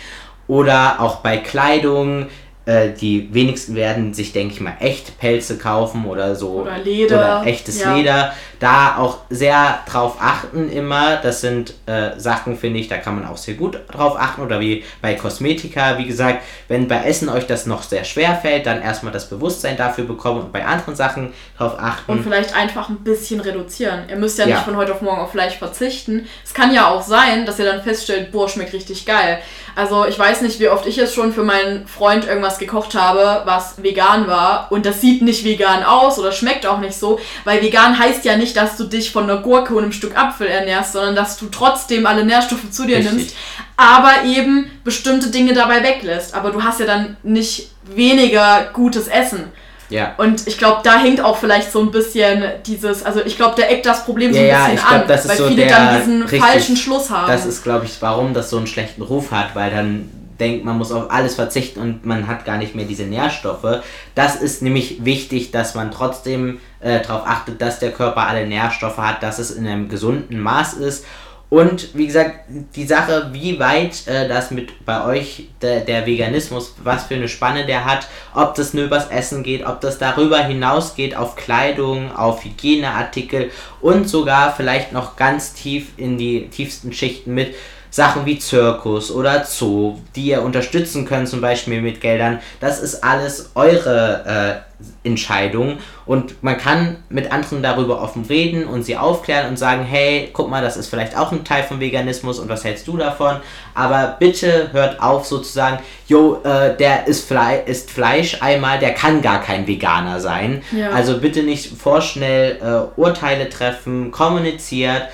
Oder 0.48 1.00
auch 1.00 1.18
bei 1.18 1.38
Kleidung. 1.38 2.28
Äh, 2.68 2.90
die 2.90 3.34
wenigsten 3.34 3.76
werden 3.76 4.14
sich, 4.14 4.34
denke 4.34 4.54
ich 4.54 4.60
mal, 4.60 4.76
echt 4.82 5.18
Pelze 5.20 5.58
kaufen 5.58 6.06
oder 6.06 6.36
so. 6.36 6.64
Oder 6.64 6.78
Leder. 6.78 7.42
Oder 7.42 7.48
echtes 7.48 7.80
ja. 7.80 7.96
Leder. 7.96 8.34
Da 8.60 8.98
auch 8.98 9.20
sehr 9.30 9.80
drauf 9.90 10.18
achten 10.20 10.70
immer. 10.70 11.16
Das 11.16 11.40
sind 11.40 11.76
äh, 11.86 12.20
Sachen, 12.20 12.58
finde 12.58 12.80
ich, 12.80 12.90
da 12.90 12.98
kann 12.98 13.16
man 13.16 13.26
auch 13.26 13.38
sehr 13.38 13.54
gut 13.54 13.80
drauf 13.90 14.20
achten. 14.20 14.42
Oder 14.42 14.60
wie 14.60 14.84
bei 15.02 15.14
Kosmetika, 15.14 15.98
wie 15.98 16.08
gesagt, 16.08 16.44
wenn 16.68 16.90
bei 16.90 17.06
Essen 17.06 17.30
euch 17.30 17.48
das 17.48 17.68
noch 17.68 17.84
sehr 17.84 18.04
schwer 18.04 18.36
fällt, 18.36 18.66
dann 18.66 18.82
erstmal 18.82 19.14
das 19.14 19.30
Bewusstsein 19.30 19.78
dafür 19.78 20.04
bekommen 20.04 20.42
und 20.42 20.52
bei 20.52 20.66
anderen 20.66 20.96
Sachen 20.98 21.32
drauf 21.58 21.76
achten. 21.80 22.12
Und 22.12 22.24
vielleicht 22.24 22.54
einfach 22.54 22.90
ein 22.90 22.98
bisschen 22.98 23.40
reduzieren. 23.40 24.10
Ihr 24.10 24.18
müsst 24.18 24.40
ja, 24.40 24.46
ja. 24.46 24.56
nicht 24.56 24.66
von 24.66 24.76
heute 24.76 24.94
auf 24.94 25.02
morgen 25.02 25.22
auf 25.22 25.32
Fleisch 25.32 25.58
verzichten. 25.58 26.28
Es 26.44 26.54
kann 26.54 26.74
ja 26.74 26.90
auch 26.90 27.02
sein, 27.02 27.46
dass 27.46 27.60
ihr 27.60 27.66
dann 27.66 27.82
feststellt, 27.82 28.34
boah, 28.34 28.50
schmeckt 28.50 28.74
richtig 28.74 29.06
geil. 29.06 29.40
Also 29.78 30.08
ich 30.08 30.18
weiß 30.18 30.42
nicht, 30.42 30.60
wie 30.60 30.70
oft 30.70 30.88
ich 30.88 30.96
jetzt 30.96 31.14
schon 31.14 31.32
für 31.32 31.44
meinen 31.44 31.86
Freund 31.86 32.26
irgendwas 32.26 32.58
gekocht 32.58 32.96
habe, 32.96 33.44
was 33.46 33.84
vegan 33.84 34.26
war 34.26 34.72
und 34.72 34.88
das 34.88 35.02
sieht 35.02 35.22
nicht 35.22 35.44
vegan 35.44 35.84
aus 35.84 36.18
oder 36.18 36.32
schmeckt 36.32 36.66
auch 36.66 36.80
nicht 36.80 36.98
so, 36.98 37.20
weil 37.44 37.62
vegan 37.62 38.00
heißt 38.00 38.26
ja 38.26 38.38
nicht, 38.38 38.58
dass 38.58 38.76
du 38.76 38.86
dich 38.86 39.12
von 39.12 39.26
einer 39.26 39.38
Gurke 39.38 39.76
und 39.76 39.84
einem 39.84 39.92
Stück 39.92 40.18
Apfel 40.18 40.48
ernährst, 40.48 40.94
sondern 40.94 41.16
dass 41.16 41.38
du 41.38 41.46
trotzdem 41.52 42.08
alle 42.08 42.26
Nährstoffe 42.26 42.72
zu 42.72 42.88
dir 42.88 42.98
Richtig. 42.98 43.14
nimmst, 43.14 43.36
aber 43.78 44.24
eben 44.26 44.72
bestimmte 44.84 45.30
Dinge 45.30 45.54
dabei 45.54 45.84
weglässt. 45.84 46.34
Aber 46.34 46.50
du 46.50 46.64
hast 46.64 46.80
ja 46.80 46.88
dann 46.88 47.16
nicht 47.22 47.70
weniger 47.84 48.72
gutes 48.74 49.08
Essen. 49.08 49.44
Ja. 49.90 50.16
Und 50.18 50.48
ich 50.48 50.58
glaube, 50.58 50.82
da 50.84 51.00
hängt 51.00 51.22
auch 51.22 51.38
vielleicht 51.38 51.72
so 51.72 51.80
ein 51.80 51.92
bisschen 51.92 52.44
dieses, 52.66 53.04
also 53.04 53.22
ich 53.24 53.38
glaube, 53.38 53.56
der 53.56 53.72
eckt 53.72 53.86
das 53.86 54.06
Problem 54.06 54.34
so 54.34 54.40
ein 54.40 54.46
ja, 54.46 54.58
bisschen 54.58 54.76
ich 54.76 54.82
glaub, 54.82 55.02
an, 55.02 55.10
weil 55.10 55.38
so 55.38 55.48
viele 55.48 55.68
dann 55.68 56.00
diesen 56.00 56.22
richtig, 56.24 56.42
falschen 56.42 56.78
Schluss 56.78 57.10
haben. 57.10 57.28
Das 57.28 57.46
ist, 57.46 57.64
glaube 57.64 57.86
ich, 57.86 58.02
warum 58.02 58.34
das 58.34 58.50
so 58.50 58.58
einen 58.58 58.68
schlechten 58.68 59.02
Ruf 59.02 59.32
hat, 59.32 59.56
weil 59.56 59.72
dann 59.72 60.10
denkt, 60.40 60.66
man 60.66 60.78
muss 60.78 60.92
auf 60.92 61.10
alles 61.10 61.36
verzichten 61.36 61.80
und 61.80 62.06
man 62.06 62.28
hat 62.28 62.46
gar 62.46 62.58
nicht 62.58 62.76
mehr 62.76 62.86
diese 62.86 63.04
Nährstoffe. 63.04 63.82
Das 64.14 64.36
ist 64.36 64.62
nämlich 64.62 65.04
wichtig, 65.04 65.52
dass 65.52 65.74
man 65.74 65.92
trotzdem 65.92 66.60
äh, 66.80 67.02
darauf 67.02 67.26
achtet, 67.26 67.62
dass 67.62 67.80
der 67.80 67.92
Körper 67.92 68.28
alle 68.28 68.46
Nährstoffe 68.46 68.98
hat, 68.98 69.24
dass 69.24 69.40
es 69.40 69.52
in 69.52 69.66
einem 69.66 69.90
gesunden 69.90 70.40
Maß 70.40 70.74
ist 70.74 71.06
und 71.50 71.96
wie 71.96 72.08
gesagt, 72.08 72.42
die 72.76 72.86
Sache, 72.86 73.30
wie 73.32 73.58
weit 73.58 74.06
äh, 74.08 74.28
das 74.28 74.52
mit 74.52 74.86
bei 74.86 75.06
euch 75.06 75.48
der, 75.62 75.80
der 75.80 76.06
Veganismus, 76.06 76.76
was 76.84 77.06
für 77.06 77.16
eine 77.16 77.30
Spanne 77.30 77.66
der 77.66 77.86
hat, 77.86 78.08
ob 78.34 78.56
das 78.56 78.74
nur 78.74 78.86
übers 78.86 79.10
Essen 79.10 79.44
geht, 79.44 79.66
ob 79.66 79.80
das 79.80 79.98
darüber 79.98 80.44
hinausgeht 80.44 81.16
auf 81.16 81.38
Kleidung, 81.38 82.14
auf 82.14 82.44
Hygieneartikel 82.44 83.52
und 83.80 84.10
sogar 84.10 84.54
vielleicht 84.54 84.92
noch 84.92 85.16
ganz 85.16 85.54
tief 85.54 85.92
in 85.96 86.18
die 86.18 86.50
tiefsten 86.50 86.92
Schichten 86.92 87.34
mit 87.34 87.56
Sachen 87.98 88.28
wie 88.28 88.38
Zirkus 88.38 89.10
oder 89.10 89.44
Zoo, 89.44 89.96
die 90.16 90.28
ihr 90.28 90.44
unterstützen 90.44 91.04
könnt, 91.04 91.28
zum 91.28 91.42
Beispiel 91.42 91.82
mit 91.82 92.00
Geldern, 92.00 92.40
das 92.60 92.80
ist 92.80 93.04
alles 93.04 93.50
eure 93.56 94.62
äh, 94.64 94.68
Entscheidung 95.04 95.80
und 96.06 96.44
man 96.44 96.58
kann 96.58 96.98
mit 97.10 97.32
anderen 97.32 97.64
darüber 97.64 98.00
offen 98.00 98.24
reden 98.26 98.66
und 98.66 98.84
sie 98.84 98.96
aufklären 98.96 99.50
und 99.50 99.58
sagen, 99.58 99.84
hey, 99.84 100.30
guck 100.32 100.48
mal, 100.48 100.62
das 100.62 100.78
ist 100.78 100.90
vielleicht 100.90 101.18
auch 101.18 101.32
ein 101.32 101.44
Teil 101.44 101.64
von 101.64 101.80
Veganismus 101.80 102.38
und 102.38 102.50
was 102.50 102.64
hältst 102.64 102.88
du 102.88 102.98
davon? 102.98 103.38
Aber 103.74 104.16
bitte 104.20 104.72
hört 104.74 105.02
auf 105.02 105.26
sozusagen, 105.26 105.80
jo, 106.08 106.40
äh, 106.44 106.78
der 106.78 107.08
ist, 107.08 107.28
Fle 107.28 107.64
ist 107.66 107.90
Fleisch 107.90 108.44
einmal, 108.44 108.78
der 108.78 108.94
kann 108.94 109.24
gar 109.24 109.42
kein 109.42 109.66
Veganer 109.66 110.20
sein. 110.20 110.62
Ja. 110.72 110.92
Also 110.92 111.20
bitte 111.20 111.42
nicht 111.42 111.76
vorschnell 111.76 112.60
äh, 112.62 113.00
Urteile 113.00 113.50
treffen, 113.50 114.12
kommuniziert, 114.12 115.08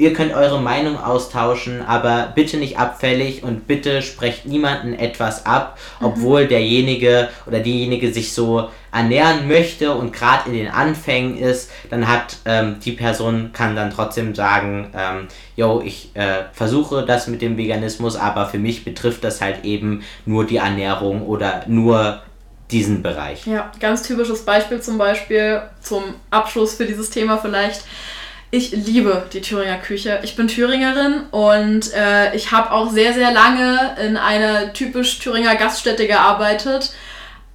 ihr 0.00 0.14
könnt 0.14 0.32
eure 0.32 0.60
Meinung 0.60 0.98
austauschen, 0.98 1.82
aber 1.82 2.32
bitte 2.34 2.56
nicht 2.56 2.78
abfällig 2.78 3.42
und 3.42 3.66
bitte 3.66 4.00
sprecht 4.00 4.46
niemanden 4.46 4.94
etwas 4.94 5.44
ab, 5.44 5.78
mhm. 6.00 6.06
obwohl 6.06 6.44
mhm. 6.44 6.48
derjenige 6.48 7.28
oder 7.46 7.60
diejenige 7.60 8.12
sich 8.12 8.32
so 8.32 8.70
ernähren 8.92 9.46
möchte 9.46 9.92
und 9.92 10.12
gerade 10.12 10.48
in 10.48 10.56
den 10.56 10.68
Anfängen 10.68 11.36
ist, 11.36 11.70
dann 11.90 12.08
hat 12.08 12.38
ähm, 12.46 12.76
die 12.84 12.92
Person 12.92 13.50
kann 13.52 13.76
dann 13.76 13.90
trotzdem 13.90 14.34
sagen, 14.34 14.90
ähm, 14.96 15.28
yo, 15.54 15.82
ich 15.84 16.10
äh, 16.14 16.44
versuche 16.52 17.04
das 17.04 17.28
mit 17.28 17.42
dem 17.42 17.56
Veganismus, 17.56 18.16
aber 18.16 18.46
für 18.46 18.58
mich 18.58 18.84
betrifft 18.84 19.22
das 19.22 19.40
halt 19.40 19.64
eben 19.64 20.02
nur 20.24 20.46
die 20.46 20.56
Ernährung 20.56 21.26
oder 21.26 21.62
nur 21.68 22.22
diesen 22.70 23.02
Bereich. 23.02 23.46
Ja, 23.46 23.70
ganz 23.80 24.02
typisches 24.02 24.44
Beispiel 24.44 24.80
zum 24.80 24.96
Beispiel 24.96 25.62
zum 25.82 26.02
Abschluss 26.30 26.74
für 26.74 26.86
dieses 26.86 27.10
Thema 27.10 27.36
vielleicht 27.38 27.84
ich 28.50 28.72
liebe 28.72 29.26
die 29.32 29.40
Thüringer 29.40 29.78
Küche. 29.78 30.20
Ich 30.22 30.34
bin 30.34 30.48
Thüringerin 30.48 31.22
und 31.30 31.92
äh, 31.94 32.34
ich 32.34 32.50
habe 32.50 32.72
auch 32.72 32.90
sehr, 32.90 33.14
sehr 33.14 33.32
lange 33.32 33.96
in 34.04 34.16
einer 34.16 34.72
typisch 34.72 35.18
Thüringer 35.20 35.54
Gaststätte 35.54 36.06
gearbeitet. 36.06 36.92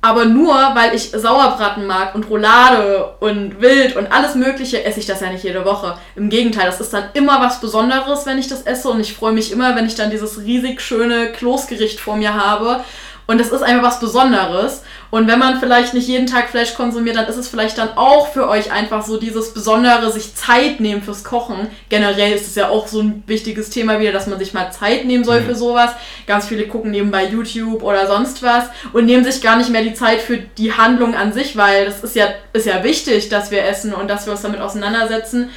Aber 0.01 0.25
nur, 0.25 0.53
weil 0.53 0.93
ich 0.93 1.09
Sauerbraten 1.09 1.87
mag 1.87 2.13
und 2.13 2.29
Roulade 2.29 3.15
und 3.19 3.59
Wild 3.59 3.95
und 3.95 4.11
alles 4.11 4.35
Mögliche, 4.35 4.83
esse 4.83 4.99
ich 4.99 5.07
das 5.07 5.19
ja 5.19 5.31
nicht 5.31 5.43
jede 5.43 5.65
Woche. 5.65 5.97
Im 6.15 6.29
Gegenteil, 6.29 6.67
das 6.67 6.79
ist 6.79 6.93
dann 6.93 7.09
immer 7.13 7.41
was 7.41 7.59
Besonderes, 7.59 8.25
wenn 8.27 8.37
ich 8.37 8.47
das 8.47 8.61
esse. 8.61 8.87
Und 8.89 8.99
ich 8.99 9.15
freue 9.15 9.33
mich 9.33 9.51
immer, 9.51 9.75
wenn 9.75 9.87
ich 9.87 9.95
dann 9.95 10.11
dieses 10.11 10.43
riesig 10.43 10.79
schöne 10.79 11.31
Kloßgericht 11.31 11.99
vor 11.99 12.17
mir 12.17 12.35
habe. 12.35 12.83
Und 13.27 13.39
das 13.39 13.49
ist 13.49 13.63
einfach 13.63 13.83
was 13.83 13.99
Besonderes. 13.99 14.83
Und 15.09 15.27
wenn 15.27 15.39
man 15.39 15.59
vielleicht 15.59 15.93
nicht 15.93 16.07
jeden 16.07 16.27
Tag 16.27 16.49
Fleisch 16.49 16.75
konsumiert, 16.75 17.15
dann 17.15 17.27
ist 17.27 17.37
es 17.37 17.47
vielleicht 17.47 17.77
dann 17.77 17.95
auch 17.95 18.27
für 18.27 18.47
euch 18.47 18.71
einfach 18.71 19.03
so 19.03 19.17
dieses 19.17 19.53
Besondere, 19.53 20.11
sich 20.11 20.35
Zeit 20.35 20.79
nehmen 20.79 21.01
fürs 21.01 21.23
Kochen. 21.23 21.67
Generell 21.89 22.33
ist 22.33 22.47
es 22.47 22.55
ja 22.55 22.69
auch 22.69 22.87
so 22.87 23.01
ein 23.01 23.23
wichtiges 23.25 23.69
Thema 23.69 23.99
wieder, 23.99 24.11
dass 24.11 24.27
man 24.27 24.37
sich 24.37 24.53
mal 24.53 24.71
Zeit 24.71 25.05
nehmen 25.05 25.23
soll 25.23 25.41
mhm. 25.41 25.45
für 25.45 25.55
sowas. 25.55 25.91
Ganz 26.27 26.47
viele 26.47 26.67
gucken 26.67 26.91
nebenbei 26.91 27.25
YouTube 27.25 27.81
oder 27.81 28.07
sonst 28.07 28.43
was 28.43 28.65
und 28.93 29.05
nehmen 29.05 29.23
sich 29.23 29.41
gar 29.41 29.57
nicht 29.57 29.69
mehr 29.69 29.83
die 29.83 29.93
Zeit 29.93 30.21
für 30.21 30.37
die 30.37 30.73
Handlung 30.73 31.15
an 31.15 31.33
sich, 31.33 31.57
weil 31.57 31.85
das 31.85 32.03
ist 32.03 32.15
ja, 32.15 32.27
ist 32.53 32.67
ja 32.67 32.83
wichtig, 32.83 33.29
dass 33.29 33.49
wir 33.49 33.65
essen 33.65 33.93
und 33.93 34.07
dass 34.07 34.25
wir 34.25 34.33
uns 34.33 34.41
damit 34.41 34.59
auseinandersetzen. 34.59 35.49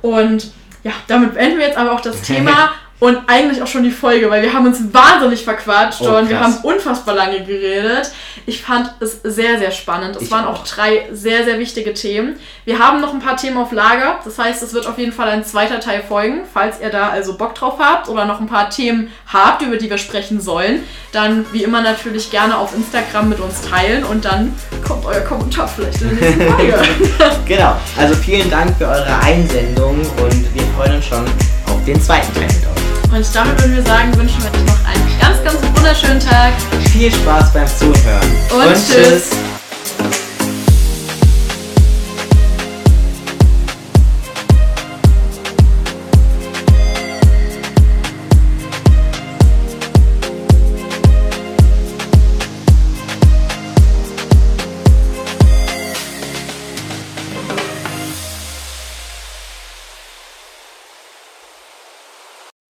Und 0.00 0.50
ja, 0.82 0.92
damit 1.06 1.34
beenden 1.34 1.58
wir 1.58 1.66
jetzt 1.66 1.78
aber 1.78 1.92
auch 1.92 2.00
das 2.00 2.22
Thema 2.22 2.72
und 3.02 3.18
eigentlich 3.26 3.60
auch 3.60 3.66
schon 3.66 3.82
die 3.82 3.90
Folge, 3.90 4.30
weil 4.30 4.42
wir 4.42 4.52
haben 4.52 4.64
uns 4.64 4.78
wahnsinnig 4.94 5.42
verquatscht 5.42 6.02
oh, 6.02 6.18
und 6.18 6.28
wir 6.28 6.38
haben 6.38 6.58
unfassbar 6.62 7.16
lange 7.16 7.42
geredet. 7.42 8.12
Ich 8.46 8.62
fand 8.62 8.92
es 9.00 9.18
sehr, 9.24 9.58
sehr 9.58 9.72
spannend. 9.72 10.14
Es 10.14 10.22
ich 10.22 10.30
waren 10.30 10.44
auch, 10.44 10.60
auch 10.60 10.64
drei 10.64 11.08
sehr, 11.10 11.42
sehr 11.42 11.58
wichtige 11.58 11.94
Themen. 11.94 12.36
Wir 12.64 12.78
haben 12.78 13.00
noch 13.00 13.12
ein 13.12 13.18
paar 13.18 13.36
Themen 13.36 13.56
auf 13.56 13.72
Lager. 13.72 14.20
Das 14.24 14.38
heißt, 14.38 14.62
es 14.62 14.72
wird 14.72 14.86
auf 14.86 14.98
jeden 14.98 15.10
Fall 15.10 15.28
ein 15.30 15.44
zweiter 15.44 15.80
Teil 15.80 16.00
folgen. 16.08 16.42
Falls 16.54 16.80
ihr 16.80 16.90
da 16.90 17.08
also 17.08 17.36
Bock 17.36 17.56
drauf 17.56 17.74
habt 17.80 18.08
oder 18.08 18.24
noch 18.24 18.40
ein 18.40 18.46
paar 18.46 18.70
Themen 18.70 19.10
habt, 19.26 19.62
über 19.62 19.78
die 19.78 19.90
wir 19.90 19.98
sprechen 19.98 20.40
sollen, 20.40 20.84
dann 21.10 21.44
wie 21.50 21.64
immer 21.64 21.82
natürlich 21.82 22.30
gerne 22.30 22.56
auf 22.56 22.72
Instagram 22.72 23.30
mit 23.30 23.40
uns 23.40 23.62
teilen 23.62 24.04
und 24.04 24.24
dann 24.24 24.54
kommt 24.86 25.04
euer 25.06 25.22
Kommentar 25.22 25.66
vielleicht 25.66 26.00
in 26.02 26.20
der 26.20 26.30
nächsten 26.30 26.52
Folge. 26.52 26.78
genau. 27.48 27.74
Also 27.98 28.14
vielen 28.14 28.48
Dank 28.48 28.76
für 28.78 28.86
eure 28.86 29.18
Einsendung 29.24 29.96
und 29.98 30.54
wir 30.54 30.62
freuen 30.76 30.94
uns 30.94 31.06
schon 31.06 31.24
auf 31.66 31.84
den 31.84 32.00
zweiten 32.00 32.32
Teil 32.34 32.46
mit 32.46 32.66
euch. 32.76 32.81
Und 33.12 33.34
damit 33.34 33.60
würden 33.60 33.76
wir 33.76 33.82
sagen, 33.82 34.16
wünschen 34.16 34.42
wir 34.42 34.50
euch 34.50 34.66
noch 34.66 34.84
einen 34.86 35.20
ganz, 35.20 35.44
ganz 35.44 35.76
wunderschönen 35.76 36.18
Tag. 36.18 36.54
Viel 36.92 37.12
Spaß 37.12 37.52
beim 37.52 37.66
Zuhören. 37.66 38.22
Und, 38.50 38.68
Und 38.68 38.74
tschüss. 38.74 39.28
tschüss. 39.28 39.61